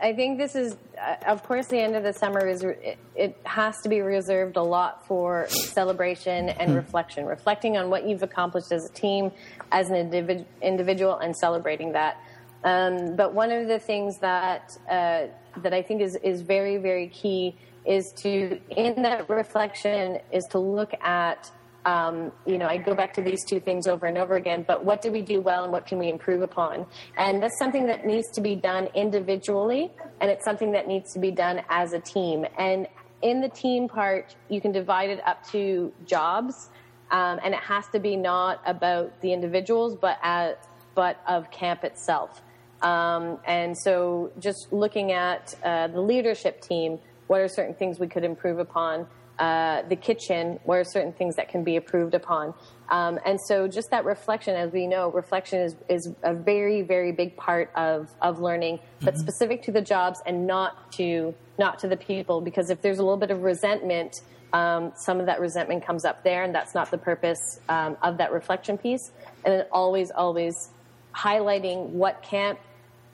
I 0.00 0.12
think 0.12 0.38
this 0.38 0.54
is, 0.54 0.76
uh, 1.00 1.16
of 1.26 1.42
course, 1.42 1.66
the 1.68 1.78
end 1.78 1.94
of 1.94 2.02
the 2.02 2.12
summer 2.12 2.46
is 2.46 2.62
it, 2.64 2.98
it 3.14 3.36
has 3.44 3.76
to 3.82 3.88
be 3.88 4.00
reserved 4.00 4.56
a 4.56 4.62
lot 4.62 5.06
for 5.06 5.46
celebration 5.48 6.48
and 6.48 6.70
hmm. 6.70 6.76
reflection, 6.76 7.26
reflecting 7.26 7.76
on 7.76 7.90
what 7.90 8.06
you've 8.06 8.22
accomplished 8.22 8.72
as 8.72 8.90
a 8.90 8.92
team, 8.92 9.30
as 9.70 9.90
an 9.90 9.96
individ- 9.96 10.46
individual, 10.62 11.18
and 11.18 11.36
celebrating 11.36 11.92
that. 11.92 12.20
Um, 12.64 13.14
but 13.14 13.34
one 13.34 13.52
of 13.52 13.68
the 13.68 13.78
things 13.78 14.18
that 14.18 14.76
uh, 14.90 15.26
that 15.58 15.72
I 15.72 15.82
think 15.82 16.02
is 16.02 16.16
is 16.16 16.42
very 16.42 16.76
very 16.76 17.08
key 17.08 17.56
is 17.86 18.12
to 18.22 18.60
in 18.70 19.02
that 19.02 19.30
reflection 19.30 20.18
is 20.32 20.44
to 20.50 20.58
look 20.58 20.92
at 21.00 21.50
um, 21.84 22.32
you 22.46 22.58
know, 22.58 22.66
I 22.66 22.76
go 22.76 22.94
back 22.94 23.14
to 23.14 23.22
these 23.22 23.44
two 23.44 23.60
things 23.60 23.86
over 23.86 24.06
and 24.06 24.18
over 24.18 24.36
again, 24.36 24.64
but 24.66 24.84
what 24.84 25.00
do 25.00 25.10
we 25.10 25.22
do 25.22 25.40
well 25.40 25.64
and 25.64 25.72
what 25.72 25.86
can 25.86 25.98
we 25.98 26.08
improve 26.08 26.42
upon? 26.42 26.86
And 27.16 27.42
that's 27.42 27.58
something 27.58 27.86
that 27.86 28.04
needs 28.04 28.28
to 28.32 28.40
be 28.40 28.56
done 28.56 28.88
individually, 28.94 29.90
and 30.20 30.30
it's 30.30 30.44
something 30.44 30.72
that 30.72 30.86
needs 30.86 31.12
to 31.14 31.18
be 31.18 31.30
done 31.30 31.62
as 31.68 31.92
a 31.92 32.00
team. 32.00 32.44
And 32.58 32.88
in 33.22 33.40
the 33.40 33.48
team 33.48 33.88
part, 33.88 34.34
you 34.48 34.60
can 34.60 34.72
divide 34.72 35.10
it 35.10 35.26
up 35.26 35.46
to 35.50 35.92
jobs, 36.04 36.70
um, 37.10 37.40
and 37.42 37.54
it 37.54 37.60
has 37.60 37.86
to 37.88 38.00
be 38.00 38.16
not 38.16 38.60
about 38.66 39.20
the 39.20 39.32
individuals, 39.32 39.96
but 39.96 40.18
as, 40.22 40.56
but 40.94 41.20
of 41.26 41.50
camp 41.50 41.84
itself. 41.84 42.42
Um, 42.82 43.38
and 43.44 43.76
so, 43.76 44.30
just 44.38 44.72
looking 44.72 45.10
at 45.10 45.54
uh, 45.64 45.88
the 45.88 46.00
leadership 46.00 46.60
team, 46.60 46.98
what 47.26 47.40
are 47.40 47.48
certain 47.48 47.74
things 47.74 47.98
we 47.98 48.06
could 48.06 48.24
improve 48.24 48.58
upon? 48.58 49.06
Uh, 49.38 49.82
the 49.88 49.94
kitchen, 49.94 50.58
where 50.64 50.82
certain 50.82 51.12
things 51.12 51.36
that 51.36 51.48
can 51.48 51.62
be 51.62 51.76
improved 51.76 52.12
upon? 52.14 52.52
Um, 52.88 53.20
and 53.24 53.38
so, 53.40 53.68
just 53.68 53.90
that 53.90 54.04
reflection, 54.04 54.56
as 54.56 54.72
we 54.72 54.86
know, 54.86 55.12
reflection 55.12 55.60
is, 55.60 55.76
is 55.88 56.12
a 56.24 56.34
very, 56.34 56.82
very 56.82 57.12
big 57.12 57.36
part 57.36 57.70
of, 57.76 58.08
of 58.20 58.40
learning, 58.40 58.80
but 59.00 59.14
mm-hmm. 59.14 59.20
specific 59.20 59.62
to 59.62 59.72
the 59.72 59.82
jobs 59.82 60.20
and 60.26 60.46
not 60.46 60.90
to 60.92 61.34
not 61.58 61.78
to 61.80 61.88
the 61.88 61.96
people. 61.96 62.40
Because 62.40 62.70
if 62.70 62.82
there's 62.82 62.98
a 62.98 63.02
little 63.02 63.16
bit 63.16 63.30
of 63.30 63.42
resentment, 63.42 64.22
um, 64.52 64.92
some 64.96 65.20
of 65.20 65.26
that 65.26 65.40
resentment 65.40 65.86
comes 65.86 66.04
up 66.04 66.24
there, 66.24 66.42
and 66.42 66.54
that's 66.54 66.74
not 66.74 66.90
the 66.90 66.98
purpose 66.98 67.60
um, 67.68 67.96
of 68.02 68.18
that 68.18 68.32
reflection 68.32 68.78
piece. 68.78 69.12
And 69.44 69.54
then 69.54 69.66
always, 69.70 70.10
always 70.10 70.70
highlighting 71.14 71.90
what 71.90 72.22
camp 72.22 72.58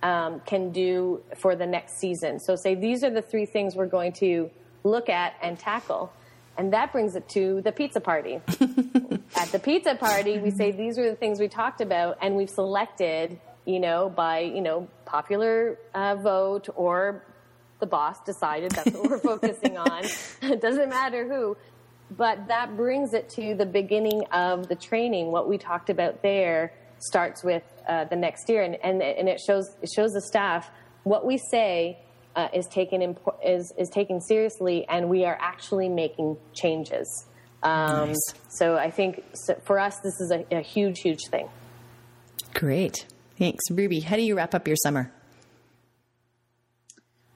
um, 0.03 0.41
can 0.47 0.71
do 0.71 1.23
for 1.37 1.57
the 1.57 1.67
next 1.67 1.99
season. 1.99 2.39
So, 2.39 2.55
say 2.57 2.75
these 2.75 3.03
are 3.03 3.11
the 3.11 3.23
three 3.23 3.47
things 3.47 3.75
we're 3.75 3.87
going 3.87 4.13
to 4.21 4.51
look 4.85 5.09
at 5.09 5.35
and 5.43 5.59
tackle. 5.59 6.13
And 6.57 6.73
that 6.73 6.93
brings 6.93 7.17
it 7.17 7.29
to 7.31 7.63
the 7.63 7.73
pizza 7.73 8.01
party. 8.01 8.35
at 9.37 9.49
the 9.51 9.61
pizza 9.61 9.97
party, 9.97 10.39
we 10.39 10.51
say 10.53 10.71
these 10.71 10.99
are 10.99 11.11
the 11.11 11.17
things 11.17 11.41
we 11.41 11.49
talked 11.49 11.81
about, 11.81 12.19
and 12.23 12.37
we've 12.37 12.51
selected, 12.51 13.41
you 13.65 13.81
know, 13.81 14.09
by 14.09 14.41
you 14.41 14.61
know 14.61 14.87
popular 15.05 15.79
uh, 15.95 16.15
vote 16.15 16.69
or 16.77 17.25
the 17.81 17.87
boss 17.87 18.21
decided 18.25 18.71
that's 18.71 18.93
what 18.93 19.11
we're 19.11 19.19
focusing 19.33 19.77
on. 19.77 20.05
it 20.43 20.61
doesn't 20.61 20.91
matter 20.91 21.27
who, 21.27 21.57
but 22.17 22.47
that 22.47 22.77
brings 22.77 23.15
it 23.15 23.29
to 23.31 23.57
the 23.57 23.67
beginning 23.67 24.25
of 24.31 24.69
the 24.69 24.77
training. 24.77 25.33
What 25.33 25.49
we 25.49 25.59
talked 25.59 25.91
about 25.91 26.23
there 26.23 26.73
starts 26.99 27.43
with 27.43 27.65
uh, 27.89 28.05
the 28.05 28.17
next 28.17 28.49
year, 28.49 28.63
and, 28.63 28.77
and 28.77 29.03
and 29.03 29.29
it 29.29 29.41
shows 29.41 29.77
it 29.83 29.91
shows 29.93 30.13
the 30.13 30.23
staff 30.23 30.71
what 31.03 31.27
we 31.27 31.37
say 31.37 31.99
uh, 32.37 32.49
is 32.53 32.67
taken 32.67 33.01
impo- 33.01 33.37
is 33.45 33.73
is 33.79 33.89
taken 33.89 34.21
seriously, 34.21 34.87
and 34.89 35.09
we 35.09 35.25
are 35.25 35.39
actually 35.41 35.89
making 35.89 36.37
changes. 36.55 37.27
Um, 37.63 38.09
nice. 38.09 38.35
So 38.49 38.77
I 38.77 38.91
think 38.91 39.25
so 39.35 39.55
for 39.65 39.79
us, 39.79 39.99
this 40.01 40.21
is 40.21 40.31
a, 40.31 40.45
a 40.51 40.61
huge, 40.61 41.01
huge 41.01 41.27
thing. 41.31 41.49
Great, 42.53 43.07
thanks, 43.39 43.63
Ruby. 43.71 44.01
How 44.01 44.17
do 44.17 44.23
you 44.23 44.37
wrap 44.37 44.55
up 44.55 44.67
your 44.67 44.77
summer? 44.77 45.13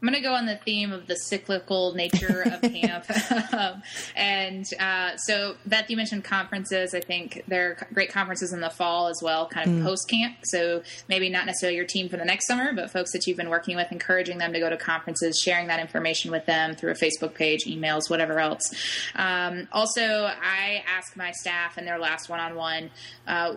I'm 0.00 0.08
going 0.08 0.14
to 0.14 0.26
go 0.26 0.34
on 0.34 0.46
the 0.46 0.56
theme 0.56 0.92
of 0.92 1.08
the 1.08 1.16
cyclical 1.16 1.92
nature 1.94 2.42
of 2.42 2.60
camp. 2.72 3.04
um, 3.52 3.82
and 4.14 4.64
uh, 4.78 5.16
so, 5.16 5.56
Beth, 5.66 5.90
you 5.90 5.96
mentioned 5.96 6.22
conferences. 6.22 6.94
I 6.94 7.00
think 7.00 7.42
there 7.48 7.70
are 7.70 7.86
great 7.92 8.12
conferences 8.12 8.52
in 8.52 8.60
the 8.60 8.70
fall 8.70 9.08
as 9.08 9.20
well, 9.22 9.48
kind 9.48 9.68
of 9.68 9.76
mm. 9.76 9.82
post 9.84 10.08
camp. 10.08 10.36
So, 10.44 10.82
maybe 11.08 11.28
not 11.28 11.46
necessarily 11.46 11.76
your 11.76 11.84
team 11.84 12.08
for 12.08 12.16
the 12.16 12.24
next 12.24 12.46
summer, 12.46 12.72
but 12.72 12.92
folks 12.92 13.12
that 13.12 13.26
you've 13.26 13.36
been 13.36 13.50
working 13.50 13.74
with, 13.74 13.90
encouraging 13.90 14.38
them 14.38 14.52
to 14.52 14.60
go 14.60 14.70
to 14.70 14.76
conferences, 14.76 15.40
sharing 15.42 15.66
that 15.66 15.80
information 15.80 16.30
with 16.30 16.46
them 16.46 16.76
through 16.76 16.92
a 16.92 16.94
Facebook 16.94 17.34
page, 17.34 17.64
emails, 17.64 18.08
whatever 18.08 18.38
else. 18.38 18.72
Um, 19.16 19.66
also, 19.72 20.02
I 20.02 20.84
ask 20.86 21.16
my 21.16 21.32
staff 21.32 21.76
in 21.76 21.84
their 21.84 21.98
last 21.98 22.28
one 22.28 22.38
on 22.38 22.54
one, 22.54 22.90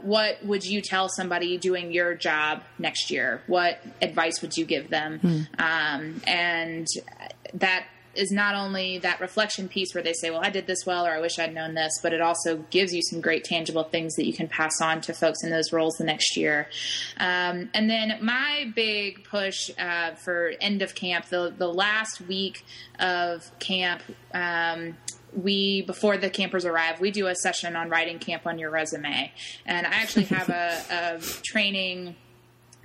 what 0.02 0.44
would 0.44 0.66
you 0.66 0.82
tell 0.82 1.08
somebody 1.08 1.58
doing 1.58 1.92
your 1.92 2.16
job 2.16 2.64
next 2.80 3.12
year? 3.12 3.42
What 3.46 3.80
advice 4.02 4.42
would 4.42 4.58
you 4.58 4.66
give 4.66 4.90
them? 4.90 5.20
Mm. 5.20 5.60
Um, 5.60 6.22
and 6.32 6.88
that 7.54 7.86
is 8.16 8.32
not 8.32 8.56
only 8.56 8.98
that 9.00 9.20
reflection 9.22 9.68
piece 9.68 9.94
where 9.94 10.04
they 10.04 10.14
say, 10.14 10.30
well, 10.30 10.42
I 10.44 10.50
did 10.50 10.68
this 10.68 10.86
well, 10.86 11.06
or 11.06 11.12
I 11.12 11.20
wish 11.20 11.40
I'd 11.40 11.54
known 11.54 11.74
this, 11.76 12.00
but 12.02 12.14
it 12.14 12.22
also 12.22 12.58
gives 12.70 12.94
you 12.94 13.02
some 13.02 13.22
great 13.22 13.44
tangible 13.44 13.84
things 13.84 14.16
that 14.16 14.26
you 14.26 14.34
can 14.34 14.48
pass 14.48 14.82
on 14.82 15.02
to 15.02 15.14
folks 15.14 15.44
in 15.44 15.50
those 15.50 15.72
roles 15.72 15.96
the 15.96 16.04
next 16.04 16.36
year. 16.36 16.68
Um, 17.18 17.70
and 17.74 17.90
then 17.90 18.18
my 18.22 18.72
big 18.76 19.24
push 19.24 19.72
uh, 19.78 20.16
for 20.16 20.54
end 20.60 20.82
of 20.82 20.94
camp, 20.94 21.28
the, 21.28 21.54
the 21.58 21.68
last 21.68 22.22
week 22.22 22.66
of 23.00 23.50
camp, 23.60 24.02
um, 24.34 24.98
we 25.34 25.82
before 25.84 26.18
the 26.18 26.30
campers 26.30 26.66
arrive 26.66 27.00
we 27.00 27.10
do 27.10 27.28
a 27.28 27.36
session 27.36 27.78
on 27.78 27.88
writing 27.88 28.20
camp 28.20 28.46
on 28.46 28.60
your 28.60 28.70
resume 28.70 29.32
and 29.66 29.88
i 29.88 29.90
actually 29.90 30.26
have 30.26 30.50
a, 30.50 30.82
a 30.90 31.22
training 31.42 32.18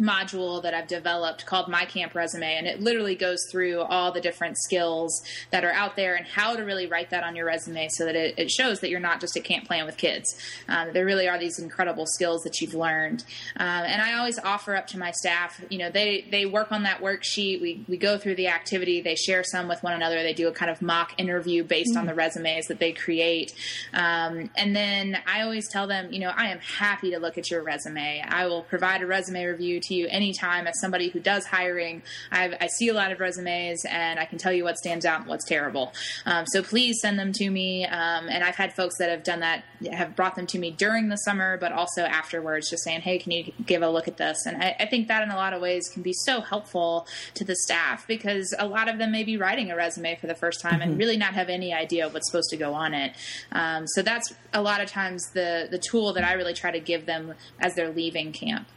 module 0.01 0.63
that 0.63 0.75
I've 0.75 0.89
developed 0.89 1.47
called 1.47 1.69
My 1.69 1.85
Camp 1.85 2.15
Resume, 2.15 2.57
and 2.57 2.67
it 2.67 2.81
literally 2.81 3.15
goes 3.15 3.39
through 3.51 3.81
all 3.81 4.13
the 4.13 4.21
different 4.21 4.59
skills 4.59 5.23
that 5.51 5.65
are 5.65 5.73
out 5.73 5.97
there 5.97 6.15
and 6.15 6.27
how 6.27 6.55
to 6.57 6.63
really 6.63 6.87
write 6.87 7.11
that 7.11 7.25
on 7.25 7.35
your 7.35 7.47
resume 7.47 7.89
so 7.91 8.05
that 8.05 8.15
it, 8.15 8.35
it 8.39 8.51
shows 8.51 8.81
that 8.81 8.91
you're 8.91 9.01
not 9.01 9.21
just 9.21 9.37
a 9.37 9.41
camp 9.41 9.67
playing 9.67 9.87
with 9.87 9.97
kids. 9.97 10.39
Um, 10.69 10.93
there 10.93 11.05
really 11.05 11.29
are 11.29 11.39
these 11.39 11.59
incredible 11.59 12.07
skills 12.07 12.43
that 12.43 12.61
you've 12.61 12.75
learned, 12.75 13.25
um, 13.57 13.85
and 13.85 14.03
I 14.03 14.19
always 14.19 14.39
offer 14.39 14.77
up 14.77 14.87
to 14.89 14.99
my 14.99 15.11
staff. 15.13 15.61
You 15.71 15.79
know, 15.79 15.91
they 15.91 16.27
they 16.31 16.47
work 16.47 16.73
on 16.73 16.83
that 16.83 17.01
worksheet. 17.01 17.61
We 17.61 17.85
we 17.89 17.97
go 17.97 18.19
through 18.19 18.37
the 18.37 18.49
activity. 18.49 19.01
They 19.01 19.15
share 19.15 19.45
some 19.45 19.69
with 19.69 19.83
one 19.83 19.95
another. 19.95 20.23
They 20.23 20.35
do 20.35 20.49
a 20.49 20.53
kind 20.53 20.71
of 20.71 20.83
mock 20.83 21.15
interview 21.19 21.65
based 21.65 21.91
mm-hmm. 21.91 22.01
on 22.01 22.07
the 22.07 22.15
resumes 22.15 22.67
that 22.67 22.79
they 22.79 22.93
create, 22.93 23.55
um, 23.95 24.51
and 24.57 24.77
then 24.77 25.19
I 25.27 25.43
always 25.43 25.69
tell 25.69 25.87
them, 25.87 26.13
you 26.13 26.21
know, 26.21 26.33
I 26.35 26.49
am 26.49 26.59
happy 26.59 27.11
to 27.11 27.19
look 27.19 27.39
at 27.39 27.51
your 27.51 27.63
resume. 27.63 28.23
I 28.27 28.47
will 28.47 28.63
provide 28.63 29.03
a 29.03 29.07
resume 29.07 29.45
review 29.45 29.81
to 29.89 29.95
you 29.95 30.07
anytime 30.09 30.67
as 30.67 30.79
somebody 30.81 31.09
who 31.09 31.21
does 31.21 31.47
hiring. 31.47 32.03
I've, 32.31 32.55
i 32.61 32.67
see 32.67 32.89
a 32.89 32.95
lot 32.95 33.13
of 33.13 33.21
resumes 33.21 33.85
and 33.89 34.19
I 34.19 34.25
can 34.25 34.39
tell 34.39 34.53
you 34.53 34.65
what 34.65 34.79
stands 34.79 35.05
out 35.05 35.21
and 35.21 35.29
what's 35.29 35.45
terrible. 35.45 35.93
Um, 36.25 36.47
so 36.47 36.63
please 36.63 37.01
send 37.01 37.19
them 37.19 37.33
to 37.35 37.51
me. 37.51 37.85
Um, 37.87 38.29
and 38.29 38.45
I've 38.45 38.57
had 38.57 38.75
folks 38.75 38.99
that 38.99 39.11
have 39.11 39.23
done 39.23 39.41
that, 39.41 39.65
have 39.91 40.17
brought 40.17 40.37
them 40.37 40.47
to 40.49 40.59
me 40.59 40.71
during 40.71 41.09
the 41.09 41.17
summer, 41.17 41.57
but 41.59 41.73
also 41.73 42.03
afterwards, 42.03 42.71
just 42.71 42.85
saying, 42.85 43.01
hey, 43.01 43.19
can 43.19 43.33
you 43.33 43.53
give 43.65 43.83
a 43.83 43.89
look 43.89 44.09
at 44.09 44.17
this? 44.17 44.47
And 44.47 44.63
I, 44.63 44.77
I 44.81 44.87
think 44.87 45.09
that 45.09 45.23
in 45.23 45.31
a 45.31 45.37
lot 45.37 45.53
of 45.53 45.61
ways 45.61 45.89
can 45.89 46.03
be 46.03 46.13
so 46.13 46.41
helpful 46.41 47.07
to 47.35 47.45
the 47.45 47.57
staff 47.57 48.07
because 48.07 48.55
a 48.59 48.67
lot 48.67 48.89
of 48.89 48.99
them 48.99 49.13
may 49.13 49.25
be 49.25 49.37
writing 49.37 49.71
a 49.71 49.77
resume 49.77 50.17
for 50.17 50.27
the 50.27 50.35
first 50.35 50.61
time 50.61 50.81
mm-hmm. 50.81 50.91
and 50.91 50.99
really 50.99 51.17
not 51.17 51.35
have 51.35 51.49
any 51.49 51.73
idea 51.73 52.09
what's 52.09 52.29
supposed 52.31 52.51
to 52.51 52.57
go 52.57 52.75
on 52.75 52.95
it. 52.95 53.13
Um, 53.53 53.87
so 53.87 54.03
that's 54.03 54.35
a 54.53 54.63
lot 54.63 54.81
of 54.81 54.91
times 54.91 55.31
the 55.33 55.69
the 55.71 55.79
tool 55.79 56.13
that 56.15 56.25
I 56.25 56.33
really 56.33 56.55
try 56.55 56.71
to 56.71 56.81
give 56.81 57.07
them 57.07 57.35
as 57.61 57.75
they're 57.75 57.93
leaving 57.93 58.33
camp. 58.33 58.69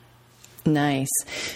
Nice. 0.66 1.10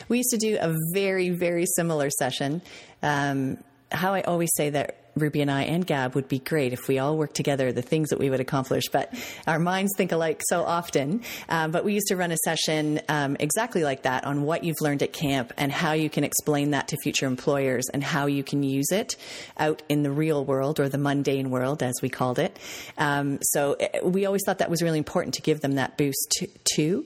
We 0.07 0.17
used 0.17 0.31
to 0.31 0.37
do 0.37 0.57
a 0.59 0.75
very, 0.93 1.29
very 1.29 1.65
similar 1.65 2.09
session. 2.09 2.61
Um, 3.01 3.57
how 3.91 4.13
I 4.13 4.21
always 4.21 4.49
say 4.55 4.69
that 4.71 5.02
Ruby 5.15 5.41
and 5.41 5.52
I 5.52 5.63
and 5.63 5.86
Gab 5.86 6.15
would 6.15 6.28
be 6.28 6.39
great 6.39 6.73
if 6.73 6.88
we 6.88 6.99
all 6.99 7.17
worked 7.17 7.36
together, 7.36 7.71
the 7.71 7.82
things 7.82 8.10
that 8.10 8.19
we 8.19 8.30
would 8.30 8.39
accomplish. 8.39 8.86
But 8.91 9.13
our 9.45 9.60
minds 9.60 9.91
think 9.95 10.12
alike 10.12 10.41
so 10.49 10.63
often. 10.63 11.21
Um, 11.49 11.71
but 11.71 11.86
we 11.86 11.93
used 11.93 12.08
to 12.08 12.15
run 12.15 12.32
a 12.32 12.38
session 12.38 12.99
um, 13.10 13.38
exactly 13.39 13.84
like 13.84 14.04
that 14.04 14.26
on 14.26 14.43
what 14.43 14.63
you've 14.63 14.82
learned 14.82 15.04
at 15.04 15.13
camp 15.13 15.54
and 15.58 15.71
how 15.71 15.91
you 15.91 16.10
can 16.10 16.23
explain 16.23 16.71
that 16.71 16.88
to 16.89 16.97
future 16.97 17.28
employers 17.28 17.86
and 17.93 18.04
how 18.04 18.26
you 18.26 18.43
can 18.43 18.63
use 18.63 18.91
it 18.91 19.15
out 19.58 19.84
in 19.88 20.04
the 20.04 20.12
real 20.12 20.43
world 20.43 20.80
or 20.80 20.89
the 20.89 20.97
mundane 20.97 21.52
world, 21.52 21.84
as 21.84 21.93
we 22.02 22.10
called 22.10 22.39
it. 22.39 22.58
Um, 22.97 23.39
so 23.41 23.73
eh, 23.73 23.99
we 24.04 24.26
always 24.26 24.41
thought 24.45 24.58
that 24.58 24.69
was 24.69 24.82
really 24.82 24.97
important 24.97 25.36
to 25.36 25.41
give 25.41 25.62
them 25.62 25.73
that 25.73 25.97
boost 25.97 26.45
too. 26.63 27.06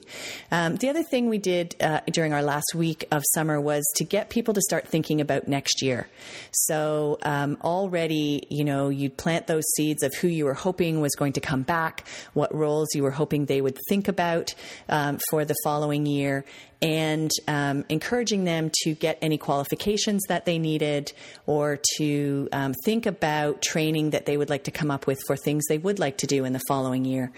Um, 0.50 0.76
the 0.76 0.88
other 0.88 1.02
thing 1.02 1.28
we 1.28 1.38
did 1.38 1.76
uh, 1.80 2.00
during 2.10 2.32
our 2.32 2.42
last 2.42 2.74
week 2.74 3.06
of 3.10 3.22
summer 3.34 3.60
was 3.60 3.84
to 3.96 4.04
get 4.04 4.30
people 4.30 4.54
to 4.54 4.62
start 4.62 4.88
thinking 4.88 5.20
about 5.20 5.46
next 5.46 5.82
year. 5.82 6.08
So 6.52 7.18
already 7.22 7.22
um, 7.22 7.58
already, 7.98 8.46
you 8.48 8.64
know, 8.64 8.88
you'd 8.90 9.16
plant 9.16 9.48
those 9.48 9.64
seeds 9.74 10.04
of 10.04 10.14
who 10.14 10.28
you 10.28 10.44
were 10.44 10.54
hoping 10.54 11.00
was 11.00 11.16
going 11.16 11.32
to 11.32 11.40
come 11.40 11.62
back, 11.62 12.06
what 12.32 12.54
roles 12.54 12.88
you 12.94 13.02
were 13.02 13.10
hoping 13.10 13.46
they 13.46 13.60
would 13.60 13.76
think 13.88 14.06
about 14.06 14.54
um, 14.88 15.18
for 15.30 15.44
the 15.44 15.54
following 15.64 16.06
year, 16.06 16.44
and 16.80 17.30
um, 17.48 17.84
encouraging 17.88 18.44
them 18.44 18.70
to 18.82 18.94
get 18.94 19.18
any 19.20 19.36
qualifications 19.36 20.22
that 20.28 20.44
they 20.44 20.58
needed 20.58 21.12
or 21.46 21.78
to 21.96 22.48
um, 22.52 22.74
think 22.84 23.06
about 23.06 23.62
training 23.62 24.10
that 24.10 24.26
they 24.26 24.36
would 24.36 24.48
like 24.48 24.64
to 24.64 24.70
come 24.70 24.90
up 24.90 25.06
with 25.06 25.18
for 25.26 25.36
things 25.36 25.64
they 25.68 25.78
would 25.78 25.98
like 25.98 26.18
to 26.18 26.26
do 26.26 26.44
in 26.44 26.52
the 26.52 26.60
following 26.68 27.04
year. 27.04 27.32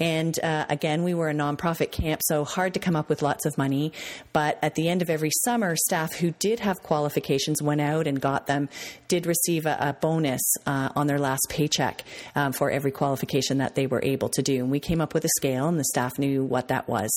And 0.00 0.38
uh, 0.42 0.66
again, 0.68 1.04
we 1.04 1.14
were 1.14 1.28
a 1.28 1.34
nonprofit 1.34 1.92
camp, 1.92 2.20
so 2.24 2.44
hard 2.44 2.74
to 2.74 2.80
come 2.80 2.96
up 2.96 3.08
with 3.08 3.22
lots 3.22 3.46
of 3.46 3.56
money. 3.56 3.92
But 4.32 4.58
at 4.62 4.74
the 4.74 4.88
end 4.88 5.02
of 5.02 5.10
every 5.10 5.30
summer, 5.44 5.76
staff 5.76 6.14
who 6.14 6.32
did 6.32 6.60
have 6.60 6.82
qualifications 6.82 7.62
went 7.62 7.80
out 7.80 8.06
and 8.06 8.20
got 8.20 8.46
them, 8.46 8.68
did 9.06 9.26
receive 9.26 9.66
a, 9.66 9.76
a 9.80 9.92
bonus 10.00 10.42
uh, 10.66 10.90
on 10.96 11.06
their 11.06 11.18
last 11.18 11.46
paycheck 11.48 12.02
um, 12.34 12.52
for 12.52 12.70
every 12.70 12.90
qualification 12.90 13.58
that 13.58 13.76
they 13.76 13.86
were 13.86 14.00
able 14.02 14.28
to 14.30 14.42
do. 14.42 14.56
And 14.56 14.70
we 14.70 14.80
came 14.80 15.00
up 15.00 15.14
with 15.14 15.24
a 15.24 15.30
scale, 15.36 15.68
and 15.68 15.78
the 15.78 15.84
staff 15.84 16.18
knew 16.18 16.42
what 16.42 16.68
that 16.68 16.88
was. 16.88 17.10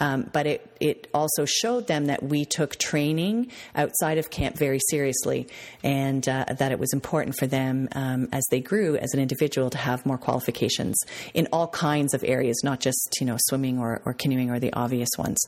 Um, 0.00 0.28
but 0.32 0.46
it, 0.46 0.66
it 0.80 1.06
also 1.20 1.44
showed 1.44 1.86
them 1.86 2.06
that 2.06 2.22
we 2.22 2.44
took 2.44 2.76
training 2.76 3.50
outside 3.74 4.16
of 4.16 4.30
camp 4.30 4.56
very 4.56 4.80
seriously 4.88 5.46
and 5.84 6.26
uh, 6.28 6.46
that 6.58 6.72
it 6.72 6.78
was 6.78 6.92
important 6.92 7.36
for 7.36 7.46
them 7.46 7.88
um, 7.92 8.28
as 8.32 8.42
they 8.50 8.60
grew 8.60 8.96
as 8.96 9.12
an 9.12 9.20
individual 9.20 9.68
to 9.68 9.78
have 9.78 10.04
more 10.06 10.16
qualifications 10.16 10.96
in 11.34 11.46
all 11.52 11.68
kinds 11.68 12.14
of 12.14 12.24
areas, 12.24 12.62
not 12.64 12.80
just 12.80 13.18
you 13.20 13.26
know 13.26 13.36
swimming 13.48 13.78
or, 13.78 14.00
or 14.04 14.14
canoeing 14.14 14.50
or 14.50 14.58
the 14.58 14.72
obvious 14.72 15.10
ones. 15.18 15.38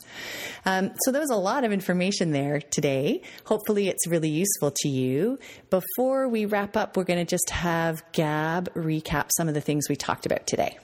Um, 0.66 0.91
so 1.05 1.11
there 1.11 1.20
was 1.20 1.31
a 1.31 1.37
lot 1.37 1.64
of 1.64 1.73
information 1.73 2.33
there 2.33 2.61
today. 2.61 3.23
Hopefully, 3.47 3.89
it's 3.89 4.07
really 4.07 4.29
useful 4.29 4.73
to 4.77 4.89
you. 4.89 5.39
Before 5.70 6.29
we 6.29 6.45
wrap 6.45 6.77
up, 6.77 6.97
we're 6.97 7.05
going 7.05 7.25
to 7.25 7.31
just 7.31 7.49
have 7.51 8.05
Gab 8.12 8.73
recap 8.75 9.31
some 9.37 9.49
of 9.49 9.55
the 9.55 9.62
things 9.62 9.89
we 9.89 9.97
talked 9.97 10.27
about 10.27 10.47
today. 10.47 10.79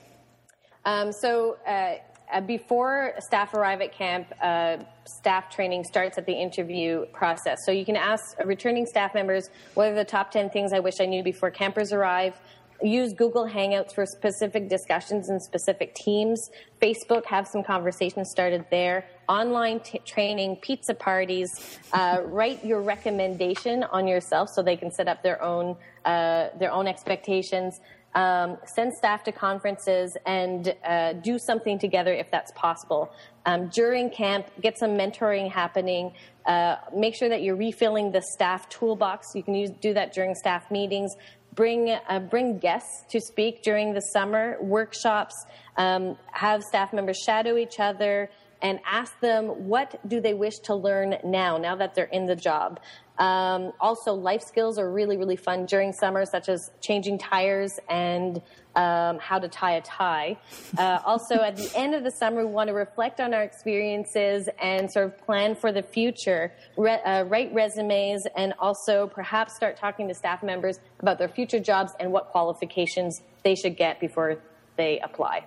Um, 0.83 1.11
so. 1.11 1.57
Uh, 1.67 1.95
uh, 2.31 2.41
before 2.41 3.13
staff 3.19 3.53
arrive 3.53 3.81
at 3.81 3.91
camp, 3.91 4.31
uh, 4.41 4.77
staff 5.05 5.49
training 5.49 5.83
starts 5.83 6.17
at 6.17 6.25
the 6.25 6.33
interview 6.33 7.05
process. 7.07 7.59
So 7.65 7.71
you 7.71 7.85
can 7.85 7.95
ask 7.95 8.37
returning 8.45 8.85
staff 8.85 9.13
members 9.13 9.49
what 9.73 9.91
are 9.91 9.95
the 9.95 10.05
top 10.05 10.31
10 10.31 10.49
things 10.49 10.73
I 10.73 10.79
wish 10.79 10.95
I 10.99 11.05
knew 11.05 11.23
before 11.23 11.51
campers 11.51 11.91
arrive. 11.91 12.39
Use 12.81 13.11
Google 13.13 13.45
Hangouts 13.45 13.93
for 13.93 14.05
specific 14.05 14.69
discussions 14.69 15.27
and 15.27 15.41
specific 15.41 15.93
teams. 15.95 16.49
Facebook, 16.81 17.25
have 17.25 17.45
some 17.45 17.61
conversations 17.61 18.29
started 18.29 18.65
there. 18.71 19.05
Online 19.27 19.81
t- 19.81 19.99
training, 20.05 20.55
pizza 20.61 20.93
parties. 20.93 21.77
Uh, 21.91 22.21
write 22.25 22.63
your 22.63 22.81
recommendation 22.81 23.83
on 23.83 24.07
yourself 24.07 24.47
so 24.49 24.63
they 24.63 24.77
can 24.77 24.91
set 24.91 25.09
up 25.09 25.23
their 25.23 25.41
own 25.41 25.75
uh, 26.05 26.47
their 26.57 26.71
own 26.71 26.87
expectations 26.87 27.81
um, 28.15 28.57
send 28.65 28.93
staff 28.93 29.23
to 29.23 29.31
conferences 29.31 30.17
and 30.25 30.75
uh, 30.83 31.13
do 31.13 31.37
something 31.37 31.77
together 31.77 32.13
if 32.13 32.31
that's 32.31 32.51
possible. 32.53 33.11
Um, 33.45 33.67
during 33.69 34.09
camp, 34.09 34.47
get 34.61 34.77
some 34.77 34.91
mentoring 34.91 35.51
happening. 35.51 36.13
Uh, 36.45 36.77
make 36.95 37.15
sure 37.15 37.29
that 37.29 37.41
you're 37.41 37.55
refilling 37.55 38.11
the 38.11 38.21
staff 38.21 38.67
toolbox. 38.69 39.35
You 39.35 39.43
can 39.43 39.55
use, 39.55 39.71
do 39.81 39.93
that 39.93 40.13
during 40.13 40.35
staff 40.35 40.69
meetings. 40.71 41.15
Bring, 41.53 41.89
uh, 41.89 42.19
bring 42.19 42.57
guests 42.57 43.03
to 43.09 43.19
speak 43.19 43.63
during 43.63 43.93
the 43.93 44.01
summer 44.01 44.57
workshops. 44.61 45.35
Um, 45.77 46.17
have 46.31 46.63
staff 46.63 46.93
members 46.93 47.17
shadow 47.17 47.57
each 47.57 47.79
other 47.79 48.29
and 48.61 48.79
ask 48.85 49.19
them 49.19 49.45
what 49.67 49.99
do 50.07 50.19
they 50.19 50.33
wish 50.33 50.59
to 50.59 50.75
learn 50.75 51.15
now, 51.23 51.57
now 51.57 51.75
that 51.75 51.95
they're 51.95 52.05
in 52.05 52.25
the 52.25 52.35
job. 52.35 52.79
Um, 53.19 53.73
also, 53.81 54.13
life 54.13 54.41
skills 54.41 54.79
are 54.79 54.89
really, 54.89 55.17
really 55.17 55.35
fun 55.35 55.65
during 55.65 55.91
summer, 55.91 56.25
such 56.25 56.47
as 56.47 56.71
changing 56.81 57.19
tires 57.19 57.77
and 57.89 58.41
um, 58.75 59.19
how 59.19 59.39
to 59.39 59.49
tie 59.49 59.73
a 59.73 59.81
tie. 59.81 60.37
Uh, 60.77 60.99
also, 61.05 61.35
at 61.35 61.57
the 61.57 61.69
end 61.75 61.93
of 61.93 62.05
the 62.05 62.11
summer, 62.11 62.45
we 62.45 62.51
want 62.51 62.69
to 62.69 62.73
reflect 62.73 63.19
on 63.19 63.33
our 63.33 63.43
experiences 63.43 64.47
and 64.61 64.89
sort 64.89 65.07
of 65.07 65.17
plan 65.25 65.55
for 65.55 65.73
the 65.73 65.83
future, 65.83 66.53
Re- 66.77 67.01
uh, 67.03 67.23
write 67.23 67.53
resumes, 67.53 68.25
and 68.37 68.53
also 68.57 69.07
perhaps 69.07 69.53
start 69.55 69.75
talking 69.75 70.07
to 70.07 70.13
staff 70.13 70.41
members 70.41 70.79
about 70.99 71.17
their 71.17 71.27
future 71.27 71.59
jobs 71.59 71.91
and 71.99 72.13
what 72.13 72.27
qualifications 72.29 73.21
they 73.43 73.55
should 73.55 73.75
get 73.75 73.99
before 73.99 74.37
they 74.77 74.99
apply. 74.99 75.43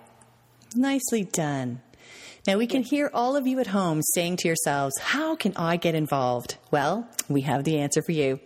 Nicely 0.75 1.23
done. 1.23 1.81
Now, 2.45 2.57
we 2.57 2.67
can 2.67 2.83
hear 2.83 3.09
all 3.13 3.37
of 3.37 3.47
you 3.47 3.61
at 3.61 3.67
home 3.67 4.01
saying 4.01 4.35
to 4.37 4.49
yourselves, 4.49 4.93
How 4.99 5.33
can 5.37 5.53
I 5.55 5.77
get 5.77 5.95
involved? 5.95 6.57
Well, 6.71 7.07
we 7.29 7.41
have 7.41 7.63
the 7.63 7.79
answer 7.79 8.01
for 8.01 8.11
you. 8.11 8.41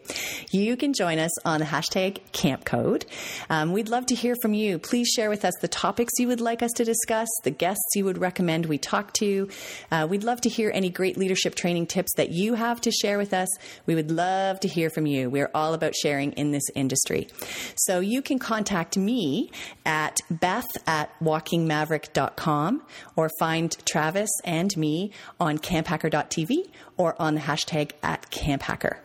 You 0.51 0.77
can 0.77 0.93
join 0.93 1.17
us 1.17 1.31
on 1.43 1.61
the 1.61 1.65
hashtag 1.65 2.19
Camp 2.31 2.63
Code. 2.63 3.07
Um, 3.49 3.73
we'd 3.73 3.89
love 3.89 4.05
to 4.07 4.15
hear 4.15 4.35
from 4.39 4.53
you. 4.53 4.77
Please 4.77 5.07
share 5.07 5.31
with 5.31 5.43
us 5.43 5.53
the 5.61 5.67
topics 5.67 6.13
you 6.19 6.27
would 6.27 6.41
like 6.41 6.61
us 6.61 6.71
to 6.73 6.85
discuss, 6.85 7.27
the 7.43 7.49
guests 7.49 7.95
you 7.95 8.05
would 8.05 8.19
recommend 8.19 8.67
we 8.67 8.77
talk 8.77 9.13
to. 9.13 9.49
Uh, 9.89 10.05
we'd 10.07 10.23
love 10.23 10.41
to 10.41 10.49
hear 10.49 10.69
any 10.75 10.91
great 10.91 11.17
leadership 11.17 11.55
training 11.55 11.87
tips 11.87 12.11
that 12.17 12.29
you 12.29 12.53
have 12.53 12.79
to 12.81 12.91
share 12.91 13.17
with 13.17 13.33
us. 13.33 13.47
We 13.87 13.95
would 13.95 14.11
love 14.11 14.59
to 14.59 14.67
hear 14.67 14.91
from 14.91 15.07
you. 15.07 15.27
We're 15.31 15.49
all 15.55 15.73
about 15.73 15.95
sharing 15.95 16.33
in 16.33 16.51
this 16.51 16.69
industry. 16.75 17.29
So 17.75 17.99
you 17.99 18.21
can 18.21 18.37
contact 18.37 18.95
me 18.95 19.49
at 19.87 20.19
beth 20.29 20.67
at 20.85 21.17
walkingmaverick.com 21.19 22.83
or 23.15 23.31
find 23.39 23.75
Travis 23.87 24.29
and 24.43 24.75
me 24.77 25.11
on 25.39 25.57
camphacker.tv 25.57 26.69
or 26.97 27.19
on 27.21 27.35
the 27.35 27.41
hashtag 27.41 27.91
at 28.03 28.29
camphacker. 28.29 28.97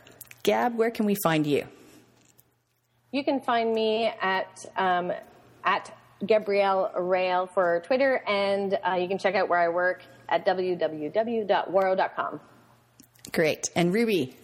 Gab, 0.43 0.77
where 0.77 0.91
can 0.91 1.07
we 1.07 1.17
find 1.23 1.47
you? 1.47 1.67
You 3.13 3.25
can 3.25 3.41
find 3.41 3.73
me 3.73 4.13
at 4.21 4.49
um, 4.77 5.13
at 5.65 5.97
Gabrielle 6.27 6.91
Rail 6.99 7.47
for 7.47 7.81
Twitter, 7.87 8.23
and 8.27 8.79
uh, 8.87 8.95
you 8.95 9.09
can 9.09 9.19
check 9.19 9.35
out 9.35 9.49
where 9.49 9.61
I 9.61 9.69
work 9.69 10.03
at 10.29 10.47
www.waro.com. 10.47 12.41
Great. 13.33 13.71
And 13.77 13.93
Ruby? 13.95 14.37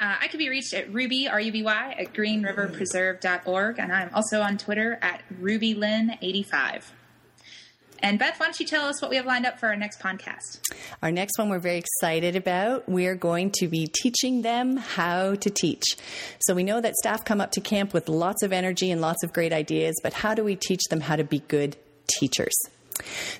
Uh, 0.00 0.16
I 0.20 0.28
can 0.28 0.38
be 0.38 0.48
reached 0.48 0.74
at 0.74 0.92
Ruby, 0.92 1.28
R-U-B-Y, 1.28 1.96
at 1.98 2.12
greenriverpreserve.org, 2.12 3.78
and 3.78 3.92
I'm 3.92 4.10
also 4.14 4.40
on 4.40 4.58
Twitter 4.58 4.98
at 5.00 5.22
RubyLynn85. 5.40 6.82
And 8.02 8.18
Beth, 8.18 8.38
why 8.40 8.46
don't 8.46 8.58
you 8.58 8.66
tell 8.66 8.86
us 8.86 9.00
what 9.00 9.10
we 9.10 9.16
have 9.16 9.26
lined 9.26 9.46
up 9.46 9.60
for 9.60 9.68
our 9.68 9.76
next 9.76 10.00
podcast? 10.00 10.60
Our 11.02 11.12
next 11.12 11.38
one 11.38 11.48
we're 11.48 11.60
very 11.60 11.78
excited 11.78 12.34
about. 12.34 12.88
We're 12.88 13.14
going 13.14 13.52
to 13.60 13.68
be 13.68 13.86
teaching 13.86 14.42
them 14.42 14.76
how 14.76 15.36
to 15.36 15.50
teach. 15.50 15.84
So 16.40 16.54
we 16.54 16.64
know 16.64 16.80
that 16.80 16.96
staff 16.96 17.24
come 17.24 17.40
up 17.40 17.52
to 17.52 17.60
camp 17.60 17.94
with 17.94 18.08
lots 18.08 18.42
of 18.42 18.52
energy 18.52 18.90
and 18.90 19.00
lots 19.00 19.22
of 19.22 19.32
great 19.32 19.52
ideas, 19.52 19.94
but 20.02 20.12
how 20.12 20.34
do 20.34 20.42
we 20.42 20.56
teach 20.56 20.82
them 20.90 21.00
how 21.00 21.14
to 21.14 21.22
be 21.22 21.38
good 21.46 21.76
teachers? 22.08 22.54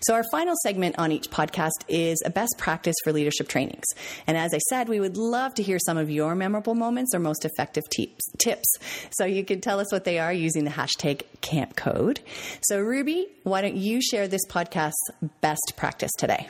So, 0.01 0.15
our 0.15 0.25
final 0.31 0.55
segment 0.63 0.97
on 0.99 1.13
each 1.13 1.31
podcast 1.31 1.85
is 1.89 2.23
a 2.25 2.31
best 2.31 2.55
practice 2.59 2.97
for 3.05 3.13
leadership 3.13 3.49
trainings. 3.49 3.85
And 4.27 4.37
as 4.37 4.55
I 4.55 4.59
said, 4.69 4.89
we 4.89 5.01
would 5.01 5.17
love 5.17 5.55
to 5.55 5.63
hear 5.63 5.79
some 5.79 5.99
of 5.99 6.11
your 6.11 6.35
memorable 6.35 6.75
moments 6.75 7.15
or 7.15 7.19
most 7.19 7.45
effective 7.45 7.85
tips. 7.91 8.77
So, 9.11 9.25
you 9.25 9.45
can 9.45 9.61
tell 9.61 9.81
us 9.81 9.93
what 9.93 10.05
they 10.05 10.19
are 10.19 10.33
using 10.33 10.65
the 10.65 10.71
hashtag 10.71 11.23
Camp 11.41 11.77
Code. 11.77 12.21
So, 12.63 12.79
Ruby, 12.79 13.29
why 13.43 13.63
don't 13.63 13.77
you 13.77 14.01
share 14.01 14.29
this 14.29 14.43
podcast's 14.49 15.11
best 15.41 15.75
practice 15.77 16.13
today? 16.19 16.49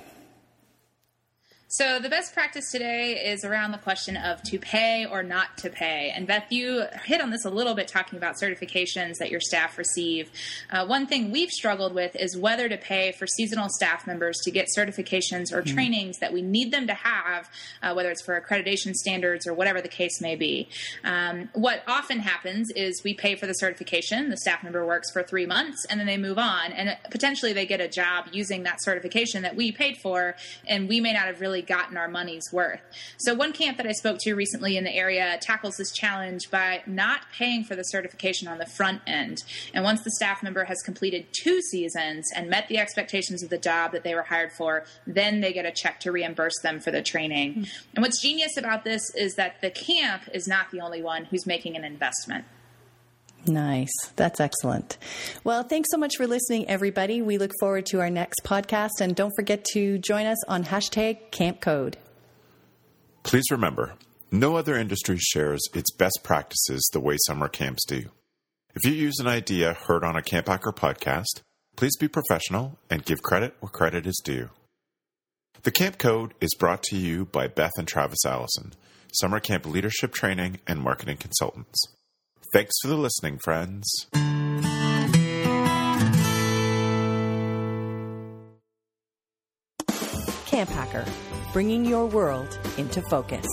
So 1.72 1.98
the 1.98 2.10
best 2.10 2.34
practice 2.34 2.70
today 2.70 3.14
is 3.14 3.46
around 3.46 3.72
the 3.72 3.78
question 3.78 4.18
of 4.18 4.42
to 4.42 4.58
pay 4.58 5.06
or 5.06 5.22
not 5.22 5.56
to 5.56 5.70
pay. 5.70 6.12
And 6.14 6.26
Beth, 6.26 6.44
you 6.50 6.84
hit 7.06 7.22
on 7.22 7.30
this 7.30 7.46
a 7.46 7.50
little 7.50 7.72
bit 7.74 7.88
talking 7.88 8.18
about 8.18 8.34
certifications 8.38 9.16
that 9.16 9.30
your 9.30 9.40
staff 9.40 9.78
receive. 9.78 10.30
Uh, 10.70 10.84
one 10.84 11.06
thing 11.06 11.30
we've 11.30 11.48
struggled 11.48 11.94
with 11.94 12.14
is 12.14 12.36
whether 12.36 12.68
to 12.68 12.76
pay 12.76 13.12
for 13.12 13.26
seasonal 13.26 13.70
staff 13.70 14.06
members 14.06 14.36
to 14.44 14.50
get 14.50 14.68
certifications 14.76 15.50
or 15.50 15.62
mm. 15.62 15.72
trainings 15.72 16.18
that 16.18 16.30
we 16.30 16.42
need 16.42 16.72
them 16.72 16.88
to 16.88 16.92
have, 16.92 17.48
uh, 17.82 17.94
whether 17.94 18.10
it's 18.10 18.20
for 18.20 18.38
accreditation 18.38 18.92
standards 18.92 19.46
or 19.46 19.54
whatever 19.54 19.80
the 19.80 19.88
case 19.88 20.20
may 20.20 20.36
be. 20.36 20.68
Um, 21.04 21.48
what 21.54 21.84
often 21.88 22.18
happens 22.18 22.70
is 22.72 23.00
we 23.02 23.14
pay 23.14 23.34
for 23.34 23.46
the 23.46 23.54
certification, 23.54 24.28
the 24.28 24.36
staff 24.36 24.62
member 24.62 24.84
works 24.84 25.10
for 25.10 25.22
three 25.22 25.46
months, 25.46 25.86
and 25.86 25.98
then 25.98 26.06
they 26.06 26.18
move 26.18 26.36
on, 26.36 26.70
and 26.72 26.98
potentially 27.10 27.54
they 27.54 27.64
get 27.64 27.80
a 27.80 27.88
job 27.88 28.26
using 28.30 28.64
that 28.64 28.82
certification 28.82 29.40
that 29.40 29.56
we 29.56 29.72
paid 29.72 29.96
for, 29.96 30.36
and 30.68 30.86
we 30.86 31.00
may 31.00 31.14
not 31.14 31.24
have 31.24 31.40
really 31.62 31.82
gotten 31.82 31.96
our 31.96 32.08
money's 32.08 32.52
worth. 32.52 32.80
So, 33.18 33.34
one 33.34 33.52
camp 33.52 33.76
that 33.78 33.86
I 33.86 33.92
spoke 33.92 34.18
to 34.20 34.34
recently 34.34 34.76
in 34.76 34.84
the 34.84 34.94
area 34.94 35.38
tackles 35.40 35.76
this 35.76 35.92
challenge 35.92 36.50
by 36.50 36.82
not 36.86 37.22
paying 37.36 37.64
for 37.64 37.76
the 37.76 37.82
certification 37.82 38.48
on 38.48 38.58
the 38.58 38.66
front 38.66 39.02
end. 39.06 39.38
And 39.74 39.84
once 39.84 40.02
the 40.02 40.10
staff 40.12 40.42
member 40.42 40.64
has 40.64 40.82
completed 40.82 41.26
two 41.32 41.60
seasons 41.62 42.30
and 42.34 42.48
met 42.48 42.68
the 42.68 42.78
expectations 42.78 43.42
of 43.42 43.50
the 43.50 43.58
job 43.58 43.92
that 43.92 44.04
they 44.04 44.14
were 44.14 44.22
hired 44.22 44.52
for, 44.52 44.84
then 45.06 45.40
they 45.40 45.52
get 45.52 45.66
a 45.66 45.72
check 45.72 46.00
to 46.00 46.12
reimburse 46.12 46.58
them 46.62 46.80
for 46.80 46.90
the 46.90 47.02
training. 47.02 47.52
Mm-hmm. 47.52 47.90
And 47.94 48.02
what's 48.02 48.20
genius 48.20 48.56
about 48.56 48.84
this 48.84 49.14
is 49.14 49.34
that 49.36 49.60
the 49.60 49.70
camp 49.70 50.22
is 50.32 50.46
not 50.46 50.70
the 50.70 50.80
only 50.80 51.02
one 51.02 51.24
who's 51.26 51.46
making 51.46 51.76
an 51.76 51.84
investment. 51.84 52.44
Nice. 53.46 53.92
That's 54.16 54.40
excellent. 54.40 54.98
Well, 55.42 55.64
thanks 55.64 55.88
so 55.90 55.98
much 55.98 56.16
for 56.16 56.26
listening, 56.26 56.68
everybody. 56.68 57.22
We 57.22 57.38
look 57.38 57.50
forward 57.58 57.86
to 57.86 58.00
our 58.00 58.10
next 58.10 58.42
podcast. 58.44 59.00
And 59.00 59.16
don't 59.16 59.32
forget 59.34 59.64
to 59.72 59.98
join 59.98 60.26
us 60.26 60.44
on 60.46 60.64
hashtag 60.64 61.30
Camp 61.30 61.60
Code. 61.60 61.96
Please 63.24 63.44
remember 63.50 63.94
no 64.30 64.56
other 64.56 64.76
industry 64.76 65.18
shares 65.18 65.60
its 65.74 65.92
best 65.92 66.20
practices 66.22 66.88
the 66.92 67.00
way 67.00 67.16
summer 67.26 67.48
camps 67.48 67.84
do. 67.84 68.10
If 68.74 68.86
you 68.86 68.92
use 68.92 69.18
an 69.18 69.26
idea 69.26 69.74
heard 69.74 70.04
on 70.04 70.16
a 70.16 70.22
Camp 70.22 70.46
Hacker 70.46 70.72
podcast, 70.72 71.42
please 71.76 71.96
be 71.98 72.08
professional 72.08 72.78
and 72.88 73.04
give 73.04 73.22
credit 73.22 73.54
where 73.60 73.70
credit 73.70 74.06
is 74.06 74.20
due. 74.24 74.48
The 75.64 75.70
Camp 75.70 75.98
Code 75.98 76.34
is 76.40 76.54
brought 76.58 76.82
to 76.84 76.96
you 76.96 77.26
by 77.26 77.46
Beth 77.46 77.72
and 77.76 77.86
Travis 77.86 78.24
Allison, 78.24 78.72
summer 79.12 79.38
camp 79.38 79.66
leadership 79.66 80.12
training 80.12 80.60
and 80.66 80.80
marketing 80.80 81.18
consultants. 81.18 81.84
Thanks 82.52 82.74
for 82.82 82.88
the 82.88 82.96
listening, 82.98 83.38
friends. 83.38 83.88
Camp 90.44 90.68
Hacker, 90.68 91.06
bringing 91.54 91.86
your 91.86 92.04
world 92.04 92.58
into 92.76 93.00
focus. 93.08 93.46